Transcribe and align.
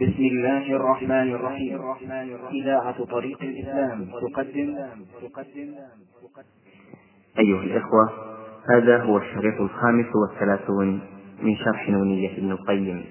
بسم 0.00 0.22
الله 0.22 0.76
الرحمن 0.76 1.34
الرحيم. 1.34 1.80
إذاعة 2.52 3.04
طريق 3.04 3.42
الإسلام 3.42 4.04
تقدم. 4.04 4.76
تقدم 5.22 5.74
أيها 7.38 7.62
الإخوة 7.62 8.10
هذا 8.70 9.02
هو 9.02 9.18
الشريط 9.18 9.60
الخامس 9.60 10.06
والثلاثون 10.14 11.00
من 11.42 11.56
شرح 11.56 11.88
نونية 11.88 12.38
ابن 12.38 12.50
القيم. 12.50 13.04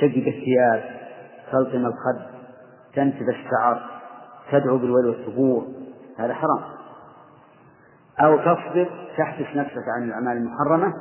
تجد 0.00 0.26
الثياب 0.26 1.00
تلطم 1.52 1.86
الخد 1.86 2.26
تنتب 2.94 3.28
الشعر 3.28 4.00
تدعو 4.52 4.78
بالويل 4.78 5.06
والثبور 5.06 5.66
هذا 6.18 6.34
حرام. 6.34 6.62
أو 8.20 8.36
تصبر 8.36 8.90
تحبس 9.18 9.56
نفسك 9.56 9.84
عن 9.96 10.02
الأعمال 10.02 10.36
المحرمة 10.36 10.94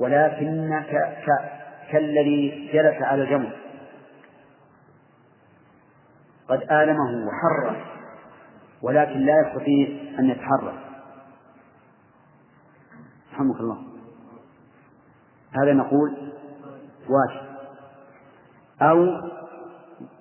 ولكنك 0.00 1.22
كالذي 1.92 2.70
جلس 2.72 3.02
على 3.02 3.26
جمر 3.26 3.52
قد 6.48 6.62
آلمه 6.70 7.26
وحره 7.26 7.84
ولكن 8.82 9.20
لا 9.20 9.32
يستطيع 9.46 9.88
أن 10.18 10.30
يتحرك 10.30 10.74
رحمك 13.32 13.60
الله. 13.60 13.78
هذا 15.62 15.72
نقول 15.72 16.32
واجب. 17.08 17.52
أو 18.82 19.06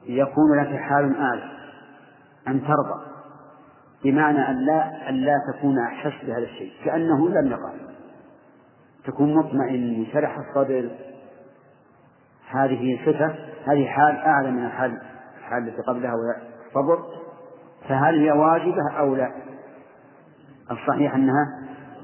يكون 0.04 0.60
لك 0.60 0.76
حال 0.80 1.18
أعلى 1.18 1.52
أن 2.48 2.62
ترضى 2.62 3.02
بمعنى 4.04 4.50
أن 4.50 4.66
لا 4.66 5.10
أن 5.10 5.16
لا 5.16 5.34
تكون 5.54 5.80
أحس 5.80 6.26
بهذا 6.26 6.44
الشيء 6.44 6.74
كأنه 6.86 7.30
لم 7.30 7.52
يقع. 7.52 7.74
تكون 9.06 9.36
مطمئن 9.36 10.00
منشرح 10.00 10.38
الصدر 10.38 10.90
هذه 12.52 13.00
صفة 13.06 13.36
هذه 13.66 13.86
حال 13.86 14.16
أعلى 14.16 14.52
من 14.52 14.66
الحال 14.66 15.02
الحال 15.40 15.68
التي 15.68 15.82
قبلها 15.82 16.14
الصبر 16.68 17.00
فهل 17.90 18.20
هي 18.20 18.32
واجبة 18.32 18.92
أو 19.00 19.16
لا؟ 19.16 19.32
الصحيح 20.72 21.16
أنها 21.16 21.46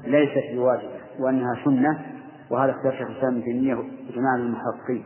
ليست 0.04 0.54
بواجبة 0.54 1.00
وأنها 1.18 1.64
سنة 1.64 2.06
وهذا 2.50 2.72
اختيار 2.72 2.92
شيخ 2.92 3.08
الإسلام 3.08 3.34
ابن 3.34 3.44
تيمية 3.44 3.74
وجماعة 3.74 4.36
المحققين. 4.36 5.04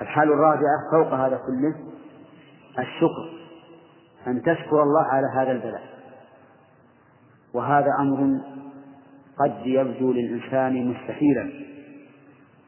الحال 0.00 0.32
الرابعة 0.32 0.78
فوق 0.92 1.12
هذا 1.12 1.36
كله 1.36 1.74
الشكر 2.78 3.40
أن 4.26 4.42
تشكر 4.42 4.82
الله 4.82 5.02
على 5.02 5.26
هذا 5.36 5.52
البلاء. 5.52 5.82
وهذا 7.54 7.90
أمر 8.00 8.40
قد 9.38 9.66
يبدو 9.66 10.12
للإنسان 10.12 10.86
مستحيلا. 10.86 11.69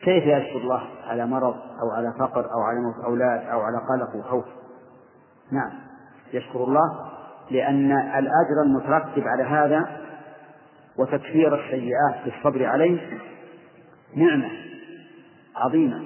كيف 0.03 0.25
يشكر 0.25 0.59
الله 0.59 0.89
على 1.07 1.27
مرض 1.27 1.55
أو 1.55 1.91
على 1.97 2.13
فقر 2.19 2.45
أو 2.45 2.61
على 2.61 2.81
موت 2.81 3.05
أولاد 3.05 3.47
أو 3.47 3.61
على 3.61 3.79
قلق 3.79 4.17
وخوف؟ 4.17 4.45
نعم 5.53 5.71
يشكر 6.33 6.65
الله 6.65 7.11
لأن 7.51 7.93
الأجر 7.93 8.63
المترتب 8.67 9.23
على 9.29 9.43
هذا 9.43 10.01
وتكفير 10.99 11.55
السيئات 11.55 12.25
بالصبر 12.25 12.67
عليه 12.67 13.21
نعمة 14.17 14.51
عظيمة 15.57 16.03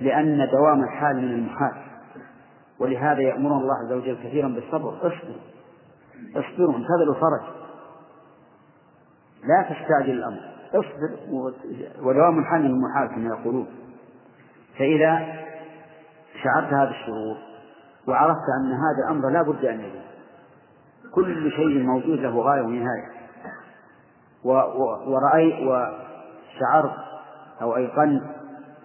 لأن 0.00 0.48
دوام 0.52 0.84
الحال 0.84 1.16
من 1.16 1.34
المحال 1.34 1.82
ولهذا 2.78 3.20
يأمرنا 3.20 3.56
الله 3.56 3.74
عز 3.74 3.92
وجل 3.92 4.16
كثيرا 4.24 4.48
بالصبر. 4.48 4.96
اصبروا 4.96 5.36
اصبروا 6.36 6.76
انتظروا 6.76 7.14
الفرج 7.14 7.42
لا 9.44 9.62
تستعجل 9.62 10.10
الأمر. 10.10 10.51
اصبر 10.74 11.10
ودوام 12.02 12.38
الحال 12.38 12.62
من 12.62 12.70
المحال 12.70 13.08
كما 13.08 13.28
يقولون. 13.28 13.66
فإذا 14.78 15.42
شعرت 16.42 16.72
هذا 16.72 16.90
الشعور 16.90 17.36
وعرفت 18.08 18.46
أن 18.60 18.72
هذا 18.72 19.04
الأمر 19.08 19.30
لا 19.30 19.42
بد 19.42 19.64
أن 19.64 19.80
يجب 19.80 20.02
كل 21.14 21.50
شيء 21.50 21.82
موجود 21.82 22.18
له 22.18 22.40
غاية 22.40 22.62
ونهاية. 22.62 23.08
ورأيت 25.06 25.54
وشعرت 25.54 26.96
أو 27.62 27.76
أيقنت 27.76 28.22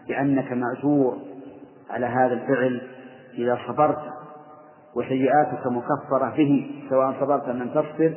بأنك 0.08 0.52
مأجور 0.52 1.18
على 1.90 2.06
هذا 2.06 2.34
الفعل 2.34 2.82
إذا 3.34 3.60
صبرت 3.68 4.02
وسيئاتك 4.96 5.68
مكفرة 5.68 6.36
به 6.38 6.84
سواء 6.90 7.16
صبرت 7.20 7.50
أم 7.50 7.58
لم 7.58 7.70
تصبر. 7.70 8.14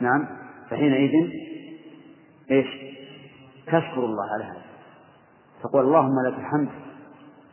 نعم. 0.00 0.26
فحينئذ 0.70 1.30
إيش؟ 2.50 2.66
تشكر 3.66 4.04
الله 4.04 4.24
على 4.34 4.44
هذا. 4.44 4.62
تقول 5.62 5.84
اللهم 5.84 6.26
لك 6.26 6.38
الحمد 6.38 6.68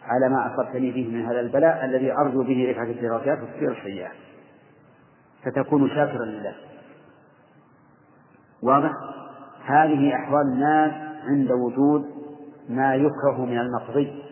على 0.03 0.29
ما 0.29 0.53
أصبتني 0.53 0.91
به 0.91 1.07
من 1.07 1.25
هذا 1.25 1.39
البلاء 1.39 1.85
الذي 1.85 2.11
أرجو 2.11 2.43
به 2.43 2.71
رفعة 2.71 2.83
الدرجات 2.83 3.39
وتكفير 3.41 3.71
السيئات 3.71 4.11
فتكون 5.43 5.89
شاكرا 5.89 6.25
لله. 6.25 6.55
واضح؟ 8.63 8.91
هذه 9.65 10.15
أحوال 10.15 10.41
الناس 10.41 10.93
عند 11.27 11.51
وجود 11.51 12.05
ما 12.69 12.95
يكره 12.95 13.45
من 13.45 13.57
المقضي 13.57 14.23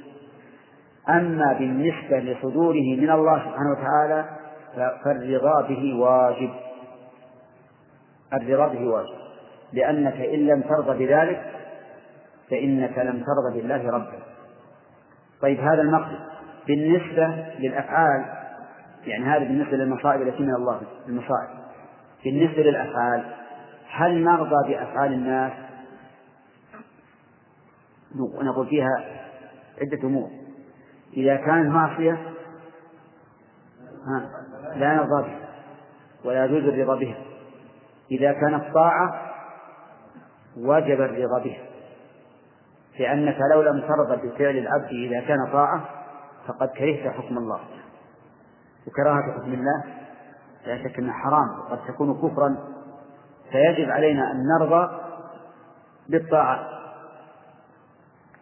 أما 1.09 1.53
بالنسبة 1.53 2.19
لصدوره 2.19 2.95
من 2.97 3.09
الله 3.09 3.39
سبحانه 3.39 3.71
وتعالى 3.71 4.29
فالرضا 5.03 5.61
به 5.61 5.99
واجب. 5.99 6.49
الرضا 8.33 8.67
به 8.67 8.87
واجب. 8.87 9.28
لأنك 9.73 10.13
إن 10.13 10.47
لم 10.47 10.61
ترضى 10.61 11.05
بذلك 11.05 11.51
فإنك 12.49 12.97
لم 12.97 13.23
ترضى 13.23 13.61
بالله 13.61 13.89
ربا 13.91 14.19
طيب 15.41 15.59
هذا 15.59 15.81
المقصد. 15.81 16.19
بالنسبة 16.67 17.27
للأفعال 17.59 18.25
يعني 19.05 19.25
هذا 19.25 19.39
بالنسبة 19.39 19.77
للمصائب 19.77 20.21
التي 20.21 20.43
من 20.43 20.55
الله 20.55 20.81
المصائب. 21.07 21.49
بالنسبة 22.23 22.63
للأفعال 22.63 23.25
هل 23.89 24.23
نرضى 24.23 24.73
بأفعال 24.73 25.13
الناس؟ 25.13 25.51
نقول 28.41 28.67
فيها 28.67 29.05
عدة 29.81 30.07
أمور. 30.07 30.29
إذا 31.17 31.35
كانت 31.35 31.67
معصية 31.67 32.17
لا 34.75 34.93
نرضى 34.93 35.23
بها 35.23 35.39
ولا 36.25 36.45
يجوز 36.45 36.63
الرضا 36.63 36.95
بها. 36.95 37.17
إذا 38.11 38.31
كانت 38.31 38.73
طاعة 38.73 39.28
وجب 40.57 41.01
الرضا 41.01 41.39
بها 41.43 41.69
لأنك 42.99 43.37
لو 43.53 43.61
لم 43.61 43.81
ترضى 43.81 44.27
بفعل 44.27 44.57
العبد 44.57 44.89
إذا 44.89 45.19
كان 45.19 45.47
طاعة 45.51 45.85
فقد 46.47 46.69
كرهت 46.69 47.13
حكم 47.13 47.37
الله. 47.37 47.59
وكراهة 48.87 49.31
حكم 49.31 49.53
الله 49.53 49.83
لا 50.65 50.83
شك 50.83 50.99
أنها 50.99 51.13
حرام 51.13 51.59
وقد 51.59 51.79
تكون 51.87 52.17
كفرا. 52.17 52.57
فيجب 53.51 53.89
علينا 53.89 54.31
أن 54.31 54.43
نرضى 54.59 54.99
بالطاعة. 56.09 56.69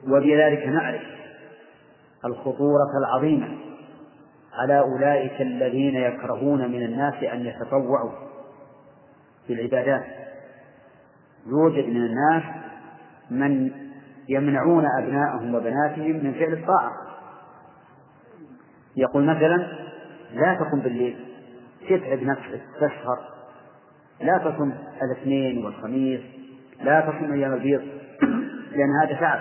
وبذلك 0.07 0.67
نعرف 0.67 1.01
الخطورة 2.25 2.97
العظيمة 2.97 3.57
على 4.53 4.79
أولئك 4.79 5.41
الذين 5.41 5.95
يكرهون 5.95 6.71
من 6.71 6.83
الناس 6.83 7.23
أن 7.23 7.45
يتطوعوا 7.45 8.11
بالعبادات 9.47 10.26
يوجد 11.47 11.85
من 11.89 12.05
الناس 12.05 12.43
من 13.31 13.71
يمنعون 14.29 14.85
أبناءهم 14.99 15.55
وبناتهم 15.55 16.23
من 16.23 16.33
فعل 16.33 16.53
الطاعة. 16.53 16.91
يقول 18.95 19.23
مثلا 19.23 19.67
لا 20.33 20.53
تقم 20.53 20.79
بالليل 20.79 21.17
تتعب 21.89 22.23
نفسك 22.23 22.61
تسهر. 22.75 23.19
لا 24.21 24.37
تصم 24.37 24.73
الاثنين 25.01 25.65
والخميس 25.65 26.21
لا 26.83 27.01
تصم 27.01 27.33
أيام 27.33 27.53
البيض 27.53 27.81
لأن 28.71 28.89
هذا 29.03 29.19
تعب 29.19 29.39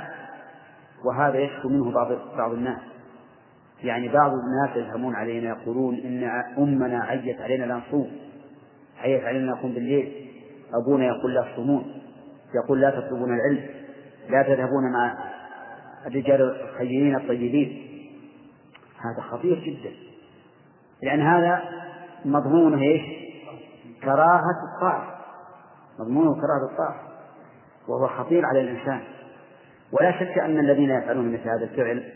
وهذا 1.05 1.39
يشكو 1.39 1.69
منه 1.69 1.93
بعض 1.93 2.13
بعض 2.37 2.53
الناس. 2.53 2.81
يعني 3.83 4.09
بعض 4.09 4.31
الناس 4.31 4.77
يذهبون 4.77 5.15
علينا 5.15 5.49
يقولون 5.49 5.95
إن 5.95 6.25
أمنا 6.59 7.05
عيت 7.05 7.41
علينا 7.41 7.65
لا 7.65 7.75
نصوم 7.75 8.11
عيت 8.99 9.25
علينا 9.25 9.53
نقوم 9.53 9.73
بالليل. 9.73 10.26
أبونا 10.75 11.07
يقول 11.07 11.35
لا 11.35 11.53
تصومون. 11.53 12.03
يقول 12.55 12.81
لا 12.81 12.91
تطلبون 12.91 13.35
العلم. 13.35 13.67
لا 14.29 14.43
تذهبون 14.43 14.93
مع 14.93 15.15
الرجال 16.07 16.43
الخيرين 16.43 17.17
الطيبين. 17.17 17.87
هذا 18.99 19.23
خطير 19.23 19.59
جدا. 19.59 19.95
لأن 21.03 21.21
هذا 21.21 21.63
مضمونه 22.25 22.83
إيش؟ 22.83 23.03
كراهة 24.03 24.75
الطاعة. 24.75 25.19
مضمونه 25.99 26.35
كراهة 26.35 26.71
الطاعة. 26.73 27.01
وهو 27.89 28.09
خطير 28.09 28.47
على 28.47 28.61
الإنسان. 28.61 29.01
ولا 29.93 30.13
شك 30.13 30.39
أن 30.39 30.59
الذين 30.59 30.91
يفعلون 30.91 31.33
مثل 31.33 31.49
هذا 31.49 31.65
الفعل 31.65 32.13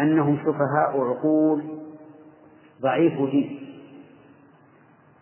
أنهم 0.00 0.38
سفهاء 0.38 1.00
عقول 1.00 1.62
ضعيف 2.82 3.30
دين. 3.30 3.67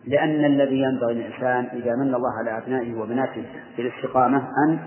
لأن 0.05 0.45
الذي 0.45 0.81
ينبغي 0.81 1.13
الإنسان 1.13 1.65
إذا 1.65 1.95
من 1.95 2.15
الله 2.15 2.31
على 2.39 2.57
أبنائه 2.57 2.95
وبناته 2.95 3.45
بالاستقامة 3.77 4.37
أن 4.37 4.79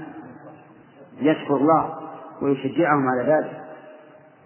يشكر 1.21 1.57
الله 1.57 1.95
ويشجعهم 2.43 3.09
على 3.09 3.33
ذلك 3.33 3.61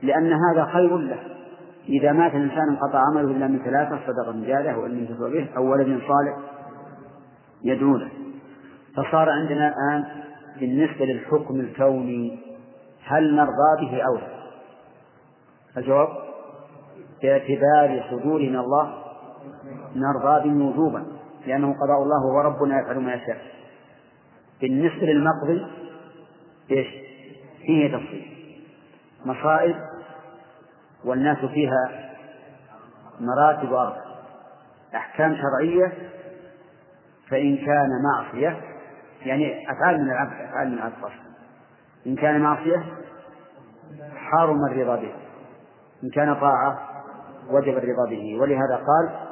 لأن 0.03 0.33
هذا 0.33 0.65
خير 0.65 0.97
له 0.97 1.19
إذا 1.89 2.13
مات 2.13 2.35
الإنسان 2.35 2.69
انقطع 2.69 2.99
عمله 2.99 3.31
إلا 3.31 3.47
من 3.47 3.59
ثلاثة 3.59 3.99
صدقة 4.07 4.47
جارية 4.47 4.75
وإن 4.75 4.99
ينتفع 4.99 5.29
به 5.29 5.49
أو 5.57 5.73
ولد 5.73 5.87
صالح 5.87 6.37
يدعو 7.65 7.97
له 7.97 8.09
فصار 8.97 9.31
عندنا 9.31 9.69
الآن 9.69 10.05
بالنسبة 10.61 11.05
للحكم 11.05 11.61
الكوني 11.61 12.39
هل 13.05 13.35
نرضى 13.35 13.81
به 13.81 14.03
أو 14.03 14.15
لا؟ 14.15 14.35
الجواب 15.77 16.09
باعتبار 17.23 18.05
صدور 18.11 18.41
من 18.41 18.57
الله 18.57 19.04
نرضى 19.97 20.49
به 20.49 20.65
وجوبا 20.65 21.07
لأنه 21.47 21.73
قضاء 21.73 22.03
الله 22.03 22.27
وهو 22.27 22.41
ربنا 22.41 22.81
يفعل 22.81 22.99
ما 22.99 23.15
يشاء. 23.15 23.43
بالنسبة 24.61 25.07
للمقضي 25.07 25.67
إيش؟ 26.71 26.87
فيه 27.67 27.97
تفصيل. 27.97 28.35
مصائب 29.25 29.77
والناس 31.05 31.39
فيها 31.39 32.11
مراتب 33.21 33.73
أربع 33.73 34.05
أحكام 34.95 35.37
شرعية 35.37 35.93
فإن 37.31 37.57
كان 37.57 37.89
معصية 38.03 38.61
يعني 39.23 39.71
أفعال 39.71 40.01
من 40.01 40.11
العبد 40.11 40.33
أفعال 40.33 40.69
من 40.69 40.79
العبد 40.79 40.95
إن 42.07 42.17
كان 42.17 42.41
معصية 42.41 42.85
حارم 44.17 44.65
الرضا 44.71 44.97
به. 44.97 45.13
إن 46.05 46.11
كان 46.11 46.35
طاعة 46.35 46.79
وجب 47.51 47.79
الرضا 47.79 48.11
به. 48.11 48.39
ولهذا 48.41 48.77
قال 48.77 49.24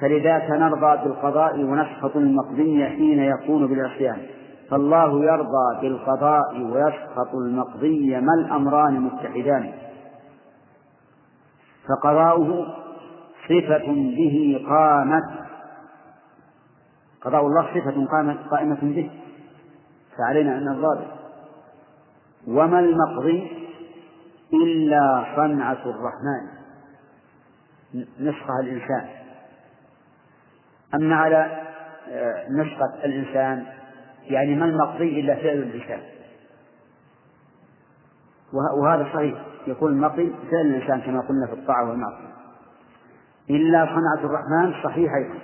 فلذاك 0.00 0.50
نرضى 0.50 1.04
بالقضاء 1.04 1.60
ونسخط 1.60 2.16
المقضي 2.16 2.86
حين 2.86 3.18
يكون 3.18 3.66
بالعصيان. 3.66 4.26
فالله 4.70 5.24
يرضى 5.24 5.80
بالقضاء 5.80 6.60
ويسخط 6.62 7.34
المقضي 7.34 8.20
ما 8.20 8.34
الأمران 8.34 9.00
متحدان. 9.00 9.72
فقضاؤه 11.88 12.66
صفة 13.48 13.86
به 13.92 14.66
قامت. 14.68 15.24
قضاء 17.22 17.46
الله 17.46 17.62
صفة 17.62 18.06
قامت 18.06 18.38
قائمة 18.50 18.78
به. 18.82 19.10
فعلينا 20.18 20.58
أن 20.58 20.64
نرضى 20.64 21.06
وما 22.48 22.80
المقضي 22.80 23.50
إلا 24.54 25.24
صنعة 25.36 25.82
الرحمن. 25.86 26.46
نسخها 28.20 28.60
الإنسان. 28.60 29.25
أما 30.94 31.16
على 31.16 31.66
آه، 32.08 32.46
نسخة 32.50 33.04
الإنسان 33.04 33.66
يعني 34.22 34.54
ما 34.54 34.64
المقضي 34.64 35.20
إلا 35.20 35.34
فعل 35.34 35.56
الإنسان. 35.56 36.00
وهذا 38.82 39.04
صحيح. 39.14 39.46
يكون 39.66 39.92
المقضي 39.92 40.34
فعل 40.50 40.66
الإنسان 40.66 41.00
كما 41.00 41.20
قلنا 41.20 41.46
في 41.46 41.52
الطاعة 41.52 41.90
والمعصية. 41.90 42.36
إلا 43.50 43.86
صنعة 43.86 44.26
الرحمن 44.26 44.82
صحيح 44.84 45.12
أيضا 45.14 45.38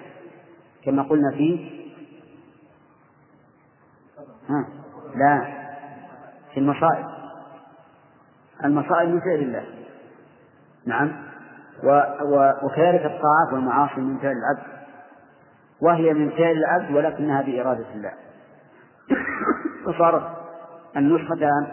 كما 0.85 1.03
قلنا 1.03 1.31
في 1.31 1.71
ها 4.49 4.69
لا 5.17 5.63
في 6.55 6.61
المصائب. 6.61 7.07
المصائب 8.65 9.09
من 9.09 9.21
فعل 9.21 9.39
الله. 9.39 9.65
نعم. 10.87 11.13
وكذلك 12.63 13.01
الطاعات 13.01 13.53
والمعاصي 13.53 14.01
من 14.01 14.19
فعل 14.19 14.33
العبد. 14.37 14.72
وهي 15.83 16.15
من 16.15 16.31
فعل 16.31 16.57
العبد 16.57 16.95
ولكنها 16.95 17.43
بإرادة 17.43 17.87
الله. 17.95 18.13
فصارت 19.87 20.23
النسختان 20.97 21.67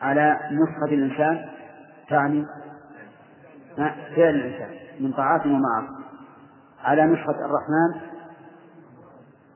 على 0.00 0.38
نسخة 0.52 0.94
الإنسان 0.94 1.48
تعني 2.08 2.46
فعل 4.16 4.34
الإنسان 4.34 4.70
من 5.00 5.12
طاعات 5.12 5.46
ومعاصي. 5.46 6.04
على 6.84 7.04
نسخة 7.06 7.30
الرحمن 7.44 8.10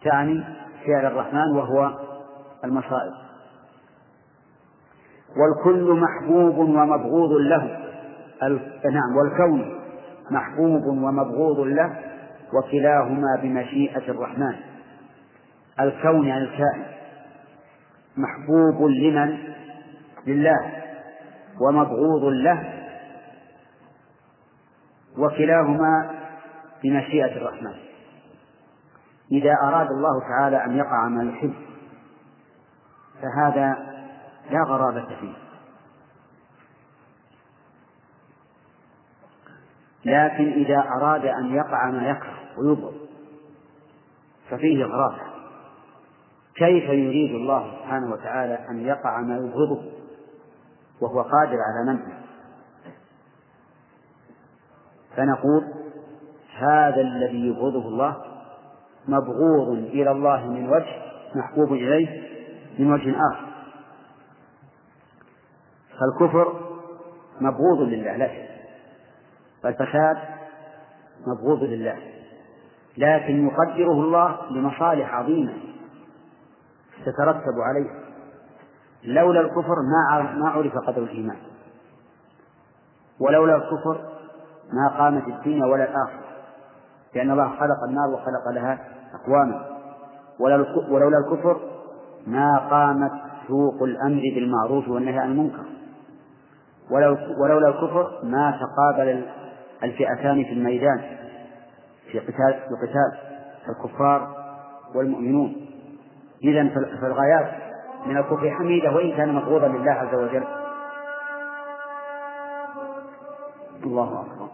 تعني 0.05 0.45
فعل 0.87 1.07
الرحمن 1.07 1.57
وهو 1.57 1.99
المصائب. 2.65 3.13
والكل 5.37 6.01
محبوب 6.01 6.59
ومبغوض 6.59 7.31
له 7.33 7.81
نعم 8.85 9.17
والكون 9.17 9.81
محبوب 10.31 10.87
ومبغوض 10.87 11.61
له 11.61 12.14
وكلاهما 12.55 13.41
بمشيئة 13.43 14.11
الرحمن. 14.11 14.57
الكون 15.81 16.27
يعني 16.27 16.45
الكائن. 16.45 16.85
محبوب 18.17 18.91
لمن؟ 18.91 19.39
لله. 20.27 20.83
ومبغوض 21.61 22.25
له. 22.25 22.85
وكلاهما 25.19 26.11
بمشيئة 26.83 27.37
الرحمن. 27.37 27.75
إذا 29.33 29.55
أراد 29.63 29.87
الله 29.87 30.21
تعالى 30.29 30.65
أن 30.65 30.77
يقع 30.77 31.09
ما 31.09 31.25
يحب 31.25 31.55
فهذا 33.23 33.77
لا 34.51 34.63
غرابة 34.63 35.07
فيه. 35.21 35.35
لكن 40.05 40.53
إذا 40.53 40.79
أراد 40.97 41.25
أن 41.25 41.55
يقع 41.55 41.91
ما 41.91 42.09
يكره 42.09 42.44
ويبغض 42.59 42.95
ففيه 44.51 44.85
غرابة 44.85 45.23
كيف 46.57 46.85
يريد 46.85 47.35
الله 47.35 47.77
سبحانه 47.79 48.13
وتعالى 48.13 48.55
أن 48.71 48.87
يقع 48.87 49.21
ما 49.21 49.37
يبغضه 49.37 49.83
وهو 51.01 51.23
قادر 51.23 51.57
على 51.61 51.93
منعه؟ 51.93 52.21
فنقول 55.17 55.65
هذا 56.57 57.01
الذي 57.01 57.47
يبغضه 57.49 57.89
الله 57.89 58.17
مبغوض 59.09 59.69
إلى 59.79 60.11
الله 60.11 60.47
من 60.47 60.69
وجه 60.69 61.03
محبوب 61.35 61.73
إليه 61.73 62.23
من 62.79 62.93
وجه 62.93 63.17
آخر. 63.33 63.47
فالكفر 65.91 66.61
مبغوض 67.41 67.81
لله 67.81 68.17
لا 68.17 68.29
شك. 68.29 68.51
مبغوض 71.27 71.63
لله. 71.63 72.14
لكن 72.99 73.47
يقدره 73.47 73.93
الله 73.93 74.37
لمصالح 74.51 75.15
عظيمة 75.15 75.53
تترتب 77.05 77.61
عليه. 77.61 77.91
لولا 79.05 79.41
الكفر 79.41 79.77
ما 79.83 80.33
ما 80.35 80.49
عرف 80.51 80.79
قدر 80.79 81.03
الإيمان. 81.03 81.37
ولولا 83.21 83.57
الكفر 83.57 84.01
ما 84.73 84.99
قامت 84.99 85.29
الدنيا 85.29 85.67
ولا 85.67 85.85
الآخرة. 85.85 86.25
لأن 87.15 87.31
الله 87.31 87.49
خلق 87.49 87.85
النار 87.89 88.09
وخلق 88.09 88.49
لها 88.55 88.79
أقواما. 89.15 89.67
ولولا 90.91 91.19
الكفر 91.19 91.61
ما 92.27 92.59
قامت 92.71 93.13
سوق 93.49 93.83
الأمر 93.83 94.23
بالمعروف 94.35 94.89
والنهي 94.89 95.19
عن 95.19 95.31
المنكر. 95.31 95.65
ولولا 97.41 97.69
الكفر 97.69 98.21
ما 98.23 98.61
تقابل 98.61 99.25
الفئتان 99.83 100.45
في 100.45 100.53
الميدان. 100.53 101.24
في 102.13 102.19
قتال 102.19 102.61
في 102.69 102.87
قتال 102.87 103.19
الكفار 103.69 104.45
والمؤمنون. 104.95 105.67
إذا 106.45 106.69
فالغايات 107.01 107.65
من 108.07 108.17
الكفر 108.17 108.51
حميدة 108.51 108.93
وإن 108.93 109.17
كان 109.17 109.35
مقبوضا 109.35 109.69
لله 109.69 109.93
عز 109.93 110.15
وجل. 110.15 110.45
الله 113.85 114.21
أكبر. 114.21 114.49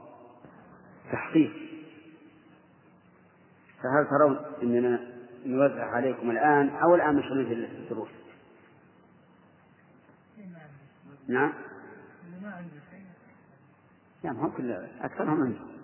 تحقيق. 1.12 1.52
فهل 3.82 4.06
ترون 4.10 4.38
أننا 4.62 5.00
نوزع 5.46 5.84
عليكم 5.84 6.30
الآن 6.30 6.68
أو 6.68 6.94
الآن 6.94 7.16
مشغولين 7.16 7.46
في 7.46 7.54
الدروس؟ 7.54 8.08
نعم. 11.28 11.52
نعم 14.22 14.36
هم 14.36 14.50
كل 14.50 14.72
أكثرهم 15.00 15.42
عندهم 15.42 15.79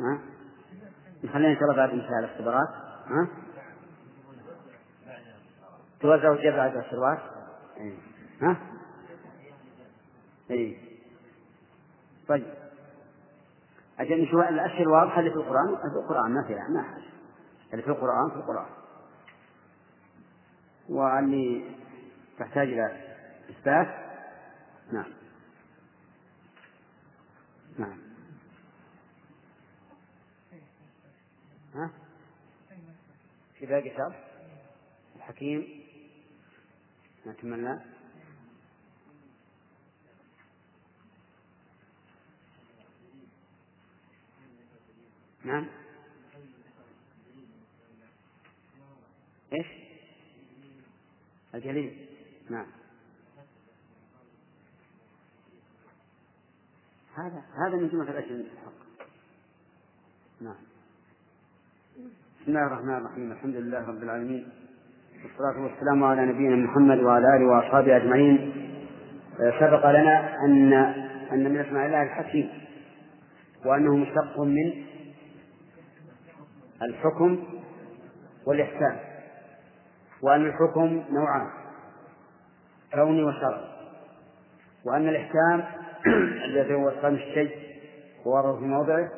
ها؟ 0.00 0.18
نخلينا 1.24 1.48
إن 1.48 1.54
شاء 1.54 1.64
الله 1.64 1.76
بعد 1.76 1.90
إنتهاء 1.90 2.18
الاختبارات 2.18 2.68
ها؟ 3.06 3.28
توزعوا 6.00 6.34
الجبل 6.34 6.60
على 6.60 6.72
الاختبارات 6.72 7.18
إيه. 7.76 7.94
ها؟ 8.42 8.56
اي 10.50 10.78
طيب 12.28 12.46
أجل 13.98 14.22
نشوف 14.22 14.40
الأشياء 14.40 14.82
الواضحة 14.82 15.20
اللي 15.20 15.30
في 15.30 15.36
القرآن 15.36 15.76
في 15.76 15.98
القرآن 15.98 16.34
ما 16.34 16.42
فيها 16.46 16.68
ما 16.68 16.82
حاجة 16.82 17.02
اللي 17.72 17.82
في 17.82 17.88
القرآن 17.88 18.30
في 18.30 18.36
القرآن 18.36 18.66
واللي 20.88 21.70
تحتاج 22.38 22.68
إلى 22.68 22.96
إثبات 23.50 23.88
نعم 24.92 25.06
في 33.58 33.66
باقي 33.66 33.90
شر 33.90 34.14
الحكيم. 35.16 35.86
ما 37.26 37.32
كملنا 37.32 37.84
نعم. 45.44 45.68
إيش؟ 49.52 49.66
الجليل. 51.54 52.08
نعم. 52.50 52.66
هذا 57.14 57.44
هذا 57.66 57.76
من 57.76 57.88
جملة 57.88 58.10
الأشياء 58.10 58.40
الحق. 58.40 59.08
نعم. 60.40 60.56
بسم 62.46 62.56
الله 62.56 62.66
الرحمن 62.66 62.96
الرحيم. 62.96 63.32
الحمد 63.32 63.54
لله 63.54 63.88
رب 63.88 64.02
العالمين. 64.02 64.48
والصلاة 65.22 65.62
والسلام 65.62 66.04
على 66.04 66.26
نبينا 66.26 66.56
محمد 66.56 66.98
وعلى 66.98 67.36
آله 67.36 67.46
وأصحابه 67.46 67.96
أجمعين. 67.96 68.52
سبق 69.60 69.90
لنا 69.90 70.44
أن 70.44 70.72
أن 71.32 71.52
من 71.52 71.60
أسماء 71.60 71.86
الله 71.86 72.02
الحكيم 72.02 72.48
وأنه 73.64 73.96
مشتق 73.96 74.40
من 74.40 74.72
الحكم 76.82 77.44
والإحسان 78.46 78.96
وأن 80.22 80.46
الحكم 80.46 81.02
نوعان 81.10 81.50
كوني 82.94 83.24
وشرعي 83.24 83.64
وأن 84.84 85.08
الإحكام 85.08 85.64
الذي 86.48 86.74
هو 86.74 86.88
إتقان 86.88 87.14
الشيء 87.14 87.56
ووضعه 88.26 88.58
في 88.58 88.64
موضعه 88.64 89.10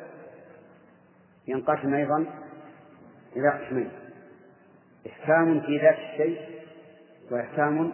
ينقسم 1.47 1.93
أيضا 1.93 2.25
إلى 3.35 3.49
قسمين 3.49 3.91
إحكام 5.07 5.61
في 5.61 5.77
ذات 5.77 5.97
الشيء 5.97 6.41
وإحكام 7.31 7.93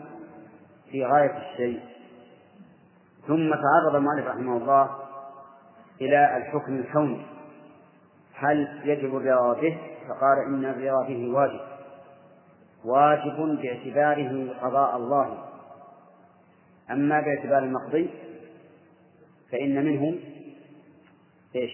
في 0.91 1.05
غاية 1.05 1.51
الشيء. 1.51 1.79
ثم 3.27 3.49
تعرض 3.49 3.95
المؤلف 3.95 4.27
رحمه 4.27 4.57
الله 4.57 4.89
إلى 6.01 6.37
الحكم 6.37 6.75
الكوني. 6.75 7.25
هل 8.33 8.81
يجب 8.83 9.17
الرضا 9.17 9.61
به 9.61 9.77
فقال 10.07 10.37
إن 10.47 10.65
الرضا 10.65 11.07
به 11.07 11.29
واجب. 11.33 11.61
واجب 12.85 13.59
باعتباره 13.61 14.53
قضاء 14.61 14.95
الله. 14.95 15.45
أما 16.91 17.21
باعتبار 17.21 17.63
المقضي 17.63 18.09
فإن 19.51 19.85
منه 19.85 20.19
إيش؟ 21.55 21.71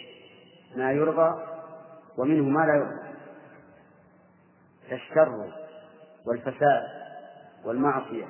ما 0.75 0.91
يرضى 0.91 1.43
ومنه 2.17 2.43
ما 2.43 2.65
لا 2.65 2.75
يرضى. 2.75 3.00
كالشر 4.91 5.51
والفساد 6.25 6.83
والمعصية. 7.65 8.25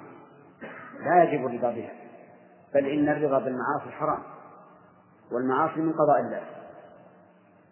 لا 0.99 1.23
يجب 1.23 1.45
الرضا 1.45 1.71
بها 1.71 1.93
بل 2.73 2.85
إن 2.85 3.09
الرضا 3.09 3.39
بالمعاصي 3.39 3.91
حرام 3.91 4.23
والمعاصي 5.31 5.79
من 5.79 5.93
قضاء 5.93 6.19
الله. 6.19 6.41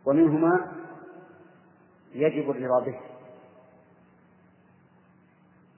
ومنهما 0.05 0.71
يجب 2.13 2.51
الرضا 2.51 2.85
به 2.85 2.99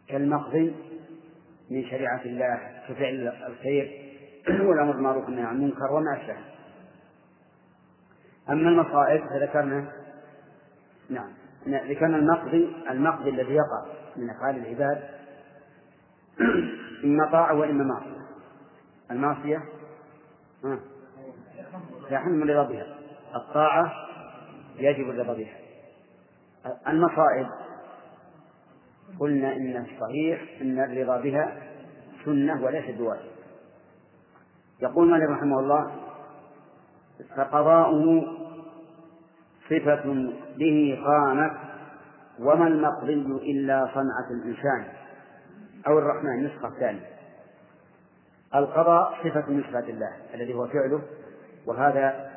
كالمقضي 0.07 0.75
من 1.69 1.85
شريعة 1.85 2.21
الله 2.25 2.81
كفعل 2.87 3.27
الخير 3.47 4.11
والأمر 4.67 4.91
بالمعروف 4.91 5.25
والنهي 5.25 5.45
عن 5.45 5.55
المنكر 5.55 5.91
وما 5.91 6.17
أشبه 6.17 6.37
أما 8.49 8.69
المصائب 8.69 9.21
فذكرنا 9.29 9.91
نعم. 11.09 11.40
ذكرنا 11.67 12.17
المقضي 12.17 12.75
المقضي 12.89 13.29
الذي 13.29 13.53
يقع 13.53 13.85
من 14.15 14.29
أفعال 14.29 14.55
العباد 14.55 15.03
إما 17.03 17.31
طاعة 17.31 17.53
وإما 17.53 17.83
معصية. 17.83 18.21
المعصية 19.11 19.63
لا 22.11 22.19
حمل 22.19 22.51
الرضا 22.51 22.69
بها 22.69 22.85
الطاعة 23.35 23.93
يجب 24.77 25.09
الرضا 25.09 25.33
بها 25.33 25.57
المصائب 26.87 27.47
قلنا 29.19 29.55
إن 29.55 29.85
الصحيح 29.85 30.61
أن 30.61 30.79
الرضا 30.79 31.21
بها 31.21 31.57
سنة 32.25 32.63
وليس 32.63 32.95
بواجب. 32.95 33.31
يقول 34.81 35.11
مالك 35.11 35.29
رحمه 35.29 35.59
الله 35.59 35.91
فقضاؤه 37.35 38.40
صفة 39.71 40.31
به 40.57 41.03
قامت 41.05 41.51
وما 42.39 42.67
المقضي 42.67 43.13
إلا 43.51 43.89
صنعة 43.93 44.31
الإنسان 44.31 44.85
أو 45.87 45.99
الرحمن 45.99 46.45
نسخة 46.45 46.69
ثانية. 46.79 47.11
القضاء 48.55 49.13
صفة 49.23 49.51
من 49.51 49.63
صفات 49.63 49.89
الله 49.89 50.11
الذي 50.33 50.53
هو 50.53 50.67
فعله 50.67 51.01
وهذا 51.67 52.31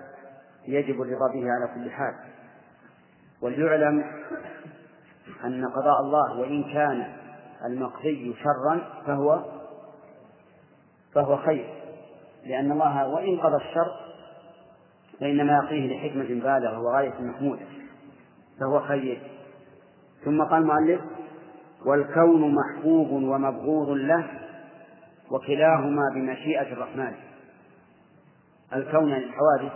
يجب 0.69 1.03
الرضا 1.03 1.33
به 1.33 1.51
على 1.53 1.69
كل 1.75 1.91
حال. 1.91 2.15
وليعلم 3.43 4.05
أن 5.45 5.69
قضاء 5.69 6.01
الله 6.01 6.39
وإن 6.39 6.65
كان 6.65 7.13
المقضي 7.65 8.35
شرا 8.43 8.81
فهو 9.07 9.45
فهو 11.15 11.37
خير 11.37 11.75
لأن 12.47 12.73
الله 12.73 13.09
وإن 13.09 13.41
قضى 13.41 13.57
الشر 13.57 14.04
فإنما 15.21 15.53
يقضيه 15.53 15.97
لحكمة 15.97 16.25
بالغة 16.25 16.79
وغاية 16.79 17.15
محمودة 17.21 17.67
فهو 18.61 18.81
خير. 18.81 19.23
ثم 20.25 20.43
قال 20.43 20.63
المؤلف 20.63 21.01
والكون 21.87 22.55
محبوب 22.55 23.11
ومبغوض 23.11 23.89
له 23.89 24.27
وكلاهما 25.31 26.03
بمشيئة 26.15 26.73
الرحمن. 26.73 27.15
الكون 28.75 29.09
يعني 29.09 29.25
الحوادث. 29.25 29.73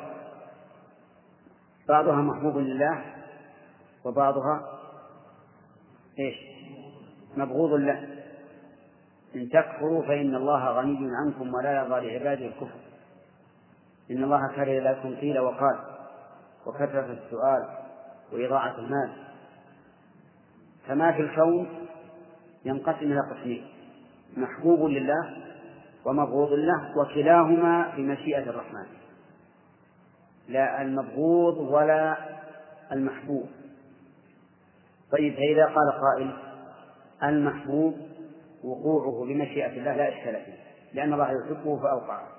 بعضها 1.88 2.16
محبوب 2.16 2.58
لله 2.58 3.04
وبعضها 4.04 4.78
إيش؟ 6.18 6.36
مبغوض 7.36 7.72
له. 7.72 8.08
إن 9.34 9.48
تكفروا 9.48 10.02
فإن 10.02 10.34
الله 10.34 10.70
غني 10.70 11.08
عنكم 11.24 11.54
ولا 11.54 11.72
يرضى 11.72 12.06
لعباده 12.06 12.46
الكفر. 12.46 12.78
إن 14.10 14.24
الله 14.24 14.52
كره 14.56 14.80
لكم 14.80 15.16
قيل 15.16 15.38
وقال 15.38 15.78
وكثرة 16.66 17.18
السؤال 17.24 17.68
وإضاعة 18.32 18.78
المال. 18.78 19.12
فما 20.86 21.12
في 21.12 21.20
الكون 21.20 21.68
ينقسم 22.64 23.12
إلى 23.12 23.20
قسمين 23.30 23.66
محبوب 24.36 24.90
لله 24.90 25.36
ومبغوض 26.04 26.52
له 26.52 26.98
وكلاهما 26.98 27.92
بمشيئة 27.96 28.50
الرحمن. 28.50 28.86
لا 30.48 30.82
المبغوض 30.82 31.56
ولا 31.56 32.16
المحبوب. 32.92 33.46
طيب 35.12 35.34
فإذا 35.34 35.64
قال 35.64 35.92
قائل 36.00 36.36
المحبوب 37.22 37.94
وقوعه 38.64 39.24
بمشيئة 39.24 39.70
الله 39.70 39.96
لا 39.96 40.08
إشكال 40.08 40.44
فيه 40.44 40.58
لأن 40.92 41.12
الله 41.12 41.30
يحبه 41.30 41.82
فأوقعه. 41.82 42.37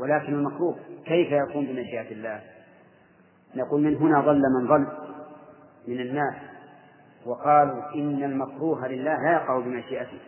ولكن 0.00 0.34
المكروه 0.34 0.76
كيف 1.04 1.32
يكون 1.32 1.66
بمشيئة 1.66 2.12
الله؟ 2.12 2.40
نقول 3.56 3.82
من 3.82 3.96
هنا 3.96 4.20
ضل 4.20 4.42
من 4.60 4.66
ضل 4.66 4.86
من 5.88 6.00
الناس 6.00 6.34
وقالوا 7.26 7.94
إن 7.94 8.24
المكروه 8.24 8.88
لله 8.88 9.22
لا 9.22 9.32
يقع 9.32 9.58
بمشيئته 9.58 10.18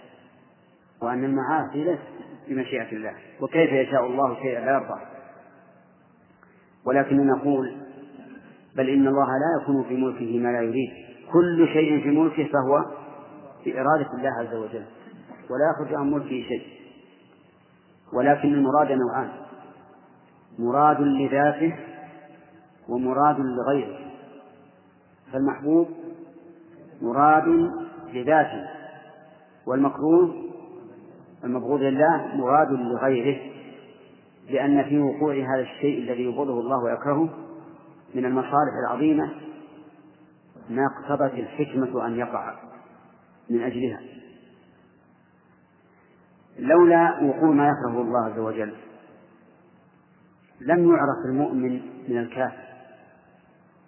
وأن 1.03 1.25
المعاصي 1.25 1.85
ليست 1.85 2.03
بمشيئة 2.49 2.93
الله. 2.93 3.15
وكيف 3.41 3.73
يشاء 3.73 4.07
الله 4.07 4.35
شيئا 4.43 4.61
لا 4.61 4.73
يرضى؟ 4.73 5.01
ولكن 6.85 7.27
نقول 7.27 7.77
بل 8.77 8.89
إن 8.89 9.07
الله 9.07 9.27
لا 9.27 9.63
يكون 9.63 9.85
في 9.85 9.97
ملكه 9.97 10.39
ما 10.39 10.49
لا 10.49 10.61
يريد. 10.61 10.91
كل 11.33 11.69
شيء 11.73 12.03
في 12.03 12.09
ملكه 12.09 12.49
فهو 12.53 12.85
في 13.65 13.81
إرادة 13.81 14.07
الله 14.19 14.31
عز 14.39 14.55
وجل. 14.55 14.85
ولا 15.51 15.71
يخرج 15.75 15.95
عن 15.95 16.11
ملكه 16.11 16.49
شيء. 16.49 16.63
ولكن 18.13 18.55
المراد 18.55 18.93
نوعان. 18.93 19.31
مراد 20.59 21.01
لذاته 21.01 21.77
ومراد 22.89 23.37
لغيره. 23.41 23.99
فالمحبوب 25.33 25.89
مراد 27.03 27.71
لذاته 28.13 28.69
والمكروه 29.67 30.35
المبغوض 31.45 31.81
لله 31.81 32.37
مراد 32.37 32.73
لغيره 32.73 33.41
لأن 34.51 34.85
في 34.85 34.99
وقوع 34.99 35.35
هذا 35.35 35.61
الشيء 35.63 35.99
الذي 35.99 36.23
يبغضه 36.23 36.61
الله 36.61 36.85
ويكرهه 36.85 37.29
من 38.15 38.25
المصالح 38.25 38.73
العظيمة 38.87 39.31
ما 40.71 40.87
اقتضت 40.87 41.35
الحكمة 41.35 42.07
أن 42.07 42.19
يقع 42.19 42.55
من 43.51 43.63
أجلها. 43.63 44.01
لولا 46.59 47.21
وقوع 47.23 47.51
ما 47.51 47.69
يكرهه 47.69 48.03
الله 48.03 48.25
عز 48.25 48.39
وجل 48.39 48.75
لم 50.61 50.91
يعرف 50.91 51.27
المؤمن 51.27 51.81
من 52.09 52.19
الكافر 52.19 52.71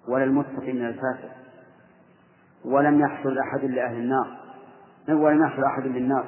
ولا 0.08 0.24
المتقي 0.24 0.72
من 0.72 0.86
الفاسق 0.86 1.30
ولم 2.64 3.00
يحصل 3.00 3.38
أحد 3.38 3.64
لأهل 3.64 3.96
النار 3.96 4.36
ولم 5.08 5.42
يحصل 5.44 5.64
أحد 5.64 5.86
للنار 5.86 6.26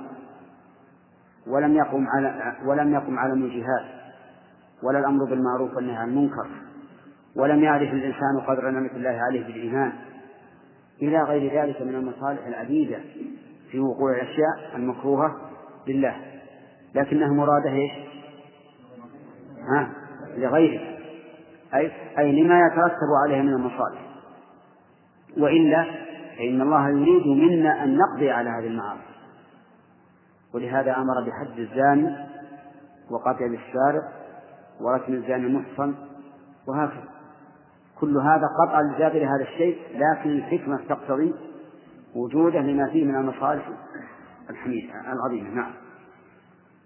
ولم 1.46 1.74
يقم 1.74 2.06
على 2.08 2.56
ولم 2.66 2.94
يقم 2.94 3.18
على 3.18 3.32
الجهاد 3.32 3.84
ولا 4.82 4.98
الأمر 4.98 5.24
بالمعروف 5.24 5.76
والنهي 5.76 5.96
عن 5.96 6.08
المنكر 6.08 6.46
ولم 7.36 7.62
يعرف 7.62 7.92
الإنسان 7.92 8.40
قدر 8.46 8.70
نعمة 8.70 8.90
الله 8.96 9.20
عليه 9.28 9.46
بالإيمان. 9.46 9.92
إلى 11.02 11.22
غير 11.22 11.62
ذلك 11.62 11.82
من 11.82 11.94
المصالح 11.94 12.46
العديدة 12.46 12.98
في 13.70 13.80
وقوع 13.80 14.10
الأشياء 14.10 14.76
المكروهة 14.76 15.36
لله. 15.88 16.16
لكنها 16.94 17.28
مرادة 17.28 17.70
إيش؟ 17.70 17.92
ها؟ 19.68 20.03
لغيره. 20.37 20.81
أي 21.75 21.93
أي 22.19 22.43
لما 22.43 22.61
يترتب 22.67 23.09
عليها 23.25 23.43
من 23.43 23.55
المصالح. 23.55 24.00
وإلا 25.38 25.85
فإن 26.38 26.61
الله 26.61 26.88
يريد 26.88 27.26
منا 27.26 27.85
أن 27.85 27.99
نقضي 27.99 28.31
على 28.31 28.50
هذه 28.50 28.67
المعاصي. 28.67 29.14
ولهذا 30.55 30.97
أمر 30.97 31.14
بحد 31.26 31.59
الزاني 31.59 32.17
وقتل 33.11 33.45
السارق 33.55 34.03
ورسم 34.81 35.12
الزاني 35.12 35.47
المحصن 35.47 35.95
وهكذا. 36.69 37.05
كل 38.00 38.17
هذا 38.17 38.47
قطع 38.62 38.81
لجابر 38.81 39.19
هذا 39.19 39.43
الشيء 39.43 39.79
لكن 39.95 40.31
الحكمة 40.31 40.81
تقتضي 40.88 41.35
وجوده 42.14 42.61
لما 42.61 42.91
فيه 42.91 43.05
من 43.05 43.17
المصالح 43.17 43.69
الحميدة 44.50 44.93
العظيمة. 45.12 45.55
نعم. 45.55 45.73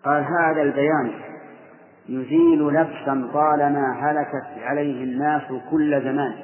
قال 0.05 0.25
هذا 0.25 0.63
البيان 0.63 1.13
يزيل 2.09 2.69
لبسا 2.69 3.31
طالما 3.35 3.93
هلكت 4.01 4.63
عليه 4.63 5.05
الناس 5.05 5.43
كل 5.71 6.03
زمان. 6.03 6.35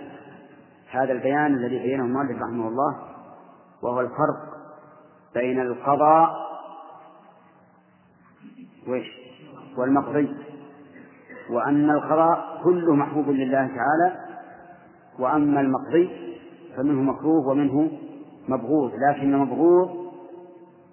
هذا 0.90 1.12
البيان 1.12 1.54
الذي 1.54 1.78
بينه 1.78 2.04
المؤلف 2.04 2.42
رحمه 2.42 2.68
الله 2.68 2.96
وهو 3.82 4.00
الفرق 4.00 4.54
بين 5.34 5.60
القضاء 5.60 6.30
والمقضي. 9.76 10.36
وأن 11.50 11.90
القضاء 11.90 12.60
كله 12.64 12.94
محبوب 12.94 13.28
لله 13.28 13.66
تعالى 13.66 14.16
وأما 15.18 15.60
المقضي 15.60 16.10
فمنه 16.76 17.02
مكروه 17.12 17.48
ومنه 17.48 17.90
مبغوض 18.48 18.92
لكن 19.08 19.34
المبغوض 19.34 20.12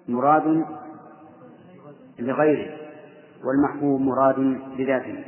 مراد 0.08 0.64
لغيره. 2.18 2.81
والمحبوب 3.44 4.00
مراد 4.00 4.38
لذاته 4.78 5.24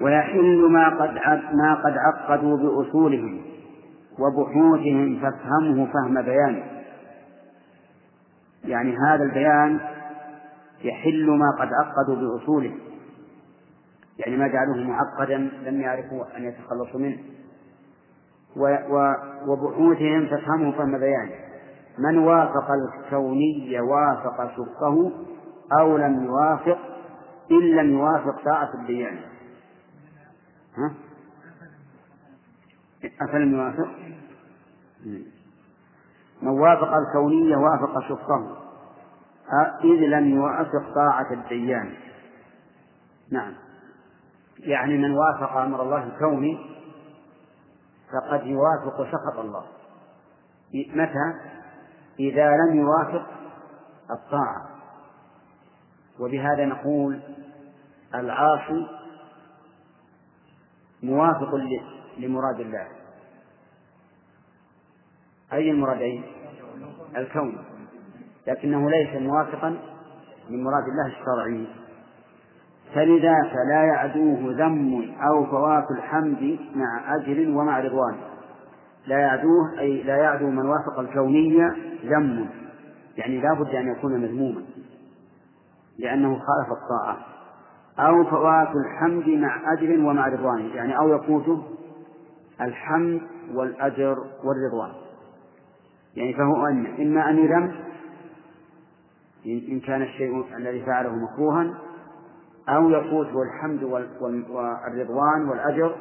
ويحل 0.00 0.68
ما 0.70 0.88
قد 0.88 1.10
ما 1.54 1.74
قد 1.74 1.94
عقدوا 1.96 2.56
بأصولهم 2.56 3.40
وبحوثهم 4.18 5.20
فافهمه 5.20 5.86
فهم 5.92 6.22
بيان. 6.22 6.62
يعني 8.64 8.96
هذا 8.96 9.24
البيان 9.24 9.80
يحل 10.84 11.30
ما 11.30 11.50
قد 11.60 11.68
عقدوا 11.72 12.16
بأصوله 12.16 12.74
يعني 14.18 14.36
ما 14.36 14.48
جعلوه 14.48 14.76
معقدا 14.76 15.50
لم 15.66 15.80
يعرفوا 15.80 16.36
أن 16.36 16.44
يتخلصوا 16.44 17.00
منه. 17.00 17.18
وبحوثهم 19.46 20.26
تفهمه 20.26 20.72
فهم 20.72 20.98
بيان. 20.98 21.30
من 21.98 22.18
وافق 22.18 22.70
الكوني 22.70 23.80
وافق 23.80 24.50
شقه 24.56 25.12
أو 25.80 25.96
لم 25.96 26.24
يوافق 26.24 26.78
إن 27.50 27.76
لم 27.76 27.92
يوافق 27.92 28.44
طاعة 28.44 28.74
الديانة 28.74 29.20
ها؟ 30.76 30.94
أفلم 33.20 33.54
يوافق؟ 33.54 33.88
من 36.42 36.48
وافق 36.48 36.94
الكونية 36.94 37.56
وافق 37.56 38.08
شقه 38.08 38.56
إذ 39.84 40.00
لم 40.06 40.28
يوافق 40.28 40.94
طاعة 40.94 41.32
الديان 41.32 41.94
نعم. 43.32 43.54
يعني 44.58 44.98
من 44.98 45.10
وافق 45.10 45.56
أمر 45.56 45.82
الله 45.82 46.04
الكوني 46.04 46.58
فقد 48.12 48.46
يوافق 48.46 49.12
سخط 49.12 49.38
الله. 49.38 49.64
متى؟ 50.74 51.34
إذا 52.20 52.50
لم 52.56 52.76
يوافق 52.76 53.26
الطاعة. 54.10 54.77
وبهذا 56.20 56.64
نقول 56.64 57.20
العاصي 58.14 58.86
موافق 61.02 61.54
لمراد 62.18 62.60
الله. 62.60 62.86
أي 65.52 65.70
المرادين؟ 65.70 66.22
الكون. 67.16 67.58
لكنه 68.46 68.90
ليس 68.90 69.22
موافقا 69.22 69.78
لمراد 70.50 70.84
الله 70.88 71.06
الشرعي. 71.06 71.66
فلذاك 72.94 73.52
لا 73.68 73.84
يعدوه 73.84 74.38
ذم 74.42 75.14
أو 75.30 75.46
فوات 75.46 75.90
الحمد 75.90 76.58
مع 76.74 77.16
أجر 77.16 77.48
ومع 77.48 77.80
رضوان. 77.80 78.16
لا 79.06 79.18
يعدوه 79.18 79.78
أي 79.78 80.02
لا 80.02 80.16
يعدو 80.16 80.50
من 80.50 80.66
وافق 80.66 80.98
الكونية 80.98 81.76
ذم. 82.04 82.48
يعني 83.16 83.40
لا 83.40 83.54
بد 83.54 83.74
أن 83.74 83.92
يكون 83.96 84.20
مذموما. 84.20 84.62
لأنه 85.98 86.28
خالف 86.28 86.78
الطاعة. 86.82 87.18
أو 87.98 88.24
فوات 88.24 88.68
الحمد 88.76 89.28
مع 89.28 89.72
أجر 89.72 89.90
ومع 89.90 90.28
رضوان. 90.28 90.66
يعني 90.74 90.98
أو 90.98 91.14
يفوته 91.14 91.62
الحمد 92.60 93.20
والأجر 93.54 94.16
والرضوان. 94.44 94.92
يعني 96.16 96.34
فهو 96.34 96.66
أن 96.66 96.86
إما 96.86 97.30
أن 97.30 97.38
يذم 97.38 97.74
إن 99.46 99.80
كان 99.80 100.02
الشيء 100.02 100.56
الذي 100.56 100.82
فعله 100.86 101.14
مكروها 101.14 101.74
أو 102.68 102.90
يفوته 102.90 103.42
الحمد 103.42 103.82
والرضوان 104.50 105.48
والأجر 105.48 105.96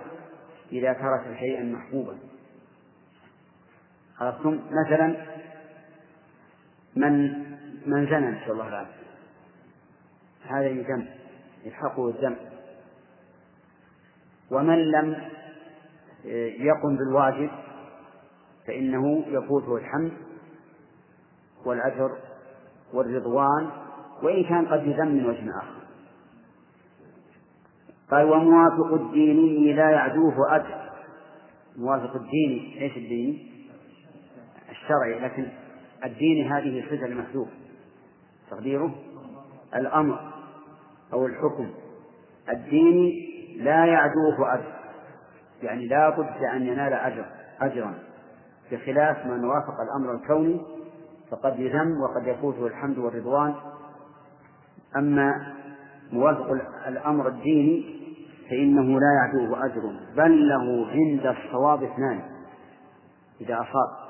إذا 0.72 0.94
ترك 0.94 1.38
شيئا 1.40 1.64
محبوبا. 1.64 2.18
عرفتم 4.20 4.60
مثلا 4.72 5.16
من 6.96 7.28
من 7.86 8.06
زنى 8.06 8.32
نسأل 8.32 8.52
الله 8.52 8.68
العافية 8.68 8.97
هذا 10.48 10.68
الذنب 10.68 11.08
يلحقه 11.66 12.10
الذنب. 12.10 12.38
ومن 14.52 14.92
لم 14.92 15.16
يقم 16.60 16.98
بالواجب 16.98 17.50
فإنه 18.68 19.26
يفوته 19.28 19.78
الحمد 19.78 20.12
والأجر 21.66 22.18
والرضوان 22.94 23.70
وإن 24.24 24.44
كان 24.44 24.66
قد 24.66 24.88
يذم 24.88 25.08
من 25.08 25.26
وجه 25.26 25.58
آخر. 25.58 25.78
قال 28.12 28.26
وموافق 28.26 28.94
الديني 28.94 29.74
لا 29.74 29.90
يعدوه 29.90 30.56
أجر. 30.56 30.90
موافق 31.78 32.16
الديني 32.16 32.82
إيش 32.82 32.98
الديني؟ 32.98 33.52
الشرعي 34.70 35.20
لكن 35.20 35.48
الدين 36.04 36.52
هذه 36.52 36.86
صفة 36.86 37.06
المحذوف 37.06 37.48
تقديره؟ 38.52 38.96
الأمر. 39.76 40.37
أو 41.14 41.26
الحكم 41.26 41.70
الديني 42.50 43.28
لا 43.58 43.86
يعدوه 43.86 44.54
أجر. 44.54 44.74
يعني 45.64 45.88
لا 45.88 46.10
بد 46.10 46.44
أن 46.54 46.62
ينال 46.62 46.94
أجر 46.94 47.26
أجرا. 47.62 47.94
بخلاف 48.72 49.26
من 49.26 49.46
وافق 49.46 49.76
الأمر 49.82 50.16
الكوني 50.16 50.62
فقد 51.32 51.60
يذم 51.60 52.02
وقد 52.02 52.28
يفوته 52.28 52.68
الحمد 52.68 52.98
والرضوان. 52.98 53.56
أما 54.98 55.54
موافق 56.12 56.52
الأمر 56.88 57.28
الديني 57.28 57.98
فإنه 58.50 59.00
لا 59.00 59.14
يعدوه 59.22 59.66
أجر 59.66 59.82
بل 60.18 60.50
له 60.50 60.88
عند 60.88 61.36
الصواب 61.38 61.84
اثنان 61.84 62.22
إذا 63.42 63.56
أصاب. 63.56 64.08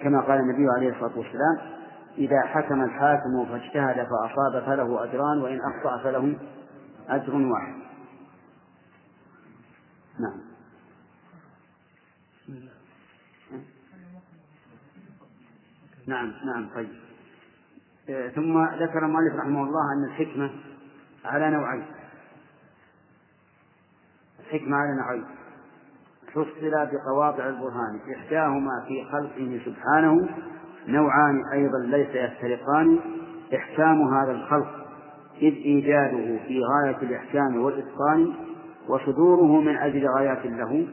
كما 0.00 0.20
قال 0.20 0.40
النبي 0.40 0.66
عليه 0.76 0.88
الصلاة 0.90 1.18
والسلام 1.18 1.81
إذا 2.18 2.40
حكم 2.40 2.82
الحاكم 2.82 3.46
فاجتهد 3.46 3.94
فأصاب 3.94 4.64
فله 4.66 5.04
أجران 5.04 5.42
وإن 5.42 5.58
أخطأ 5.60 6.02
فله 6.02 6.36
أجر 7.08 7.36
واحد. 7.36 7.74
نعم. 10.20 10.40
نعم 16.06 16.32
نعم 16.46 16.68
طيب. 16.74 16.90
آه، 18.08 18.28
ثم 18.28 18.64
ذكر 18.64 19.06
المؤلف 19.06 19.34
رحمه 19.34 19.62
الله 19.62 19.92
أن 19.92 20.04
الحكمة 20.10 20.50
على 21.24 21.50
نوعين. 21.50 21.86
الحكمة 24.40 24.76
على 24.76 24.96
نوعين. 25.02 25.24
فصل 26.32 26.70
بقواطع 26.70 27.48
البرهان 27.48 28.00
إحداهما 28.16 28.84
في 28.88 29.04
خلقه 29.12 29.60
سبحانه 29.64 30.28
نوعان 30.88 31.42
أيضا 31.52 31.78
ليس 31.96 32.08
يفترقان. 32.08 32.98
إحكام 33.54 34.14
هذا 34.14 34.32
الخلق 34.32 34.86
إذ 35.42 35.52
إيجاده 35.54 36.38
في 36.46 36.60
غاية 36.64 36.96
الإحكام 37.02 37.62
والإتقان 37.62 38.32
وصدوره 38.88 39.60
من 39.60 39.76
أجل 39.76 40.06
غايات 40.16 40.46
له 40.46 40.86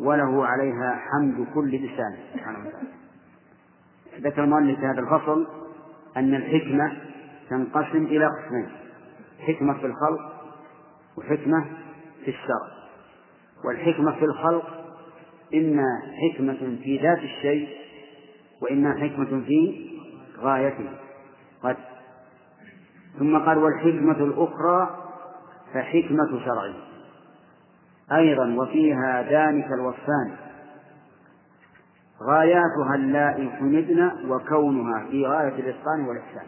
وله 0.00 0.46
عليها 0.46 1.00
حمد 1.10 1.46
كل 1.54 1.70
لسان 1.76 2.16
سبحانه 2.34 2.58
وتعالى. 2.58 2.88
ذكر 4.20 4.44
المؤلف 4.44 4.80
في 4.80 4.86
هذا 4.86 5.00
الفصل 5.00 5.46
أن 6.16 6.34
الحكمة 6.34 6.92
تنقسم 7.50 8.04
إلى 8.04 8.26
قسمين 8.26 8.68
حكمة 9.46 9.74
في 9.74 9.86
الخلق 9.86 10.32
وحكمة 11.18 11.64
في 12.24 12.28
الشرع. 12.28 12.68
والحكمة 13.64 14.12
في 14.12 14.24
الخلق 14.24 14.64
إما 15.54 15.86
حكمة 16.22 16.78
في 16.82 16.98
ذات 17.02 17.18
الشيء 17.18 17.68
وإما 18.62 18.94
حكمة 18.94 19.40
في 19.40 19.90
غايته 20.38 20.90
قد 21.62 21.76
ثم 23.18 23.38
قال 23.38 23.58
والحكمة 23.58 24.24
الأخرى 24.24 24.96
فحكمة 25.74 26.44
شرع. 26.44 26.74
أيضا 28.12 28.54
وفيها 28.56 29.22
ذلك 29.22 29.66
الوصفان. 29.66 30.36
غاياتها 32.28 32.94
اللائي 32.94 33.50
حمدن 33.50 34.10
وكونها 34.28 35.06
في 35.10 35.26
غاية 35.26 35.48
الإتقان 35.48 36.04
والإحسان. 36.08 36.46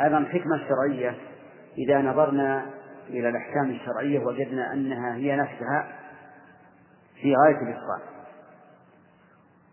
أيضا 0.00 0.18
الحكمة 0.18 0.54
الشرعية 0.54 1.14
إذا 1.78 2.02
نظرنا 2.02 2.66
إلى 3.08 3.28
الأحكام 3.28 3.70
الشرعية 3.70 4.26
وجدنا 4.26 4.72
أنها 4.72 5.14
هي 5.14 5.36
نفسها 5.36 5.88
في 7.22 7.34
غاية 7.34 7.62
الإتقان. 7.62 8.00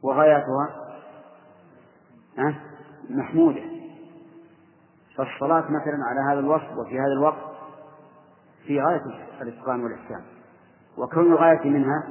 وغاياتها 0.04 0.85
محمودة. 3.10 3.62
فالصلاة 5.16 5.64
مثلا 5.64 6.00
على 6.10 6.34
هذا 6.34 6.40
الوصف 6.40 6.78
وفي 6.78 7.00
هذا 7.00 7.14
الوقت 7.18 7.56
في 8.68 8.82
غاية 8.82 9.02
الإتقان 9.42 9.84
والإحسان. 9.84 10.22
وكون 10.98 11.32
الغاية 11.32 11.70
منها 11.70 12.04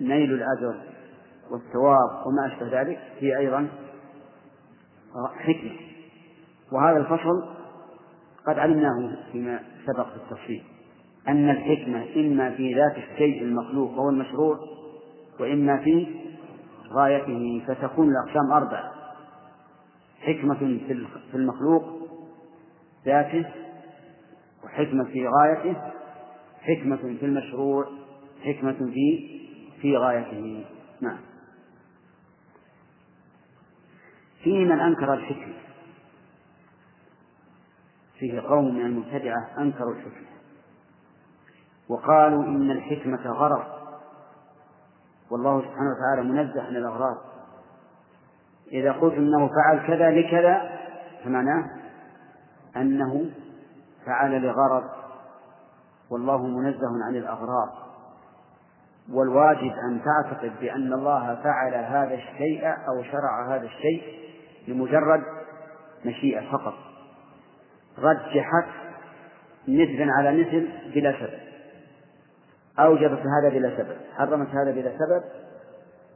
نيل 0.00 0.32
الأجر 0.32 0.80
والثواب 1.50 2.26
وما 2.26 2.46
أشبه 2.46 2.80
ذلك 2.80 2.98
هي 3.18 3.38
أيضا 3.38 3.68
حكمة. 5.36 5.76
وهذا 6.72 6.96
الفصل 6.96 7.58
قد 8.46 8.58
علمناه 8.58 9.16
فيما 9.32 9.60
سبق 9.86 10.06
في 10.08 10.16
التفصيل 10.16 10.62
أن 11.28 11.50
الحكمة 11.50 12.06
إما 12.16 12.50
في 12.50 12.74
ذات 12.74 12.96
الشيء 12.96 13.42
المخلوق 13.42 13.90
وهو 13.90 14.08
المشروع 14.08 14.58
وإما 15.40 15.76
في 15.76 16.06
غايته 16.92 17.62
فتكون 17.66 18.08
الأقسام 18.08 18.52
أربعة 18.52 18.92
حكمة 20.20 20.54
في 21.30 21.34
المخلوق 21.34 21.84
ذاته 23.06 23.46
وحكمة 24.64 25.04
في 25.04 25.28
غايته 25.28 25.76
حكمة 26.60 26.96
في 26.96 27.26
المشروع 27.26 27.86
حكمة 28.44 28.72
في 28.72 29.38
في 29.82 29.96
غايته. 29.96 30.64
نعم. 31.00 31.18
في 34.42 34.64
من 34.64 34.80
أنكر 34.80 35.14
الحكمة. 35.14 35.54
فيه 38.18 38.40
قوم 38.40 38.74
من 38.74 38.86
المبتدعة 38.86 39.50
أنكروا 39.58 39.94
الحكمة. 39.94 40.28
وقالوا 41.88 42.44
إن 42.44 42.70
الحكمة 42.70 43.26
غرض 43.26 43.87
والله 45.30 45.60
سبحانه 45.60 45.90
وتعالى 45.90 46.28
منزه 46.28 46.62
عن 46.62 46.76
الأغراض. 46.76 47.16
إذا 48.72 48.92
قلت 48.92 49.14
إنه 49.14 49.48
فعل 49.48 49.86
كذا 49.86 50.10
لكذا 50.10 50.70
فمعناه 51.24 51.70
أنه 52.76 53.30
فعل 54.06 54.42
لغرض. 54.42 54.84
والله 56.10 56.46
منزه 56.46 57.04
عن 57.08 57.16
الأغراض. 57.16 57.68
والواجب 59.12 59.72
أن 59.90 60.00
تعتقد 60.04 60.52
بأن 60.60 60.92
الله 60.92 61.34
فعل 61.34 61.74
هذا 61.74 62.14
الشيء 62.14 62.68
أو 62.68 63.02
شرع 63.02 63.56
هذا 63.56 63.64
الشيء 63.64 64.02
لمجرد 64.68 65.22
مشيئة 66.04 66.50
فقط. 66.52 66.74
رجحت 67.98 68.68
مثلا 69.68 70.12
على 70.12 70.40
مثل 70.40 70.68
بلا 70.94 71.12
سبب. 71.12 71.47
أوجبت 72.78 73.22
هذا 73.26 73.48
بلا 73.48 73.76
سبب 73.76 73.96
حرمت 74.16 74.48
هذا 74.48 74.70
بلا 74.70 74.92
سبب 74.98 75.22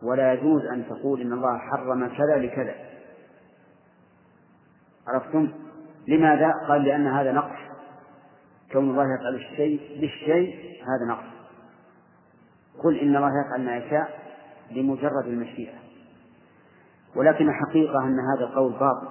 ولا 0.03 0.33
يجوز 0.33 0.67
أن 0.67 0.85
تقول 0.89 1.21
إن 1.21 1.33
الله 1.33 1.59
حرم 1.59 2.09
كذا 2.09 2.37
لكذا. 2.37 2.75
عرفتم؟ 5.09 5.49
لماذا؟ 6.09 6.53
قال 6.69 6.85
لأن 6.85 7.07
هذا 7.07 7.33
نقص. 7.33 7.59
كون 8.73 8.91
الله 8.91 9.05
يفعل 9.15 9.35
الشيء 9.35 10.01
بالشيء 10.01 10.55
هذا 10.83 11.13
نقص. 11.13 11.33
قل 12.85 12.99
إن 12.99 13.17
الله 13.17 13.31
يفعل 13.47 13.65
ما 13.65 13.77
يشاء 13.77 14.19
لمجرد 14.71 15.27
المشيئة. 15.27 15.75
ولكن 17.17 17.49
الحقيقة 17.49 18.05
أن 18.05 18.17
هذا 18.35 18.45
القول 18.45 18.73
باطل 18.73 19.09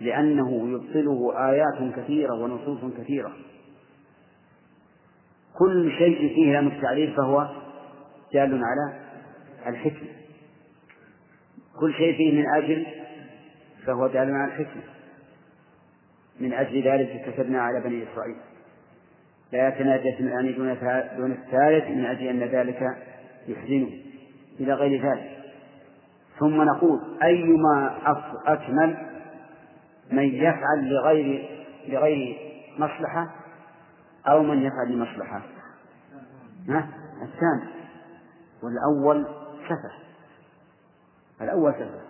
لأنه 0.00 0.68
يبطله 0.68 1.48
آيات 1.50 1.94
كثيرة 1.96 2.34
ونصوص 2.34 2.92
كثيرة. 2.98 3.32
كل 5.58 5.92
شيء 5.98 6.18
فيه 6.34 6.52
لام 6.52 6.66
التعليل 6.66 7.12
فهو 7.16 7.48
دال 8.32 8.62
على 8.64 9.00
الحكمة. 9.66 10.08
كل 11.80 11.94
شيء 11.94 12.16
فيه 12.16 12.32
من 12.32 12.44
أجل 12.56 12.86
فهو 13.86 14.06
دال 14.06 14.34
على 14.34 14.44
الحكمة. 14.44 14.82
من 16.40 16.52
أجل 16.52 16.82
ذلك 16.82 17.24
كتبنا 17.26 17.62
على 17.62 17.80
بني 17.80 18.04
إسرائيل. 18.12 18.36
لا 19.52 19.68
يتناجى 19.68 20.08
اثنان 20.08 20.54
دون 20.54 20.76
دون 21.16 21.32
الثالث 21.32 21.88
من 21.88 22.04
أجل 22.04 22.26
أن 22.26 22.40
ذلك 22.40 22.82
يحزنه. 23.48 23.90
إلى 24.60 24.74
غير 24.74 25.02
ذلك. 25.02 25.38
ثم 26.38 26.62
نقول 26.62 27.00
أيما 27.22 27.98
أكمل 28.46 28.96
من 30.12 30.34
يفعل 30.34 30.88
لغير 30.88 31.48
لغير 31.88 32.36
مصلحة 32.78 33.34
أو 34.26 34.42
من 34.42 34.62
يفعل 34.62 34.92
لمصلحة 34.92 35.42
الثاني. 37.22 37.78
والأول 38.62 39.26
سفه 39.64 39.92
الأول 41.40 41.72
سفه 41.72 42.00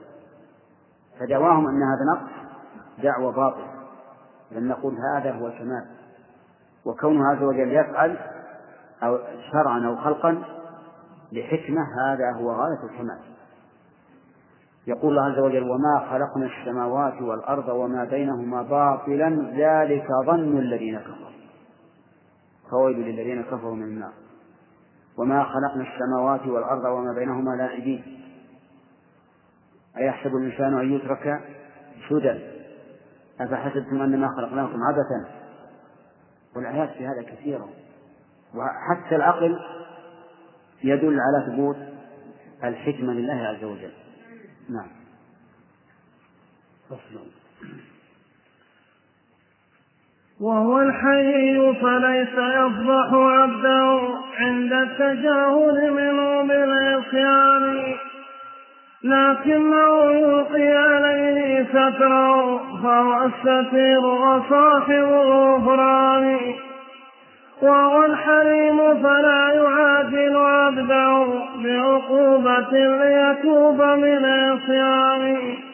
فدعواهم 1.20 1.66
أن 1.66 1.82
هذا 1.82 2.04
نقص 2.14 2.30
دعوة 3.02 3.32
باطلة. 3.32 3.72
بل 4.52 4.68
نقول 4.68 4.94
هذا 5.14 5.32
هو 5.32 5.46
الكمال 5.46 5.86
وكونه 6.84 7.28
عز 7.28 7.42
وجل 7.42 7.72
يفعل 7.72 8.16
أو 9.02 9.18
شرعا 9.52 9.86
أو 9.86 9.96
خلقا 9.96 10.42
لحكمة 11.32 11.80
هذا 11.80 12.32
هو 12.32 12.52
غاية 12.52 12.84
الكمال. 12.84 13.18
يقول 14.86 15.18
الله 15.18 15.32
عز 15.32 15.38
وجل 15.38 15.62
وما 15.62 16.08
خلقنا 16.10 16.46
السماوات 16.46 17.22
والأرض 17.22 17.68
وما 17.68 18.04
بينهما 18.04 18.62
باطلا 18.62 19.52
ذلك 19.56 20.06
ظن 20.26 20.58
الذين 20.58 20.98
كفروا. 20.98 21.38
فويل 22.70 22.96
للذين 22.98 23.42
كفروا 23.42 23.74
من 23.74 23.82
النار. 23.82 24.12
وما 25.18 25.44
خلقنا 25.44 25.94
السماوات 25.94 26.46
والأرض 26.46 26.84
وما 26.84 27.14
بينهما 27.18 27.50
لاعبين. 27.50 28.24
أيحسب 29.96 30.36
الإنسان 30.36 30.78
أن 30.78 30.92
يترك 30.92 31.40
سدى؟ 32.08 32.38
أفحسبتم 33.40 34.02
أنما 34.02 34.28
خلقناكم 34.28 34.82
عبثا؟ 34.82 35.30
والآيات 36.56 36.90
في 36.90 37.06
هذا 37.06 37.22
كثيرة. 37.22 37.68
وحتى 38.54 39.16
العقل 39.16 39.58
يدل 40.84 41.20
على 41.20 41.46
ثبوت 41.46 41.76
الحكمة 42.64 43.12
لله 43.12 43.34
عز 43.34 43.64
وجل. 43.64 43.92
نعم. 44.68 44.88
وهو 50.40 50.80
الحي 50.80 51.74
فليس 51.82 52.32
يفضح 52.32 53.14
عبده 53.14 54.00
عند 54.38 54.72
التجاهل 54.72 55.92
منه 55.92 56.42
بالعصيان. 56.42 57.94
لكنه 59.04 60.10
يلقي 60.10 60.76
عليه 60.76 61.64
ستره 61.64 62.58
فهو 62.82 63.24
الستير 63.24 64.06
وصاحب 64.06 65.04
الغفران. 65.04 66.38
وهو 67.62 68.04
الحليم 68.04 69.02
فلا 69.02 69.52
يعاجل 69.52 70.36
عبده 70.36 71.26
بعقوبة 71.64 72.72
ليتوب 72.72 73.82
من 73.82 74.24
عصيانه 74.24 75.67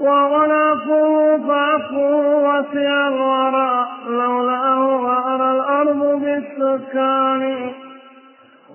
العفو 0.00 1.38
فعفوه 1.48 2.36
وسع 2.36 3.08
الورى 3.08 3.86
لولاه 4.08 4.96
غار 4.96 5.52
الأرض 5.52 6.20
بالسكان 6.20 7.72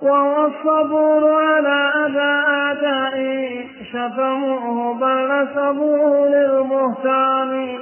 وهو 0.02 0.46
الصبور 0.46 1.42
على 1.42 1.92
أذى 2.06 2.32
أعدائه 2.48 3.66
شتموه 3.92 4.94
بل 4.94 5.28
نسبوه 5.32 6.28
للبهتان 6.28 7.78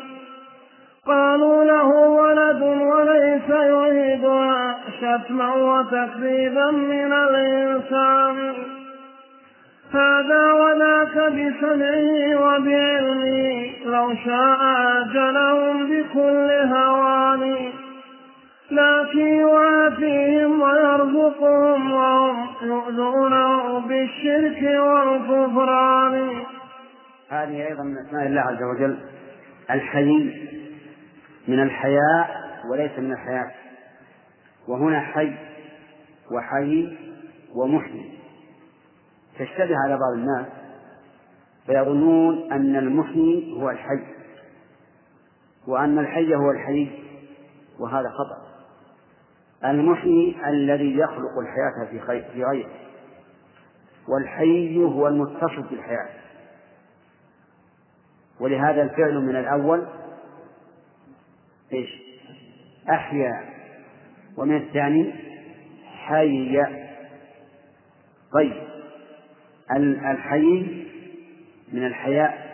قالوا 1.07 1.65
له 1.65 1.89
ولد 1.95 2.63
وليس 2.63 3.49
يريدها 3.51 4.79
شتما 5.01 5.55
وتكذيبا 5.55 6.71
من 6.71 7.13
الإنسان 7.13 8.55
هذا 9.93 10.53
وذاك 10.53 11.33
بسمعه 11.33 12.37
وبعلمه 12.37 13.71
لو 13.85 14.15
شاء 14.25 14.59
أجلهم 15.01 15.87
بكل 15.87 16.51
هوان 16.75 17.73
لكن 18.71 19.27
يعافي 19.27 19.79
يعافيهم 19.89 20.63
ويرزقهم 20.63 21.93
وهم 21.93 22.47
يؤذونه 22.63 23.79
بالشرك 23.79 24.63
والكفران. 24.63 26.31
هذه 27.31 27.67
أيضا 27.67 27.83
من 27.83 27.95
أسماء 28.07 28.27
الله 28.27 28.41
عز 28.41 28.63
وجل 28.63 28.99
الحي 29.71 30.33
من 31.49 31.63
الحياء 31.63 32.31
وليس 32.71 32.99
من 32.99 33.13
الحياة. 33.13 33.51
وهنا 34.69 35.01
حي 35.01 35.33
وحي 36.33 36.97
ومحيي. 37.55 38.18
تشتبه 39.39 39.77
على 39.85 39.99
بعض 39.99 40.13
الناس 40.13 40.47
فيظنون 41.67 42.53
أن 42.53 42.77
المحيي 42.77 43.53
هو 43.53 43.71
الحي 43.71 44.19
وأن 45.67 45.99
الحي 45.99 46.35
هو 46.35 46.51
الحي 46.51 46.91
وهذا 47.79 48.09
خطأ. 48.09 48.49
المحيي 49.71 50.37
الذي 50.49 50.99
يخلق 50.99 51.39
الحياة 51.39 51.91
في 51.91 51.99
غيره 51.99 52.71
والحي 54.09 54.85
هو 54.85 55.09
المتصف 55.09 55.71
بالحياة. 55.71 56.09
ولهذا 58.41 58.83
الفعل 58.83 59.21
من 59.21 59.37
الأول 59.37 59.87
إيش؟ 61.73 61.89
أحيا. 62.91 63.45
ومن 64.37 64.57
الثاني 64.57 65.15
حي 65.85 66.63
طيب. 68.33 68.78
الحي 69.77 70.85
من 71.73 71.87
الحياء 71.87 72.49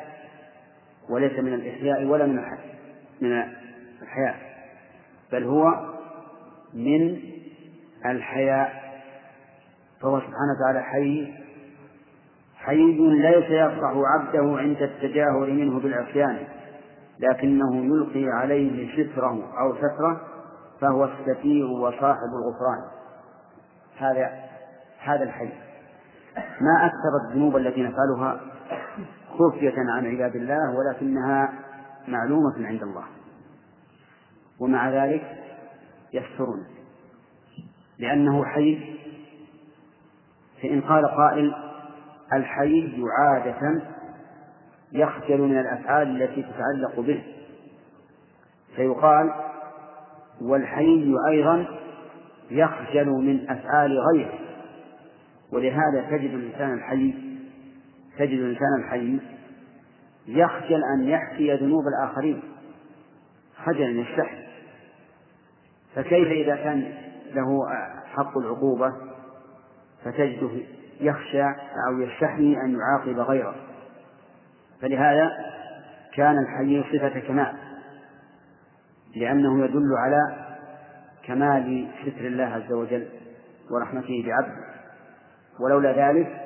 وليس 1.11 1.38
من 1.38 1.55
الإحياء 1.55 2.05
ولا 2.05 2.27
من 2.27 2.40
من 3.20 3.44
الحياء 4.03 4.37
بل 5.33 5.44
هو 5.44 5.94
من 6.74 7.18
الحياء. 8.07 8.85
فهو 10.00 10.20
سبحانه 10.20 10.53
وتعالى 10.59 10.83
حي 10.83 11.35
حي 12.57 12.92
ليس 12.98 13.44
يفرح 13.44 13.92
عبده 13.96 14.59
عند 14.59 14.83
التجاهل 14.83 15.55
منه 15.55 15.81
بالعصيان 15.81 16.38
لكنه 17.18 17.85
يلقي 17.85 18.24
عليه 18.33 18.92
ستره 18.92 19.61
أو 19.61 19.77
سترة 19.77 20.20
فهو 20.81 21.05
الستير 21.05 21.66
وصاحب 21.66 22.29
الغفران. 22.35 22.85
هذا 23.98 24.33
هذا 24.98 25.22
الحي. 25.22 25.48
ما 26.61 26.87
أكثر 26.87 27.29
الذنوب 27.29 27.57
التي 27.57 27.83
نفعلها 27.83 28.40
خفية 29.38 29.75
عن 29.77 30.07
عباد 30.07 30.37
الله 30.37 30.75
ولكنها 30.77 31.53
معلومة 32.09 32.67
عند 32.67 32.83
الله. 32.83 33.05
ومع 34.61 34.90
ذلك 34.90 35.23
يسترون. 36.12 36.67
لأنه 37.99 38.45
حي 38.45 38.97
فإن 40.62 40.81
قال 40.81 41.07
قائل 41.07 41.55
الحي 42.33 43.05
عادة 43.19 43.83
يخجل 44.93 45.40
من 45.40 45.59
الأفعال 45.59 46.23
التي 46.23 46.43
تتعلق 46.43 47.01
به. 47.01 47.23
فيقال 48.77 49.35
والحي 50.43 51.17
أيضا 51.29 51.67
يخجل 52.51 53.07
من 53.07 53.51
أفعال 53.51 53.99
غيره. 53.99 54.44
ولهذا 55.55 56.07
تجد 56.11 56.31
الإنسان 56.31 56.75
الحي 56.75 57.14
تجد 58.19 58.38
الإنسان 58.38 58.81
الحي 58.85 59.19
يخجل 60.27 60.83
أن 60.85 61.09
يحكي 61.09 61.55
ذنوب 61.55 61.83
الآخرين 61.87 62.43
خجلا 63.64 63.90
يستحي 63.90 64.45
فكيف 65.95 66.29
إذا 66.29 66.57
كان 66.57 66.93
له 67.35 67.59
حق 68.07 68.38
العقوبة 68.38 68.93
فتجده 70.05 70.51
يخشى 71.01 71.45
أو 71.88 72.01
يستحي 72.01 72.57
أن 72.64 72.79
يعاقب 72.79 73.19
غيره؟ 73.19 73.55
فلهذا 74.81 75.31
كان 76.14 76.38
الحي 76.38 76.83
صفة 76.93 77.21
كمال 77.21 77.55
لأنه 79.17 79.64
يدل 79.64 79.97
على 79.99 80.47
كمال 81.25 81.88
ستر 82.03 82.27
الله 82.27 82.45
عز 82.45 82.73
وجل 82.73 83.09
ورحمته 83.71 84.25
بعبده. 84.27 84.74
ولولا 85.61 86.11
ذلك 86.11 86.45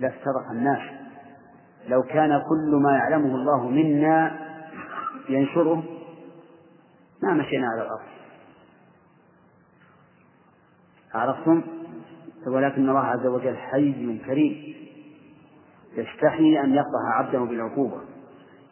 لافترق 0.00 0.50
الناس. 0.50 0.80
لو 1.88 2.02
كان 2.02 2.42
كل 2.48 2.80
ما 2.82 2.96
يعلمه 2.96 3.34
الله 3.34 3.68
منا 3.68 4.36
ينشره 5.28 5.82
ما 7.22 7.34
مشينا 7.34 7.66
على 7.68 7.82
الأرض. 7.82 8.08
عرفتم؟ 11.14 11.62
ولكن 12.46 12.88
الله 12.88 13.00
عز 13.00 13.26
وجل 13.26 13.56
حي 13.56 14.18
كريم. 14.26 14.74
يستحي 15.96 16.60
أن 16.60 16.74
يقطع 16.74 17.14
عبده 17.14 17.38
بالعقوبة. 17.38 18.00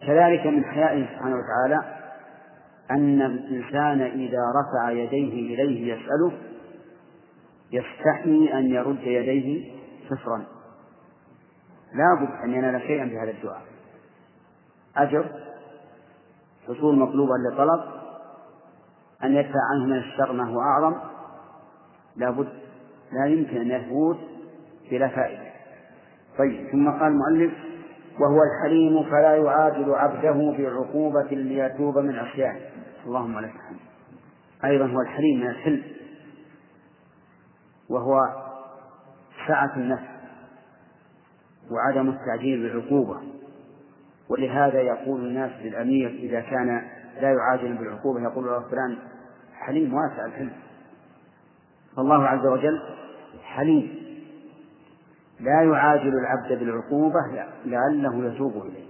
كذلك 0.06 0.46
من 0.46 0.64
حيائه 0.64 1.06
سبحانه 1.06 1.36
وتعالى 1.36 2.02
أن 2.90 3.22
الإنسان 3.22 4.00
إذا 4.00 4.38
رفع 4.60 4.90
يديه 4.90 5.54
إليه 5.54 5.94
يسأله 5.94 6.32
يستحي 7.72 8.58
أن 8.58 8.66
يرد 8.66 9.00
يديه 9.02 9.72
صفرا. 10.10 10.44
لا 11.94 12.14
بد 12.20 12.44
أن 12.44 12.52
ينال 12.52 12.80
شيئا 12.80 13.04
بهذا 13.04 13.30
الدعاء. 13.30 13.62
أجر 14.96 15.26
حصول 16.68 16.98
مطلوبا 16.98 17.32
لطلب 17.32 17.80
أن 19.24 19.34
يدفع 19.34 19.60
عنه 19.72 19.86
من 19.86 19.98
الشر 19.98 20.32
ما 20.32 20.48
هو 20.48 20.60
أعظم. 20.60 20.94
لا 22.16 22.30
بد 22.30 22.48
لا 23.12 23.26
يمكن 23.26 23.56
أن 23.56 23.70
يفوت 23.70 24.18
بلا 24.90 25.08
فائدة. 25.08 25.52
طيب 26.38 26.68
ثم 26.72 26.90
قال 26.90 27.12
المؤلف 27.12 27.52
وهو 28.20 28.40
الحليم 28.42 29.02
فلا 29.10 29.36
يعاجل 29.36 29.94
عبده 29.94 30.56
بعقوبة 30.58 31.28
ليتوب 31.30 31.98
من 31.98 32.18
عصيانه. 32.18 32.60
اللهم 33.06 33.38
لك 33.38 33.54
الحمد. 33.54 33.78
أيضا 34.64 34.86
هو 34.86 35.00
الحليم 35.00 35.40
من 35.40 35.46
الحلم. 35.46 35.82
وهو 37.88 38.20
سعة 39.48 39.76
النفس 39.76 40.12
وعدم 41.70 42.08
التعجيل 42.08 42.62
بالعقوبة. 42.62 43.20
ولهذا 44.28 44.80
يقول 44.80 45.20
الناس 45.20 45.50
للأمير 45.62 46.08
إذا 46.08 46.40
كان 46.40 46.88
لا 47.20 47.32
يعاجل 47.32 47.74
بالعقوبة 47.76 48.22
يقول 48.22 48.46
له 48.46 48.60
فلان 48.60 48.98
حليم 49.54 49.94
واسع 49.94 50.26
الحلم. 50.26 50.52
فالله 51.96 52.26
عز 52.28 52.46
وجل 52.46 52.82
حليم. 53.42 54.02
لا 55.40 55.62
يعاجل 55.62 56.14
العبد 56.18 56.58
بالعقوبة 56.58 57.20
لعله 57.64 58.32
يتوب 58.32 58.66
إليه. 58.66 58.86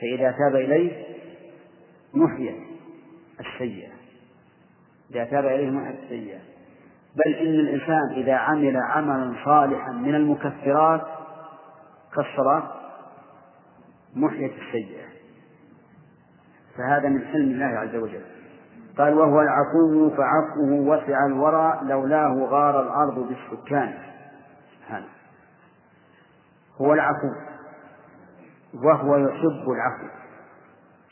فإذا 0.00 0.30
تاب 0.30 0.56
إليه 0.56 1.04
محيا 2.14 2.54
السيئة. 3.40 3.92
إذا 5.10 5.24
تاب 5.24 5.44
إليه 5.44 5.70
محيا 5.70 5.98
السيئة. 6.04 6.38
بل 7.16 7.34
إن 7.34 7.60
الإنسان 7.60 8.12
إذا 8.12 8.34
عمل 8.34 8.76
عملا 8.76 9.34
صالحا 9.44 9.92
من 9.92 10.14
المكفرات 10.14 11.06
كالصلاة 12.14 12.62
محيت 14.16 14.52
السيئة. 14.52 15.08
فهذا 16.76 17.08
من 17.08 17.24
حلم 17.24 17.50
الله 17.50 17.78
عز 17.78 17.96
وجل. 17.96 18.22
قال 18.98 19.14
وهو 19.14 19.40
العفو 19.40 20.10
فعفوه 20.10 20.72
وسع 20.72 21.26
الورى 21.26 21.80
لولاه 21.82 22.46
غار 22.50 22.82
الأرض 22.82 23.28
بالسكان. 23.28 23.94
سبحانه 24.78 25.06
هو 26.80 26.94
العفو. 26.94 27.32
وهو 28.74 29.16
يحب 29.16 29.70
العفو. 29.70 30.08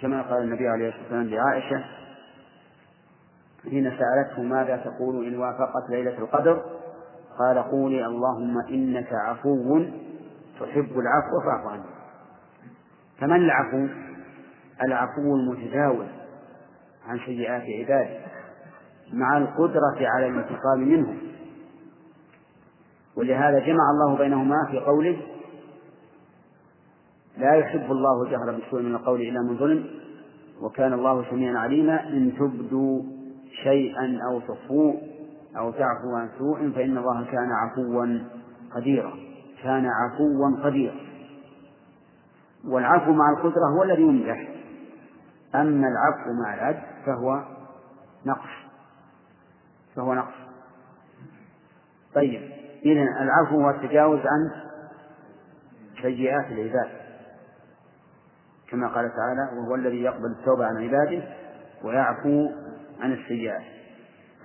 كما 0.00 0.22
قال 0.22 0.42
النبي 0.42 0.68
عليه 0.68 0.88
الصلاة 0.88 1.02
والسلام 1.02 1.24
لعائشة 1.24 1.84
حين 3.70 3.90
سألته 3.98 4.42
ماذا 4.42 4.76
تقول 4.76 5.26
إن 5.26 5.38
وافقت 5.38 5.90
ليلة 5.90 6.18
القدر 6.18 6.62
قال 7.38 7.58
قولي 7.58 8.06
اللهم 8.06 8.58
إنك 8.70 9.12
عفو 9.12 9.84
تحب 10.60 10.98
العفو 10.98 11.40
فاعف 11.44 11.72
عني. 11.72 11.82
فمن 13.20 13.36
العفو؟ 13.36 13.86
العفو 14.82 15.36
المتجاوز 15.36 16.06
عن 17.06 17.18
سيئات 17.26 17.62
عباده 17.62 18.18
مع 19.12 19.38
القدرة 19.38 19.96
على 20.00 20.26
الانتقام 20.28 20.78
منهم 20.78 21.18
ولهذا 23.16 23.58
جمع 23.58 23.90
الله 23.90 24.18
بينهما 24.18 24.66
في 24.70 24.78
قوله 24.78 25.16
لا 27.38 27.54
يحب 27.54 27.92
الله 27.92 28.22
الجهر 28.22 28.52
بالسوء 28.52 28.82
من 28.82 28.94
القول 28.94 29.20
إلا 29.20 29.40
من 29.40 29.56
ظلم 29.58 29.86
وكان 30.62 30.92
الله 30.92 31.30
سميعا 31.30 31.58
عليما 31.58 32.08
إن 32.08 32.32
تبدوا 32.38 33.02
شيئا 33.62 34.18
أو 34.30 34.40
تخفوه 34.40 35.02
أو 35.58 35.70
تعفو 35.70 36.16
عن 36.16 36.28
سوء 36.38 36.70
فإن 36.70 36.98
الله 36.98 37.24
كان 37.24 37.52
عفوا 37.52 38.18
قديرا. 38.74 39.12
كان 39.62 39.86
عفوا 39.86 40.64
قديرا. 40.64 40.96
والعفو 42.64 43.12
مع 43.12 43.30
القدرة 43.30 43.68
هو 43.76 43.82
الذي 43.82 44.02
يمدح 44.02 44.48
أما 45.54 45.88
العفو 45.88 46.32
مع 46.42 46.54
العجز 46.54 47.06
فهو 47.06 47.42
نقص. 48.26 48.50
فهو 49.96 50.14
نقص. 50.14 50.34
طيب 52.14 52.50
إذا 52.84 53.02
العفو 53.02 53.60
هو 53.60 53.70
التجاوز 53.70 54.20
عن 54.20 54.50
سيئات 56.02 56.46
العباد. 56.46 56.90
كما 58.70 58.88
قال 58.88 59.12
تعالى 59.16 59.60
وهو 59.60 59.74
الذي 59.74 60.02
يقبل 60.02 60.30
التوبة 60.38 60.66
عن 60.66 60.76
عباده 60.76 61.22
ويعفو 61.84 62.50
عن 63.00 63.12
السيئات. 63.12 63.62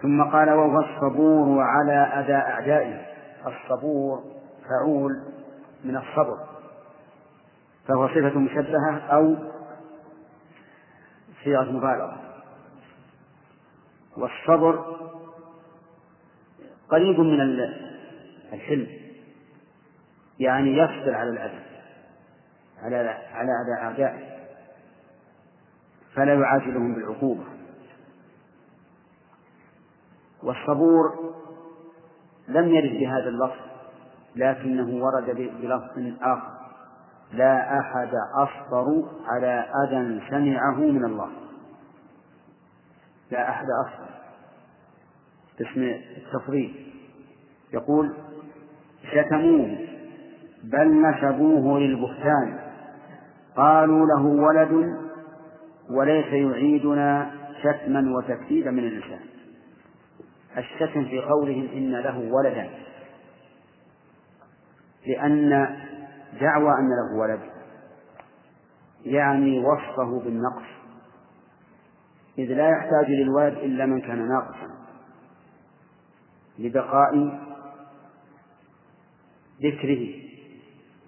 ثم 0.01 0.23
قال 0.23 0.49
وهو 0.49 0.79
الصبور 0.79 1.61
على 1.61 1.93
أذى 1.93 2.33
أعدائه. 2.33 3.05
الصبور 3.47 4.23
فعول 4.69 5.11
من 5.83 5.97
الصبر. 5.97 6.37
فهو 7.87 8.07
صفة 8.07 8.39
مشبهة 8.39 8.99
أو 8.99 9.35
صيغة 11.43 11.71
مبالغة. 11.71 12.17
والصبر 14.17 14.97
قريب 16.89 17.19
من 17.19 17.41
الحلم. 18.53 18.87
يعني 20.39 20.77
يصبر 20.77 21.15
على 21.15 21.29
الأذى. 21.29 21.61
على 22.81 22.97
على 23.33 23.51
أعدائه. 23.81 24.31
فلا 26.15 26.33
يعاجلهم 26.33 26.95
بالعقوبة. 26.95 27.43
والصبور 30.43 31.33
لم 32.47 32.67
يرد 32.67 32.99
بهذا 32.99 33.29
اللفظ 33.29 33.71
لكنه 34.35 35.03
ورد 35.03 35.51
بلفظ 35.61 36.13
آخر. 36.21 36.51
لا 37.33 37.79
أحد 37.79 38.09
أصبر 38.37 39.03
على 39.27 39.65
أذى 39.83 40.21
سمعه 40.29 40.79
من 40.79 41.05
الله. 41.05 41.29
لا 43.31 43.49
أحد 43.49 43.65
أصبر. 43.85 44.09
باسم 45.59 45.99
التفضيل. 46.17 46.93
يقول 47.73 48.13
شتموه 49.11 49.77
بل 50.63 51.01
نسبوه 51.01 51.79
للبهتان. 51.79 52.59
قالوا 53.57 54.05
له 54.05 54.25
ولد 54.25 54.97
وليس 55.89 56.25
يعيدنا 56.25 57.31
شتما 57.61 58.17
وتكذيبا 58.17 58.71
من 58.71 58.83
اللسان. 58.87 59.19
الشتم 60.57 61.05
في 61.05 61.19
قولهم 61.19 61.67
إن 61.73 61.91
له 61.91 62.19
ولدا. 62.19 62.69
لأن 65.07 65.49
دعوى 66.41 66.71
أن 66.79 66.89
له 66.89 67.19
ولد. 67.19 67.39
يعني 69.05 69.59
وصفه 69.59 70.19
بالنقص. 70.19 70.67
إذ 72.37 72.53
لا 72.53 72.69
يحتاج 72.69 73.11
للولد 73.11 73.57
إلا 73.57 73.85
من 73.85 74.01
كان 74.01 74.27
ناقصا. 74.29 74.71
لبقاء 76.59 77.39
ذكره 79.63 80.13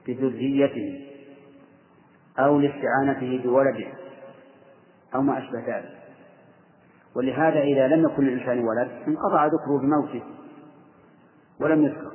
بذريته 0.07 1.09
أو 2.39 2.59
لاستعانته 2.59 3.41
بولده 3.43 3.87
أو 5.15 5.21
ما 5.21 5.37
أشبه 5.37 5.59
ذلك. 5.67 6.02
ولهذا 7.15 7.59
إذا 7.59 7.87
لم 7.87 8.03
يكن 8.03 8.23
للإنسان 8.23 8.59
ولد 8.59 8.91
انقطع 9.07 9.45
ذكره 9.45 9.79
بموته 9.81 10.23
ولم 11.59 11.83
يذكر. 11.83 12.11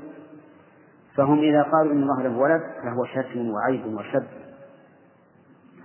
فهم 1.17 1.39
إذا 1.39 1.63
قالوا 1.63 1.93
إن 1.93 2.03
الله 2.03 2.23
له 2.23 2.39
ولد 2.39 2.63
فهو 2.83 3.05
شتم 3.05 3.51
وعيب 3.51 3.87
وسب 3.87 4.27